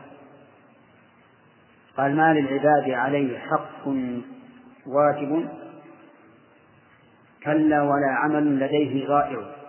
قال 1.97 2.15
ما 2.15 2.33
للعباد 2.33 2.89
عليه 2.89 3.39
حق 3.39 3.87
واجب 4.87 5.49
كلا 7.43 7.81
ولا 7.81 8.07
عمل 8.07 8.59
لديه 8.59 9.07
ضائع 9.07 9.60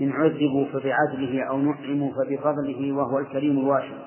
إن 0.00 0.12
عذبوا 0.12 0.64
فبعدله 0.64 1.42
أو 1.42 1.58
نعموا 1.58 2.12
فبفضله 2.12 2.92
وهو 2.92 3.18
الكريم 3.18 3.58
الواشم 3.58 3.98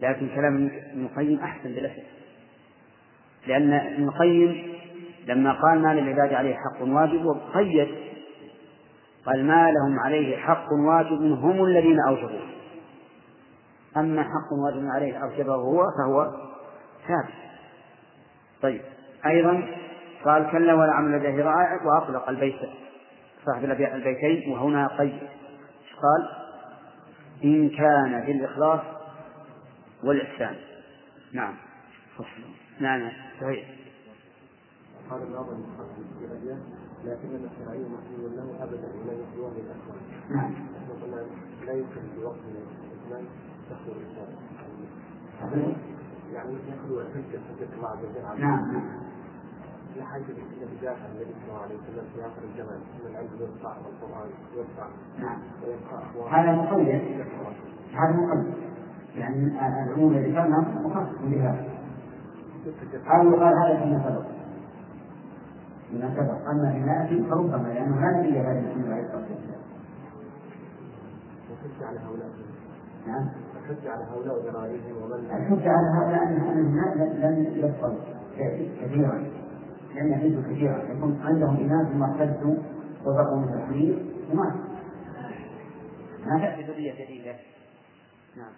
لكن 0.00 0.28
كلام 0.28 0.70
ابن 0.92 1.04
القيم 1.04 1.40
أحسن 1.40 1.74
شك 1.74 2.04
لأن 3.46 3.72
ابن 3.72 4.08
القيم 4.08 4.78
لما 5.26 5.52
قال 5.52 5.82
ما 5.82 5.94
للعباد 5.94 6.32
عليه 6.32 6.54
حق 6.54 6.82
واجب 6.82 7.36
قيد 7.54 7.88
قال 9.26 9.46
ما 9.46 9.70
لهم 9.70 9.98
عليه 9.98 10.36
حق 10.36 10.72
واجب 10.72 11.22
هم 11.22 11.64
الذين 11.64 12.00
أوجبوه. 12.08 12.48
أما 13.96 14.22
حق 14.22 14.52
واجب 14.64 14.86
عليه 14.86 15.16
أوجبه 15.16 15.54
هو 15.54 15.82
فهو 15.98 16.30
ثابت. 17.08 17.34
طيب 18.62 18.80
أيضا 19.26 19.66
قال 20.24 20.50
كلا 20.50 20.74
ولا 20.74 20.92
عمل 20.92 21.18
لديه 21.18 21.44
رائع 21.44 21.78
وأطلق 21.86 22.28
البيت. 22.28 22.58
صاحب 23.48 23.64
البيتين 23.64 24.52
وهنا 24.52 24.86
قيد 24.98 25.18
قال 26.02 26.28
إن 27.44 27.68
كان 27.68 28.20
بالإخلاص 28.26 28.80
والإحسان 30.04 30.56
نعم 31.32 31.54
نعم 32.80 33.10
صحيح 33.40 33.68
قال 35.10 35.22
الناظر 35.22 35.56
لكن 37.04 37.28
الشرعي 37.34 37.78
محمول 37.78 38.36
له 38.36 38.64
أبدا 38.64 38.88
ولا 39.00 39.12
يسواه 39.12 39.52
الأخوان. 39.52 40.00
نعم. 40.30 40.54
لا 41.66 41.72
يمكن 41.72 42.00
في 42.14 42.24
وقت 42.24 42.36
الاسلام 42.36 43.24
تخلو 43.70 43.92
الانسان. 43.92 45.76
يعني 46.32 46.58
يخلو 46.68 47.00
الحجة 47.00 47.40
حجة 47.48 47.74
الله 47.76 47.88
عز 47.88 48.04
وجل 48.04 48.40
نعم. 48.40 49.17
لا 49.98 50.04
حاجة 50.04 50.22
إلى 50.22 50.66
بدايه 50.78 50.96
النبي 51.12 51.34
صلى 51.34 51.48
الله 51.48 51.62
عليه 51.62 51.74
وسلم 51.74 52.04
في 52.14 52.20
آخر 52.20 52.42
الزمان 52.44 52.80
ان 52.80 53.10
العلم 53.10 53.28
يرفع 53.40 53.76
والقرآن 53.76 54.30
يرفع. 54.56 54.86
نعم. 55.18 55.38
هذا 56.30 56.52
مقيد. 56.52 57.02
هذا 57.94 58.12
مقيد. 58.12 58.54
يعني 59.16 59.84
العموم 59.84 60.12
الذي 60.12 60.30
ذكرنا 60.30 60.58
مخصص 60.84 61.18
بهذا 61.22 61.64
أو 63.06 63.30
يقال 63.30 63.54
هذا 63.58 63.80
فيما 63.82 64.02
سبق. 64.08 64.26
فيما 65.90 66.14
سبق. 66.16 66.50
أما 66.50 66.72
في 66.72 66.78
نأتي 66.78 67.30
فربما 67.30 67.68
لأنه 67.68 68.00
لا 68.00 68.18
نبي 68.18 68.38
هذا 68.38 68.58
الاسم 68.58 68.92
عليه 68.92 69.02
الصلاة 69.02 69.20
والسلام. 69.20 69.62
وحج 71.50 71.82
على 71.82 71.98
هؤلاء. 71.98 72.30
نعم. 73.06 73.28
الحج 73.56 73.86
على 73.86 74.04
هؤلاء 74.04 74.38
وذراريهم 74.38 75.02
ومن 75.02 75.12
الحج 75.12 75.68
على 75.68 75.88
هؤلاء 75.98 76.22
أن 76.22 76.34
لم 77.22 77.46
يبطل 77.56 77.98
كثيرا. 78.80 79.47
لم 79.94 80.12
يحجوا 80.12 80.42
كثيرا 80.42 80.82
يكون 80.92 81.20
عندهم 81.22 81.56
إناث 81.56 81.92
ثم 81.92 82.02
ارتدوا 82.02 82.56
وبقوا 83.04 83.36
من 83.36 83.48
التحرير 83.54 84.06
وما 84.30 84.68
ما 86.26 86.38
تأتي 86.38 86.62
ذرية 86.62 87.04
جديدة 87.04 87.36
نعم. 88.36 88.52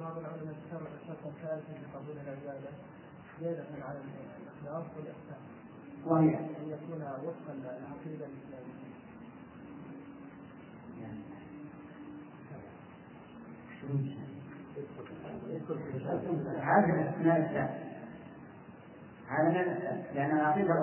بعض 0.00 0.18
العلماء 0.18 0.54
اشترط 0.64 0.88
شرطا 1.06 1.30
ثالثا 1.42 1.72
في 1.72 1.96
قبول 1.96 2.16
العبادة 2.16 2.70
زيادة 3.40 3.64
على 3.82 3.98
الإخلاص 3.98 4.84
والإحسان. 4.96 5.42
وهي 6.06 6.38
أن 6.38 6.68
يكون 6.68 7.02
وفقا 7.02 7.54
للعقيده 7.54 8.26
الاسلاميه 8.26 8.82
هذا 16.62 16.86
من 16.86 17.02
أسماء 17.02 17.36
الإسلام 17.36 17.91
هذا 19.32 19.48
من 19.48 19.56
الإسلام 19.56 20.02
لأن 20.14 20.36
العقيدة 20.38 20.74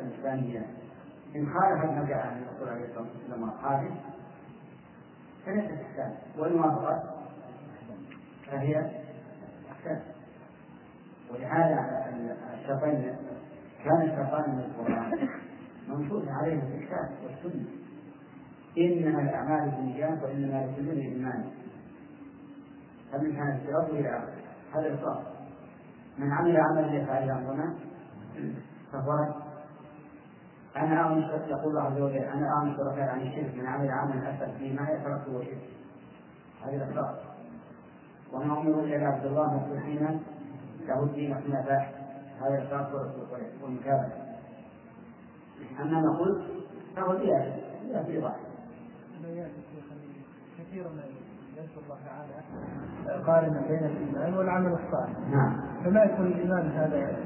الإسلامية. 0.00 0.66
إن 1.36 1.46
خالفت 1.46 1.84
ما 1.84 2.14
عليه 2.14 2.46
الصلاة 2.86 3.06
والسلام 3.14 3.42
وأصحابه 3.42 3.90
فليست 5.46 5.70
إسلام 5.92 6.14
وإن 6.38 6.54
وافقت 6.54 7.02
فهي 8.46 8.90
إحسان 9.70 10.00
ولهذا 11.30 12.04
الشيطان 12.54 13.16
كان 13.84 14.02
الشيطان 14.02 14.50
من 14.50 14.60
القرآن. 14.60 15.28
منصوص 15.88 16.28
عليه 16.28 16.52
الإحسان 16.52 17.08
والسنة. 17.24 17.64
إنما 18.78 19.22
الأعمال 19.22 19.70
بالنيات 19.70 20.22
وإنما 20.22 20.66
لكل 20.66 20.90
امرئ 20.90 21.14
ما 21.18 21.44
فمن 23.12 23.32
كان 23.36 23.46
اجتهاده 23.48 23.98
إلى 23.98 24.16
آخره 24.18 24.34
هذا 24.74 24.86
الإصرار 24.86 25.24
من 26.18 26.32
عمل 26.32 26.56
عملا 26.56 26.86
ليس 26.86 27.08
عليه 27.08 27.32
أمرنا 27.32 27.74
فهو 28.92 29.12
رد 29.12 29.34
أنا 30.76 31.06
أغني 31.06 31.26
يقول 31.50 31.64
الله 31.66 31.82
عز 31.82 32.00
وجل 32.00 32.16
أنا 32.16 32.58
أغني 32.58 32.76
شركاء 32.76 33.08
عن 33.08 33.20
الشرك 33.20 33.54
من 33.54 33.66
عمل 33.66 33.90
عملا 33.90 34.34
أشرك 34.34 34.50
فيه 34.58 34.72
ما 34.72 34.90
يتركه 34.90 35.44
شرك 35.44 35.58
هذه 36.64 36.76
الإصرار 36.76 37.18
وما 38.32 38.60
أمروا 38.60 38.82
إلا 38.82 38.96
لعبد 38.96 39.26
الله 39.26 39.54
مصلحين 39.54 40.20
له 40.86 41.02
الدين 41.02 41.34
حنفاء 41.34 42.04
هذا 42.40 42.58
الإصرار 42.58 43.12
والمكابرة. 43.62 44.12
أما 45.80 46.00
ما 46.00 46.18
قلت 46.18 46.44
فهو 46.96 47.18
زيادة 47.18 47.54
زيادة 47.86 48.08
إيضاح 48.08 48.36
كثيرا 50.58 50.90
يذكر 51.56 51.80
الله 51.84 51.98
تعالى 52.04 53.24
قارنا 53.24 53.60
بين 53.68 53.78
الإيمان 53.78 54.34
والعمل 54.34 54.72
الصالح. 54.72 55.18
نعم. 55.30 55.60
فما 55.84 56.04
يكون 56.04 56.26
الإيمان 56.26 56.68
هذا 56.68 57.16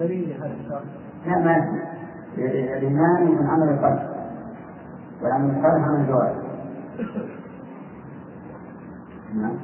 دليل 0.00 0.30
لهذا 0.30 0.54
الشرط؟ 0.54 0.82
لا 1.26 1.38
ما 1.38 1.82
الإيمان 2.38 3.24
من 3.24 3.46
عمل 3.46 3.68
القلب. 3.68 4.08
والعمل 5.22 5.50
الصالح 5.50 5.84
عمل 5.84 6.00
الجوارح. 6.00 6.36
نعم. 9.34 9.58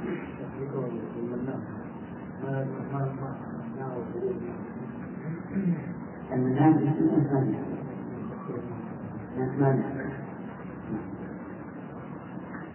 المنام 6.33 6.73
من 6.73 7.27
ثمانية 7.31 7.59
من 9.37 9.57
ثمانية 9.57 10.09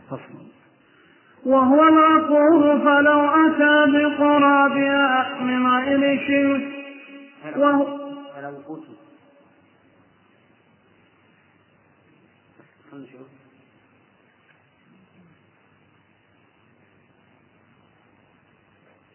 فصل. 0.10 0.53
وهو 1.46 1.88
الغفور 1.88 2.80
فلو 2.80 3.20
أتى 3.46 3.92
بقرابها 3.92 5.42
من 5.42 5.68
غير 5.68 6.28
شرك 6.28 6.74
وهو 7.58 7.98
فلو 8.36 8.60
أتي 8.60 8.98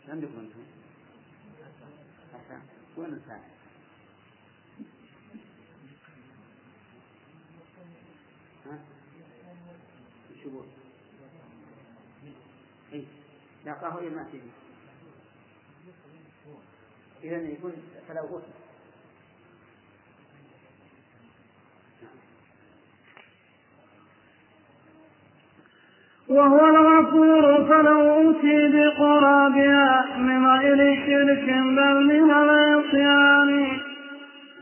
عندكم 0.08 0.38
أنتم؟ 0.38 0.60
وين 2.96 3.12
الساعة؟ 3.12 3.57
قهوة 13.72 14.02
ما 14.02 14.26
تجي 14.32 14.50
إذا 17.24 17.36
يكون 17.36 17.72
فلو 18.08 18.22
غسل 18.22 18.68
وهو 26.28 26.66
الغفور 26.66 27.64
فلو 27.68 28.14
أوتي 28.14 28.68
بقرابها 28.68 30.16
من 30.16 30.46
غير 30.46 31.06
شرك 31.06 31.46
بل 31.46 32.06
من 32.06 32.30
العصيان. 32.30 33.78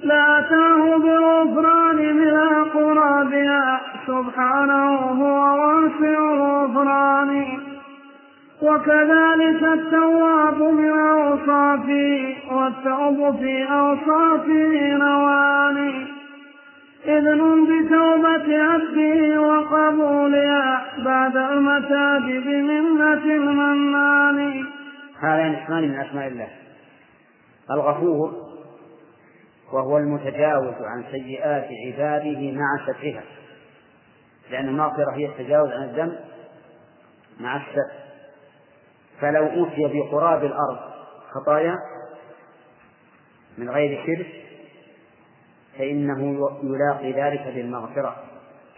لأتاه 0.02 0.98
بالغفران 0.98 2.16
من 2.16 2.64
قرابها. 2.64 3.80
سبحانه 4.06 4.96
هو 4.96 5.60
واسع 5.60 6.18
الغفران. 6.34 7.75
وكذلك 8.62 9.62
التواب 9.62 10.62
من 10.62 10.98
أوصافه 10.98 12.34
والتوب 12.50 13.36
في 13.36 13.64
أوصافه 13.72 14.96
نوان 14.96 16.06
إذن 17.04 17.64
بتوبة 17.64 18.58
عبده 18.62 19.40
وقبولها 19.40 20.82
بعد 21.04 21.36
المتاب 21.36 22.22
بمنة 22.22 23.24
المنان. 23.24 24.66
هذان 25.20 25.54
اسمان 25.54 25.82
من 25.88 26.00
أسماء 26.00 26.28
الله. 26.28 26.48
الغفور 27.70 28.46
وهو 29.72 29.98
المتجاوز 29.98 30.74
عن 30.80 31.04
سيئات 31.10 31.68
عباده 31.86 32.52
مع 32.52 32.78
سترها 32.82 33.22
لأن 34.50 34.68
المغفرة 34.68 35.10
هي 35.14 35.26
التجاوز 35.26 35.70
عن 35.70 35.82
الذنب 35.82 36.18
مع 37.40 37.56
الستر 37.56 38.05
فلو 39.20 39.46
أوتي 39.46 40.00
بقراب 40.00 40.44
الأرض 40.44 40.78
خطايا 41.30 41.76
من 43.58 43.70
غير 43.70 44.06
شرك 44.06 44.26
فإنه 45.78 46.48
يلاقي 46.62 47.12
ذلك 47.12 47.54
بالمغفرة 47.54 48.16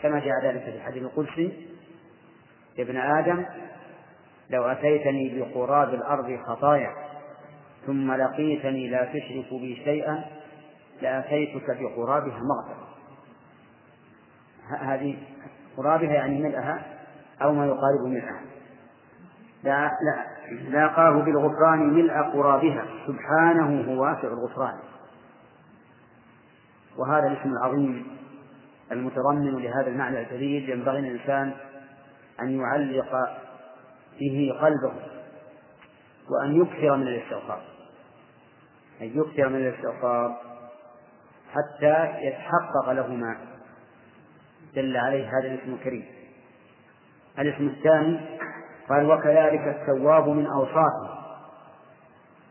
كما 0.02 0.18
جاء 0.18 0.44
ذلك 0.44 0.62
في 0.62 0.70
الحديث 0.70 1.02
القدسي. 1.02 1.66
يا 2.78 2.82
ابن 2.84 2.96
آدم 2.96 3.44
لو 4.50 4.64
أتيتني 4.64 5.40
بقراب 5.40 5.94
الأرض 5.94 6.38
خطايا 6.46 6.90
ثم 7.86 8.12
لقيتني 8.12 8.88
لا 8.88 9.04
تشرك 9.04 9.50
بي 9.50 9.80
شيئا 9.84 10.24
لأتيتك 11.02 11.78
بقرابها 11.80 12.40
مغفرة. 12.40 12.88
هذه 14.80 15.16
قرابها 15.76 16.12
يعني 16.12 16.42
ملئها 16.42 16.82
أو 17.42 17.52
ما 17.52 17.66
يقارب 17.66 18.06
ملئها 18.06 18.40
لا 19.62 19.90
لا. 20.02 20.26
لاقاه 20.70 21.22
بالغفران 21.22 21.94
ملء 21.94 22.12
قرابها. 22.12 22.84
سبحانه 23.06 23.80
هو 23.80 24.02
واسع 24.02 24.28
الغفران. 24.28 24.78
وهذا 26.96 27.26
الاسم 27.26 27.52
العظيم 27.52 28.06
المتضمن 28.92 29.58
لهذا 29.58 29.88
المعنى 29.88 30.20
الجليل. 30.20 30.70
ينبغي 30.70 31.00
للإنسان 31.00 31.52
أن 32.40 32.60
يعلق 32.60 33.12
به 34.20 34.58
قلبه 34.60 34.92
وأن 36.30 36.62
يكثر 36.62 36.96
من 36.96 37.08
الاستغفار. 37.08 37.62
أن 39.00 39.06
يكثر 39.06 39.48
من 39.48 39.56
الاستغفار 39.56 40.40
حتى 41.52 42.26
يتحقق 42.26 42.92
له 42.92 43.14
ما 43.14 43.36
دل 44.74 44.96
عليه 44.96 45.38
هذا 45.38 45.54
الاسم 45.54 45.74
الكريم. 45.74 46.04
الاسم 47.38 47.66
الثاني 47.66 48.37
قال 48.88 49.10
وكذلك 49.10 49.60
التواب 49.60 50.28
من 50.28 50.46
أوصافه. 50.46 51.18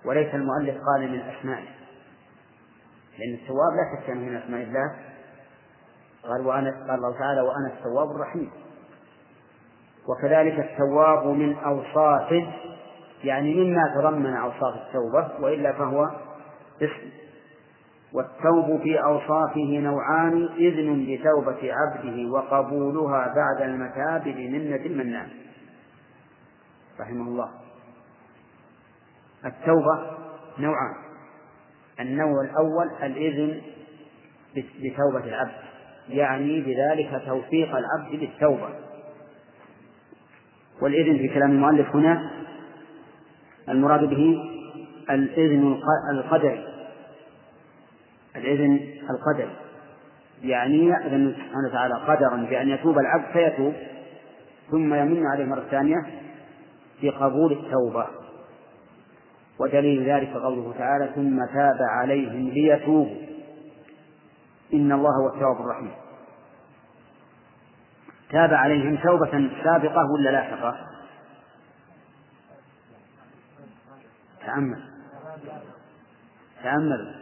وليس 0.05 0.35
المؤلف 0.35 0.75
قال 0.85 1.11
من 1.11 1.19
أسمائه 1.19 1.67
لأن 3.19 3.33
التواب 3.33 3.73
لا 3.77 4.01
شك 4.01 4.09
أنه 4.09 4.21
من 4.29 4.35
أسماء 4.35 4.63
الله. 4.63 4.95
قال 6.23 6.47
وأنا 6.47 6.71
قال 6.71 6.95
الله 6.95 7.19
تعالى 7.19 7.41
وأنا 7.41 7.73
التواب 7.77 8.11
الرحيم. 8.11 8.51
وكذلك 10.07 10.59
التواب 10.59 11.27
من 11.27 11.55
أوصافه 11.57 12.47
يعني 13.23 13.53
مما 13.53 13.95
تضمن 13.95 14.33
أوصاف 14.33 14.75
التوبة 14.87 15.29
وإلا 15.39 15.71
فهو 15.71 16.09
اسم. 16.81 17.09
والتوب 18.13 18.81
في 18.81 19.03
أوصافه 19.03 19.79
نوعان 19.79 20.49
إذن 20.57 21.05
بتوبة 21.09 21.73
عبده 21.73 22.31
وقبولها 22.31 23.33
بعد 23.35 23.61
المتاب 23.61 24.23
بمنة 24.23 24.85
المنان 24.85 25.27
رحمه 26.99 27.27
الله. 27.27 27.49
التوبة 29.45 30.17
نوعان. 30.59 30.95
النوع 31.99 32.41
الأول 32.41 32.89
الإذن 33.03 33.61
بتوبة 34.55 35.23
العبد 35.25 35.67
يعني 36.09 36.61
بذلك 36.61 37.21
توفيق 37.25 37.75
العبد 37.75 38.13
للتوبة 38.13 38.69
والإذن 40.81 41.17
في 41.17 41.27
كلام 41.27 41.51
المؤلف 41.51 41.95
هنا 41.95 42.31
المراد 43.69 44.03
به 44.03 44.43
الإذن 45.09 45.79
القدري 46.11 46.67
الإذن 48.35 48.79
القدري 49.09 49.55
يعني 50.43 50.85
يأذن 50.85 51.33
سبحانه 51.33 51.67
وتعالى 51.69 51.93
قدرا 51.93 52.47
بأن 52.49 52.69
يتوب 52.69 52.99
العبد 52.99 53.31
فيتوب 53.33 53.73
ثم 54.71 54.93
يمن 54.93 55.25
عليه 55.27 55.45
مرة 55.45 55.63
ثانية 55.71 56.05
بقبول 57.01 57.51
التوبة 57.51 58.07
ودليل 59.59 60.09
ذلك 60.09 60.29
قوله 60.29 60.73
تعالى 60.77 61.11
ثم 61.15 61.45
تاب 61.45 61.77
عليهم 61.81 62.49
ليتوبوا 62.49 63.27
إن 64.73 64.91
الله 64.91 65.09
هو 65.21 65.27
التواب 65.35 65.61
الرحيم 65.61 65.91
تاب 68.29 68.53
عليهم 68.53 68.97
توبة 69.03 69.49
سابقة 69.63 70.11
ولا 70.11 70.29
لاحقة؟ 70.29 70.77
تأمل 74.45 74.83
تأمل 76.63 77.15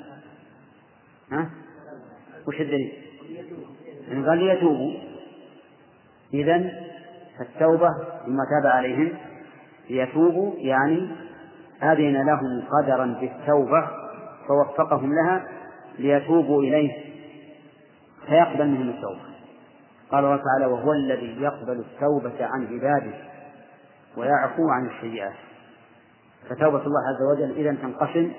ها؟ 1.31 1.49
وش 2.47 2.61
الدليل؟ 2.61 2.93
إن 4.11 4.29
قال 4.29 4.37
ليتوبوا 4.37 4.93
إذا 6.33 6.71
فالتوبة 7.37 7.89
ثم 8.25 8.37
تاب 8.37 8.71
عليهم 8.71 9.17
ليتوبوا 9.89 10.53
يعني 10.57 11.07
أذن 11.83 12.25
لهم 12.25 12.63
قدرا 12.71 13.05
بالتوبة 13.05 13.87
فوفقهم 14.47 15.13
لها 15.13 15.47
ليتوبوا 15.99 16.63
إليه 16.63 16.91
فيقبل 18.27 18.67
منهم 18.67 18.89
التوبة. 18.89 19.35
قال 20.11 20.25
الله 20.25 20.37
تعالى 20.43 20.73
وهو 20.73 20.93
الذي 20.93 21.41
يقبل 21.41 21.79
التوبة 21.79 22.45
عن 22.45 22.67
عباده 22.73 23.13
ويعفو 24.17 24.69
عن 24.69 24.87
السيئات. 24.87 25.33
فتوبة 26.49 26.81
الله 26.81 27.01
عز 27.09 27.37
وجل 27.37 27.51
إذا 27.51 27.77
تنقسم 27.81 28.31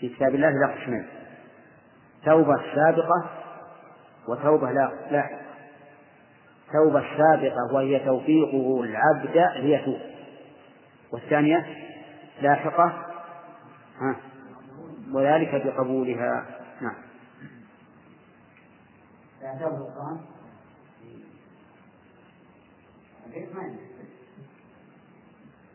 في 0.00 0.08
كتاب 0.08 0.34
الله 0.34 0.48
إلى 0.48 0.74
قسمين 0.74 1.06
توبة 2.24 2.60
سابقة 2.74 3.24
وتوبة 4.28 4.70
لاحقة 5.10 5.46
توبة 6.72 7.04
سابقة 7.16 7.74
وهي 7.74 7.98
توفيقه 7.98 8.82
العبد 8.84 9.62
ليتوب. 9.64 9.98
والثانية 11.12 11.66
لاحقة 12.42 13.06
ها 14.00 14.16
وذلك 15.12 15.66
بقبولها. 15.66 16.46
نعم. 16.80 16.94
القرآن. 19.42 20.20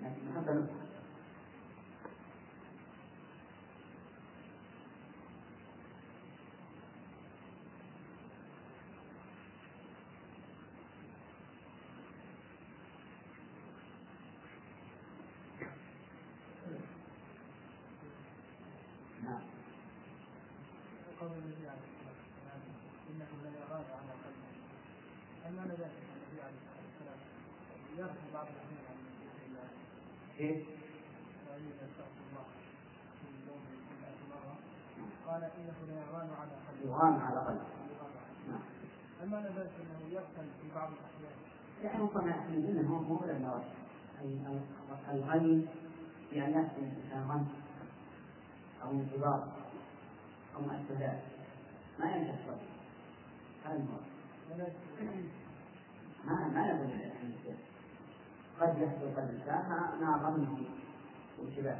لكن 0.01 0.31
قول 21.21 21.31
النبي 21.31 21.67
عليه 21.69 21.85
الصلاه 21.93 22.17
والسلام 22.17 22.61
انه 23.09 23.29
من 23.43 23.53
اراد 23.63 23.85
على 23.99 24.13
قلبه 24.23 24.49
هل 25.45 25.53
معنى 25.55 25.73
ذلك 25.81 25.97
النبي 26.15 26.41
عليه 26.41 26.57
الصلاه 26.57 26.85
والسلام 26.87 27.19
يرفع 27.97 28.33
بعض 28.33 28.47
الاحيان 28.53 28.83
عن 28.89 28.97
الله 29.47 29.67
كيف؟ 30.37 30.67
علي 31.51 31.69
استغفر 31.85 32.21
الله 32.29 32.45
في 33.19 33.27
يوم 33.47 33.61
مرة 34.33 34.55
قال 35.27 35.43
انه 35.43 35.77
ليغان 35.87 36.29
يغان 37.01 37.19
على 37.21 37.39
قلبه 37.39 37.61
نعم. 38.47 38.61
ذلك 39.45 39.71
أنه 39.81 40.13
يقتل 40.13 40.47
في 40.61 40.75
بعض 40.75 40.89
الأحيان؟ 40.89 41.37
يعني 41.83 42.03
ربما 42.03 42.31
منه 42.49 42.89
هو 42.89 43.15
هو 43.15 43.25
النواة 43.29 43.61
الغني 45.11 45.65
يعني 46.33 46.53
يحصل 46.53 46.77
الانسان 46.77 47.27
غني 47.29 47.45
أو 48.83 48.91
انتظار 48.91 49.47
أو 50.55 50.61
ما 50.61 50.75
اشبه 50.75 50.99
ذلك 50.99 51.23
ما 51.99 52.05
ينتهي 52.05 52.33
الصبر 52.33 52.57
هذا 53.65 53.75
المراد 53.75 54.73
ما 56.25 56.47
ما 56.47 56.67
يقول 56.67 56.89
قد 58.59 58.77
يحصل 58.81 59.15
قد 59.15 59.29
الانسان 59.29 59.69
مع 60.01 60.17
ظنه 60.17 60.57
وانتباه 61.39 61.77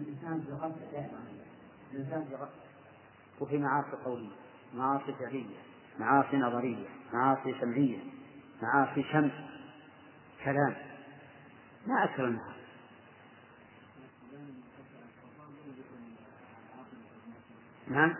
الإنسان 0.00 0.44
دائما 0.92 1.24
الإنسان 1.92 2.26
وفي 3.40 3.58
معاصي 3.58 3.96
قولية 4.04 4.36
معاصي 4.74 5.12
فعلية 5.12 5.56
معاصي 5.98 6.36
نظرية 6.36 6.86
معاصي 7.12 7.54
سمعية 7.60 7.98
معاصي 8.62 9.02
شمس 9.02 9.32
كلام. 10.44 10.76
ما 11.86 12.04
أكثر 12.04 12.26
منها 12.26 12.54
نعم؟ 17.88 18.14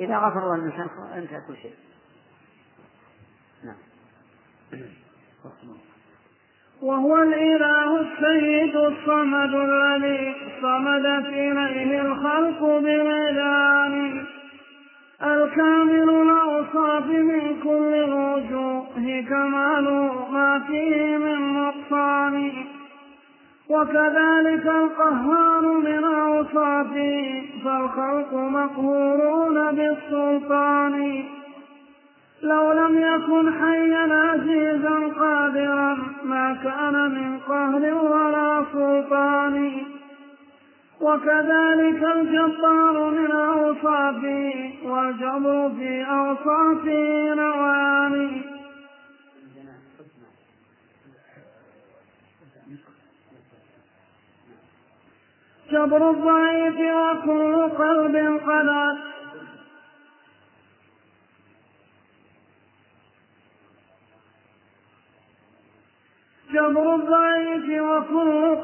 إذا 0.00 0.18
غفر 0.18 0.38
الله 0.38 0.54
الإنسان 0.54 0.88
انتهى 1.12 1.40
كل 1.40 1.56
شيء. 1.56 1.85
نعم. 3.64 3.76
وهو 6.82 7.22
الإله 7.22 8.00
السيد 8.00 8.76
الصمد 8.76 9.54
الذي 9.54 10.34
صمدت 10.62 11.26
إليه 11.26 12.00
الخلق 12.00 12.60
بالإذان 12.60 14.24
الكامل 15.22 16.10
الأوصاف 16.10 17.06
من 17.06 17.60
كل 17.62 17.94
الوجوه 17.94 19.24
كمال 19.28 19.84
ما 20.32 20.64
فيه 20.66 21.16
من 21.16 21.54
نقصان. 21.54 22.52
وكذلك 23.68 24.66
القهار 24.66 25.62
من 25.78 26.04
أوصافه 26.04 27.42
فالخلق 27.64 28.34
مقهورون 28.34 29.74
بالسلطان. 29.74 31.24
لو 32.42 32.72
لم 32.72 32.98
يكن 32.98 33.52
حيا 33.60 34.14
عزيزا 34.14 35.12
قادرا 35.20 35.96
ما 36.24 36.56
كان 36.64 37.10
من 37.10 37.38
قهر 37.38 37.94
ولا 37.94 38.64
سلطان. 38.72 39.86
وكذلك 41.00 42.02
الجبار 42.16 43.10
من 43.10 43.30
أوصافه 43.30 44.72
والجبر 44.84 45.70
في 45.78 46.04
أوصافه 46.04 47.34
نوعان 47.34 48.42
جبر 55.70 56.10
الضعيف 56.10 56.74
وكل 56.74 57.68
قلب 57.68 58.40
قد 58.46 58.96
جبر 66.56 66.94
الضعيف 66.94 67.82
وكل 67.82 68.56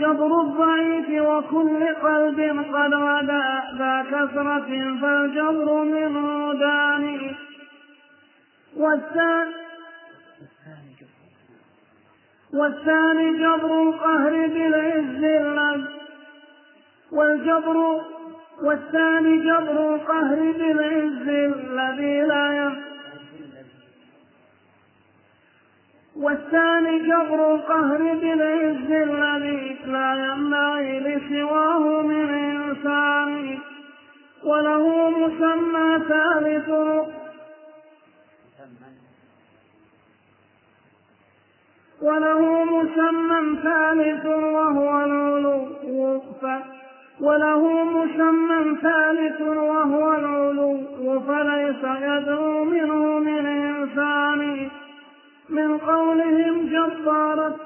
جبر 0.00 0.40
الضعيف 0.40 1.08
وكل 1.22 1.94
قلب 1.94 2.40
قد 2.74 2.94
غدا 2.94 3.42
ذا 3.78 4.04
كثرة 4.10 4.70
فالجبر 5.00 5.82
منه 5.84 6.52
داني 6.52 7.36
والثاني 8.76 9.54
والثاني 12.54 13.38
جبر 13.38 13.82
القهر 13.82 14.30
بالعز 14.30 15.24
الذي 15.24 15.88
والجبر 17.12 18.00
والثاني 18.62 19.38
جبر 19.38 19.94
القهر 19.94 20.36
بالعز 20.36 21.28
الذي 21.28 22.20
لا 22.20 22.56
ينفع. 22.56 22.89
والثاني 26.20 26.98
جبر 26.98 27.54
القهر 27.54 27.98
بالعز 27.98 28.90
الذي 28.90 29.76
لا 29.86 30.14
ينبغي 30.14 31.00
لسواه 31.00 32.02
من 32.02 32.34
إنسان 32.34 33.58
وله 34.44 35.10
مسمى 35.10 36.04
ثالث 36.08 36.68
وله 42.02 42.64
مسمى 42.64 43.56
ثالث 43.62 44.26
وهو 44.26 45.04
العلو 45.04 45.66
وله 47.20 47.84
مسمى 47.84 48.76
ثالث 48.82 49.40
وهو 49.40 50.14
العلو 50.14 51.20
فليس 51.20 51.84
يدعو 51.84 52.64
منه 52.64 53.18
من 53.18 53.46
إنسان. 53.46 54.70
من 55.50 55.78
قولهم 55.78 56.66
جبارة. 56.66 57.56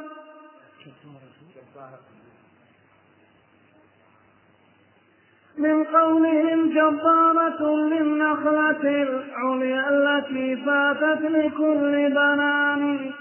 من 5.59 5.85
قولهم 5.85 6.71
جبارة 6.71 7.77
للنخلة 7.77 9.03
العليا 9.03 9.89
التي 9.91 10.57
فاتت 10.57 11.23
لكل 11.23 12.11
بنان. 12.11 13.13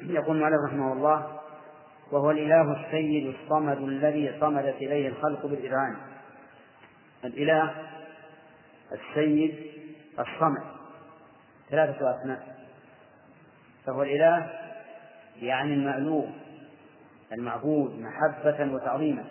يقول 0.00 0.36
مالك 0.36 0.58
رحمه 0.68 0.92
الله 0.92 1.40
وهو 2.12 2.30
الإله 2.30 2.86
السيد 2.86 3.34
الصمد 3.34 3.78
الذي 3.78 4.36
صمدت 4.40 4.76
إليه 4.76 5.08
الخلق 5.08 5.46
بالإذعان 5.46 5.96
الإله 7.24 7.74
السيد 8.92 9.54
الصمد. 10.18 10.62
ثلاثة 11.70 12.20
أسماء. 12.20 12.53
فهو 13.86 14.02
الإله 14.02 14.50
يعني 15.42 15.74
المألوف 15.74 16.28
المعبود 17.32 18.00
محبة 18.00 18.74
وتعظيما. 18.74 19.24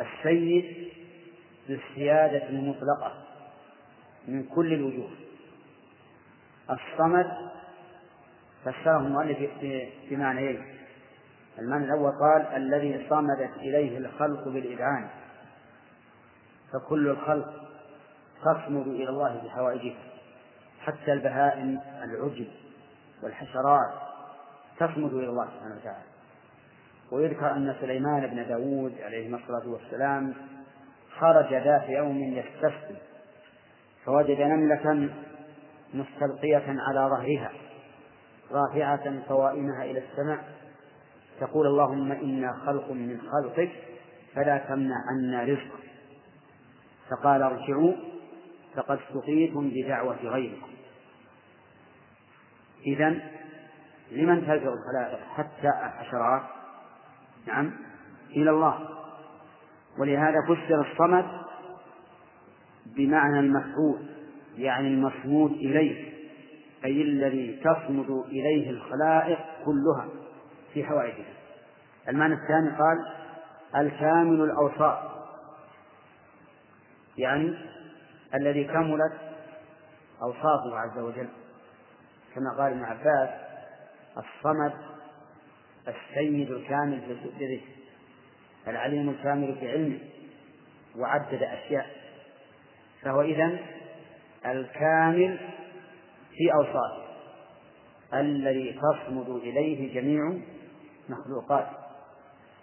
السيد 0.00 0.88
بالسيادة 1.68 2.48
المطلقة 2.48 3.12
من 4.28 4.44
كل 4.44 4.72
الوجوه. 4.72 5.10
الصمد 6.70 7.50
فسره 8.64 8.98
المؤلف 8.98 9.38
بمعنيين 10.10 10.64
المعنى 11.58 11.84
الأول 11.84 12.12
قال 12.12 12.42
الذي 12.42 13.06
صمدت 13.10 13.56
إليه 13.56 13.98
الخلق 13.98 14.48
بالإذعان. 14.48 15.08
فكل 16.72 17.08
الخلق 17.08 17.54
تصمد 18.40 18.86
إلى 18.86 19.08
الله 19.08 19.42
بحوائجه 19.44 19.94
حتى 20.80 21.12
البهائم 21.12 21.80
العجب. 22.02 22.46
والحشرات 23.22 23.92
تصمد 24.78 25.14
إلى 25.14 25.28
الله 25.28 25.44
سبحانه 25.44 25.76
وتعالى. 25.76 26.16
ويذكر 27.12 27.52
أن 27.52 27.74
سليمان 27.80 28.26
بن 28.26 28.48
داود 28.48 28.94
عليه 29.00 29.36
الصلاة 29.36 29.68
والسلام 29.68 30.34
خرج 31.18 31.54
ذات 31.54 31.88
يوم 31.88 32.18
يستسقي 32.18 32.96
فوجد 34.04 34.40
نملة 34.40 35.10
مستلقية 35.94 36.64
على 36.66 37.00
ظهرها 37.10 37.52
رافعة 38.52 39.28
قوائمها 39.28 39.84
إلى 39.84 39.98
السماء 39.98 40.44
تقول 41.40 41.66
اللهم 41.66 42.12
إنا 42.12 42.52
خلق 42.66 42.90
من 42.90 43.20
خلقك 43.20 43.70
فلا 44.34 44.58
تمنع 44.58 44.96
عنا 45.10 45.42
رزقا 45.42 45.78
فقال 47.10 47.42
ارجعوا 47.42 47.92
فقد 48.74 48.98
سقيتم 49.14 49.70
بدعوة 49.70 50.16
غيركم. 50.16 50.75
إذا 52.86 53.14
لمن 54.12 54.46
تلجأ 54.46 54.68
الخلائق 54.68 55.20
حتى 55.34 55.68
الحشرات؟ 55.68 56.42
نعم 57.46 57.72
إلى 58.30 58.50
الله. 58.50 58.88
ولهذا 59.98 60.36
فسر 60.48 60.92
الصمد 60.92 61.26
بمعنى 62.86 63.40
المفعول 63.40 63.98
يعني 64.56 64.88
المصمود 64.88 65.52
إليه 65.52 66.12
أي 66.84 67.02
الذي 67.02 67.60
تصمد 67.64 68.10
إليه 68.10 68.70
الخلائق 68.70 69.38
كلها 69.64 70.08
في 70.74 70.84
حوائجها. 70.84 71.34
المعنى 72.08 72.34
الثاني 72.34 72.70
قال 72.78 73.06
الكامل 73.76 74.40
الأوصاف. 74.40 74.98
يعني 77.18 77.54
الذي 78.34 78.64
كملت 78.64 79.12
أوصافه 80.22 80.78
عز 80.78 80.98
وجل. 80.98 81.28
كما 82.36 82.50
قال 82.50 82.72
ابن 82.72 82.84
عباس 82.84 83.30
الصمد 84.18 84.72
السيد 85.88 86.50
الكامل 86.50 87.00
في 87.00 87.14
قدره 87.14 87.60
العليم 88.68 89.08
الكامل 89.10 89.56
في 89.60 89.70
علمه. 89.70 89.98
وعدد 90.96 91.42
أشياء. 91.42 91.86
فهو 93.02 93.22
إذن 93.22 93.58
الكامل 94.46 95.38
في 96.30 96.52
أوصافه. 96.54 97.06
الذي 98.14 98.80
تصمد 98.80 99.28
إليه 99.28 99.94
جميع 99.94 100.38
مخلوقاته. 101.08 101.76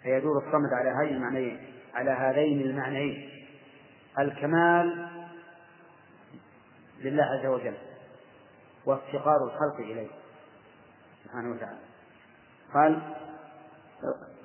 فيدور 0.03 0.37
الصمد 0.37 0.69
على 0.73 0.89
هذين 0.89 1.15
المعنيين 1.15 1.59
على 1.93 2.11
هذين 2.11 2.61
المعنيين. 2.61 3.29
الكمال 4.19 5.07
لله 7.01 7.23
عز 7.23 7.45
وجل. 7.45 7.92
وافتقار 8.85 9.43
الخلق 9.43 9.75
إليه. 9.79 10.07
سبحانه 11.23 11.55
وتعالى. 11.55 11.79
قال 12.73 13.01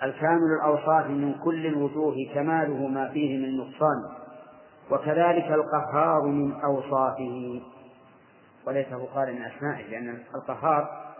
الكامل 0.02 0.52
الأوصاف 0.60 1.06
من 1.06 1.34
كل 1.44 1.66
الوجوه 1.66 2.14
كماله 2.34 2.86
ما 2.88 3.08
فيه 3.08 3.38
من 3.38 3.56
نقصان 3.56 4.10
وكذلك 4.90 5.44
القهار 5.44 6.22
من 6.22 6.60
أوصافه. 6.60 7.62
وليسه 8.66 9.06
قال 9.14 9.34
من 9.34 9.42
أسمائه 9.42 9.86
لأن 9.90 10.22
القهار 10.34 11.14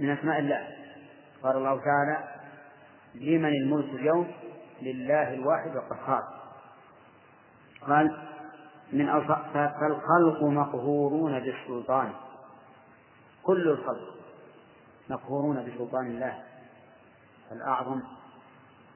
من 0.00 0.10
أسماء 0.10 0.38
الله. 0.38 0.68
قال 1.42 1.56
الله 1.56 1.80
تعالى 1.84 2.28
لمن 3.14 3.48
الملك 3.48 3.94
اليوم؟ 3.94 4.32
لله 4.82 5.34
الواحد 5.34 5.76
القهار. 5.76 6.22
قال 7.88 8.33
من 8.94 9.26
فالخلق 9.54 10.42
مقهورون 10.42 11.40
بالسلطان 11.40 12.12
كل 13.42 13.68
الخلق 13.68 14.14
مقهورون 15.10 15.66
بسلطان 15.66 16.06
الله. 16.06 16.42
الأعظم 17.52 18.02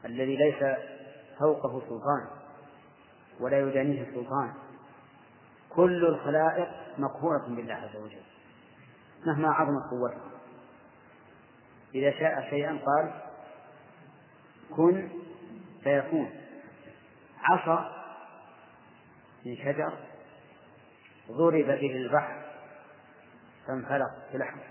الذي 0.04 0.36
ليس 0.36 0.78
فوقه 1.38 1.80
سلطان 1.80 2.26
ولا 3.40 3.60
يدانيه 3.60 4.04
سلطان. 4.14 4.52
كل 5.70 6.06
الخلائق 6.06 6.68
مقهورة 6.98 7.46
بالله 7.48 7.74
عز 7.74 7.96
وجل. 7.96 8.22
مهما 9.26 9.48
عظمت 9.48 9.90
قوته. 9.90 10.20
إذا 11.94 12.10
شاء 12.10 12.50
شيئا 12.50 12.78
قال 12.86 13.12
كن 14.76 15.08
فيكون 15.82 16.30
عصا 17.42 17.97
من 19.46 19.56
شجر 19.56 19.92
ضرب 21.30 21.66
به 21.66 21.96
البحر 21.96 22.42
فانفلق 23.66 24.10
في 24.32 24.38
لحمه 24.38 24.62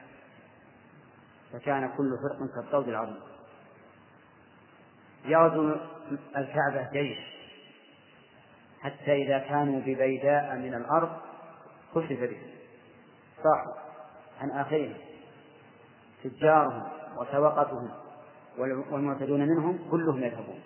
فكان 1.54 1.90
كل 1.98 2.18
فرق 2.18 2.56
كالطود 2.56 2.88
العظيم. 2.88 3.20
يغزو 5.26 5.76
الكعبة 6.38 6.92
جيش 6.92 7.18
حتى 8.82 9.14
إذا 9.14 9.40
كانوا 9.40 9.80
ببيداء 9.80 10.56
من 10.56 10.74
الأرض 10.74 11.18
خسف 11.96 12.20
به. 12.20 12.42
صاحوا 13.44 13.74
عن 14.42 14.52
آخرهم 14.52 14.98
تجارهم 16.24 16.84
وسوقتهم 17.18 17.90
والمعتدون 18.92 19.40
منهم 19.40 19.90
كلهم 19.92 20.24
يذهبون 20.24 20.62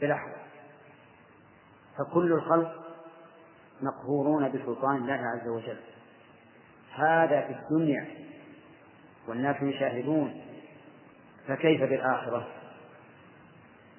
بلحظة 0.00 0.42
فكل 1.98 2.32
الخلق 2.32 2.72
مقهورون 3.82 4.48
بسلطان 4.48 4.96
الله 4.96 5.12
عز 5.12 5.48
وجل. 5.48 5.78
هذا 6.94 7.40
في 7.40 7.52
الدنيا 7.52 8.06
والناس 9.28 9.62
يشاهدون 9.62 10.40
فكيف 11.48 11.80
بالآخرة؟ 11.80 12.46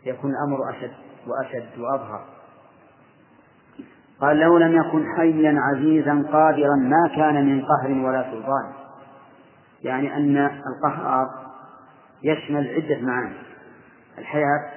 يكون 0.06 0.32
الأمر 0.32 0.70
أشد 0.70 0.94
وأشد 1.28 1.80
وأظهر. 1.80 2.26
قال 4.22 4.38
لو 4.38 4.58
لم 4.58 4.76
يكن 4.76 5.06
حيا 5.18 5.56
عزيزا 5.60 6.26
قادرا 6.32 6.76
ما 6.76 7.16
كان 7.16 7.46
من 7.46 7.66
قهر 7.66 7.92
ولا 7.92 8.32
سلطان. 8.32 8.74
يعني 9.82 10.16
أن 10.16 10.38
القهار 10.38 11.28
يشمل 12.24 12.68
عدة 12.68 13.02
معاني 13.02 13.36
الحياة 14.18 14.72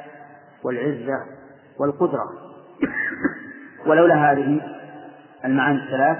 والعزة 0.64 1.26
والقدرة. 1.80 2.45
ولولا 3.86 4.32
هذه 4.32 4.60
المعاني 5.44 5.78
الثلاث 5.84 6.18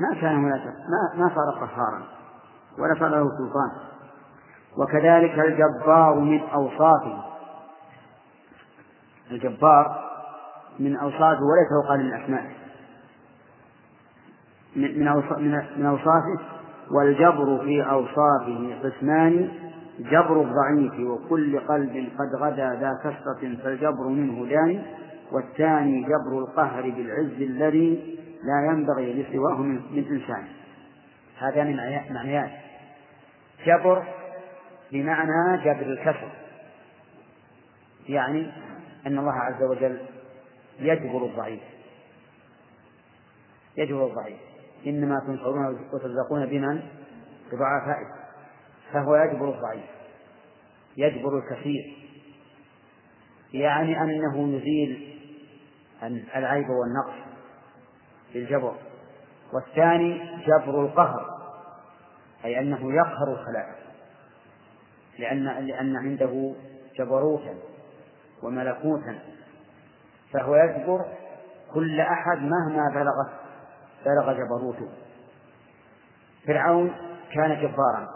ما 0.00 0.20
كان 0.20 0.44
هناك 0.44 0.62
ما 0.66 1.24
ما 1.24 1.34
صار 1.34 1.66
قهارا 1.66 2.02
ولا 2.78 2.94
صار 2.98 3.08
له 3.08 3.28
سلطان. 3.38 3.90
وكذلك 4.78 5.38
الجبار 5.38 6.14
من 6.14 6.40
أوصافه 6.40 7.24
الجبار 9.30 10.10
من 10.78 10.96
أوصافه 10.96 11.40
وليس 11.42 11.88
قال 11.88 12.00
من 12.00 12.12
أسمائه 12.22 12.60
من 14.76 15.04
من 15.76 15.86
أوصافه 15.86 16.38
والجبر 16.90 17.58
في 17.64 17.82
أوصافه 17.90 18.76
قسمان 18.84 19.48
جبر 19.98 20.42
الضعيف 20.42 21.08
وكل 21.08 21.60
قلب 21.60 22.08
قد 22.18 22.42
غدا 22.42 22.74
ذا 22.80 22.98
كسرة 23.04 23.62
فالجبر 23.62 24.08
منه 24.08 24.46
داني 24.46 24.82
والثاني 25.32 26.02
جبر 26.02 26.38
القهر 26.38 26.82
بالعز 26.82 27.42
الذي 27.42 28.18
لا 28.42 28.72
ينبغي 28.72 29.22
لسواه 29.22 29.62
من 29.62 30.04
إنسان. 30.10 30.48
هذان 31.38 31.76
معنيان 32.10 32.50
جبر 33.66 34.04
بمعنى 34.92 35.64
جبر 35.64 35.86
الكسر. 35.86 36.32
يعني 38.08 38.50
أن 39.06 39.18
الله 39.18 39.32
عز 39.32 39.62
وجل 39.62 40.00
يجبر 40.78 41.24
الضعيف. 41.24 41.60
يجبر 43.76 44.06
الضعيف. 44.06 44.38
إنما 44.86 45.20
تنصرون 45.26 45.66
وترزقون 45.92 46.46
بمن؟ 46.46 46.82
بضعفائه. 47.52 48.06
فهو 48.92 49.16
يجبر 49.16 49.54
الضعيف. 49.54 49.84
يجبر 50.96 51.38
الكثير. 51.38 51.96
يعني 53.52 54.02
أنه 54.02 54.56
يزيل 54.56 55.19
العيب 56.36 56.66
والنقص 56.70 57.30
بالجبر 58.34 58.74
والثاني 59.52 60.38
جبر 60.46 60.84
القهر 60.84 61.40
أي 62.44 62.58
أنه 62.58 62.92
يقهر 62.94 63.32
الخلائق 63.32 63.76
لأن 65.18 65.44
لأن 65.44 65.96
عنده 65.96 66.54
جبروتا 66.98 67.54
وملكوتا 68.42 69.18
فهو 70.32 70.56
يجبر 70.56 71.04
كل 71.74 72.00
أحد 72.00 72.38
مهما 72.38 72.88
بلغت 72.94 73.40
بلغ 74.06 74.32
جبروته. 74.32 74.88
فرعون 76.46 76.92
كان 77.32 77.60
جبارا 77.62 78.08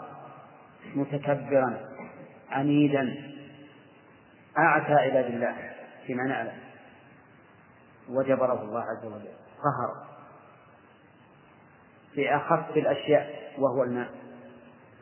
متكبرا 0.95 1.77
عنيدا 2.51 3.15
أعتى 4.57 4.93
عباد 4.93 5.25
الله 5.25 5.55
فيما 6.07 6.23
نعلم 6.23 6.64
وجبره 8.09 8.61
الله 8.61 8.81
عز 8.81 9.05
وجل. 9.05 9.35
قهر 9.63 10.05
في 12.13 12.35
أخف 12.35 12.77
الأشياء 12.77 13.29
وهو 13.59 13.83
الماء 13.83 14.09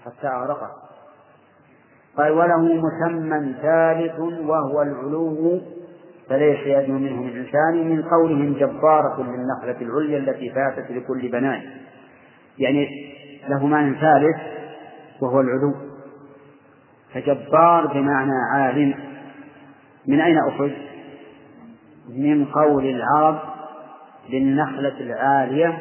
حتى 0.06 0.28
أغرقه. 0.28 0.72
قال 2.18 2.32
وله 2.32 2.62
مسمى 2.62 3.54
ثالث 3.62 4.20
وهو 4.20 4.82
العلو 4.82 5.62
فليس 6.30 6.60
يدنو 6.68 7.00
منه 7.00 7.22
من 7.22 7.38
إنسان 7.38 7.90
من 7.90 8.04
قولهم 8.04 8.54
جبارة 8.54 9.24
للنخلة 9.24 9.82
العليا 9.82 10.18
التي 10.18 10.50
فاتت 10.50 10.92
لكل 10.92 11.28
بنان 11.32 11.62
يعني 12.58 12.88
له 13.48 13.68
معنى 13.68 14.00
ثالث 14.00 14.38
وهو 15.22 15.42
العلو. 15.42 15.74
فجبار 17.14 17.88
بمعنى 17.88 18.34
عالم. 18.54 18.96
من 20.08 20.22
أين 20.22 20.38
أخرج؟ 20.38 20.72
من 22.10 22.46
قول 22.46 22.86
العرب 22.86 23.40
للنخلة 24.30 25.00
العالية 25.00 25.80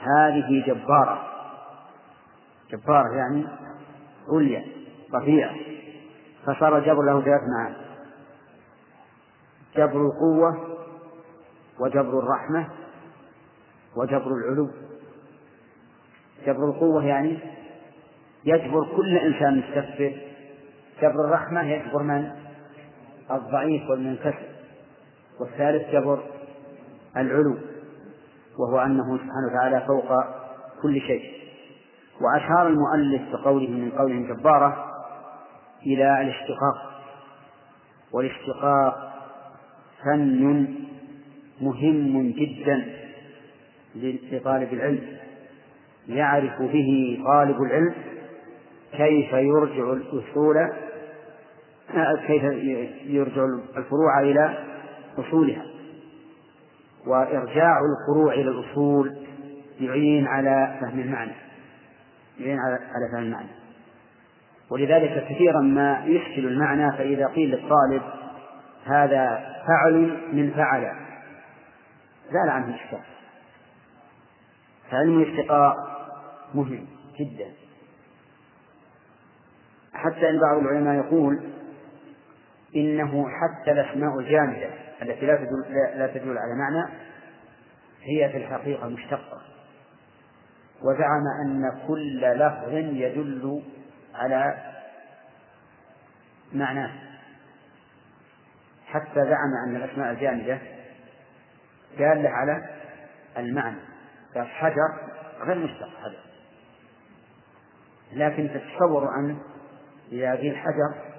هذه 0.00 0.64
جبارة. 0.66 1.22
جبارة 2.70 3.16
يعني 3.16 3.46
عليا 4.28 4.64
رفيعة 5.14 5.54
فصار 6.46 6.78
الجبر 6.78 7.02
له 7.02 7.20
ثلاث 7.20 7.40
معاني. 7.56 7.76
جبر 9.76 10.06
القوة 10.06 10.78
وجبر 11.80 12.18
الرحمة 12.18 12.68
وجبر 13.96 14.34
العلو. 14.34 14.70
جبر 16.46 16.64
القوة 16.64 17.04
يعني 17.04 17.38
يجبر 18.44 18.96
كل 18.96 19.16
إنسان 19.18 19.58
مستكبر. 19.58 20.16
جبر 21.02 21.24
الرحمة 21.24 21.62
يجبر 21.62 22.02
من؟ 22.02 22.30
الضعيف 23.30 23.90
والمنكسر. 23.90 24.51
والثالث 25.40 25.90
جبر 25.90 26.22
العلو 27.16 27.56
وهو 28.58 28.78
أنه 28.78 29.16
سبحانه 29.16 29.46
وتعالى 29.50 29.86
فوق 29.86 30.24
كل 30.82 31.00
شيء. 31.00 31.32
وأشار 32.20 32.66
المؤلف 32.68 33.22
بقوله 33.32 33.70
من 33.70 33.90
قوله 33.90 34.34
جبارة 34.34 34.86
إلى 35.86 36.20
الاشتقاق 36.20 37.02
والاشتقاق 38.12 39.12
فن 40.04 40.66
مهم 41.60 42.30
جدا 42.30 42.84
لطالب 44.32 44.72
العلم 44.72 45.16
يعرف 46.08 46.62
به 46.62 47.20
طالب 47.26 47.62
العلم 47.62 47.94
كيف 48.92 49.32
يرجع 49.32 49.92
الأصول 49.92 50.72
كيف 52.26 52.42
يرجع 53.06 53.44
الفروع 53.76 54.20
إلى 54.20 54.71
أصولها. 55.18 55.66
وإرجاع 57.06 57.80
الفروع 57.80 58.34
إلى 58.34 58.50
الأصول 58.50 59.16
يعين 59.80 60.26
على 60.26 60.78
فهم 60.80 61.00
المعنى. 61.00 61.32
يعين 62.40 62.58
على 62.58 63.12
فهم 63.12 63.22
المعنى. 63.22 63.48
ولذلك 64.70 65.26
كثيرا 65.28 65.60
ما 65.60 66.04
يشكل 66.04 66.46
المعنى 66.46 66.92
فإذا 66.92 67.26
قيل 67.26 67.50
للطالب 67.50 68.02
هذا 68.84 69.54
فعل 69.66 70.18
من 70.32 70.50
فعل. 70.50 70.82
زال 72.32 72.50
عنه 72.50 72.68
الإشكال. 72.68 73.00
فعلم 74.90 75.22
الاشتقاء 75.22 75.76
مهم 76.54 76.86
جدا. 77.20 77.50
حتى 79.94 80.30
إن 80.30 80.40
بعض 80.40 80.58
العلماء 80.58 80.94
يقول 80.94 81.40
إنه 82.76 83.26
حتى 83.28 83.72
الاسماء 83.72 84.18
الجامدة 84.18 84.70
التي 85.02 85.26
لا 85.26 85.36
تدل 85.36 85.74
لا 85.98 86.06
تدل 86.06 86.38
على 86.38 86.54
معنى 86.54 86.92
هي 88.02 88.28
في 88.28 88.36
الحقيقة 88.36 88.88
مشتقة. 88.88 89.42
وزعم 90.82 91.24
أن 91.46 91.80
كل 91.86 92.20
لفظ 92.20 92.72
يدل 92.74 93.62
على 94.14 94.72
معناه. 96.52 96.92
حتى 98.86 99.14
زعم 99.14 99.52
أن 99.68 99.76
الأسماء 99.76 100.10
الجامدة 100.10 100.58
دالة 101.98 102.28
على 102.28 102.68
المعنى. 103.38 103.80
فالحجر 104.34 104.98
غير 105.40 105.58
مشتق 105.58 105.88
حجر. 106.02 106.22
لكن 108.12 108.50
تتصور 108.54 109.14
أن 109.14 109.38
إذا 110.12 110.34
قيل 110.34 110.56
حجر 110.56 111.11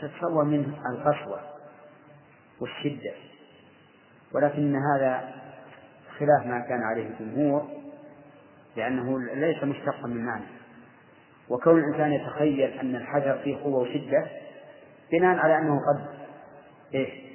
تتصور 0.00 0.44
منه 0.44 0.78
القسوة 0.90 1.40
والشدة 2.60 3.12
ولكن 4.34 4.76
هذا 4.76 5.34
خلاف 6.18 6.46
ما 6.46 6.60
كان 6.60 6.82
عليه 6.82 7.06
الجمهور 7.06 7.68
لأنه 8.76 9.18
ليس 9.20 9.64
مشتقا 9.64 10.06
من 10.06 10.24
معنى. 10.24 10.44
وكون 11.48 11.78
الإنسان 11.78 12.12
يتخيل 12.12 12.60
أن 12.60 12.96
الحجر 12.96 13.38
فيه 13.44 13.56
قوة 13.56 13.80
وشدة 13.80 14.26
بناء 15.12 15.36
على 15.36 15.58
أنه 15.58 15.80
قد 15.80 16.06
إيه؟ 16.94 17.28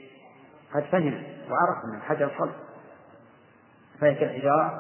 قد 0.74 0.84
فهم 0.84 1.24
وعرف 1.50 1.86
أن 1.86 1.98
الحجر 1.98 2.32
صلب 2.40 2.54
فهي 4.00 4.16
كالحجارة 4.16 4.74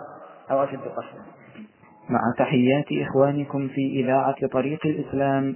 أو 0.51 0.63
أشد 0.63 0.79
قسوة. 0.79 1.25
مع 2.09 2.19
تحيات 2.37 2.85
إخوانكم 3.07 3.67
في 3.67 4.01
إذاعة 4.03 4.47
طريق 4.47 4.85
الإسلام 4.85 5.55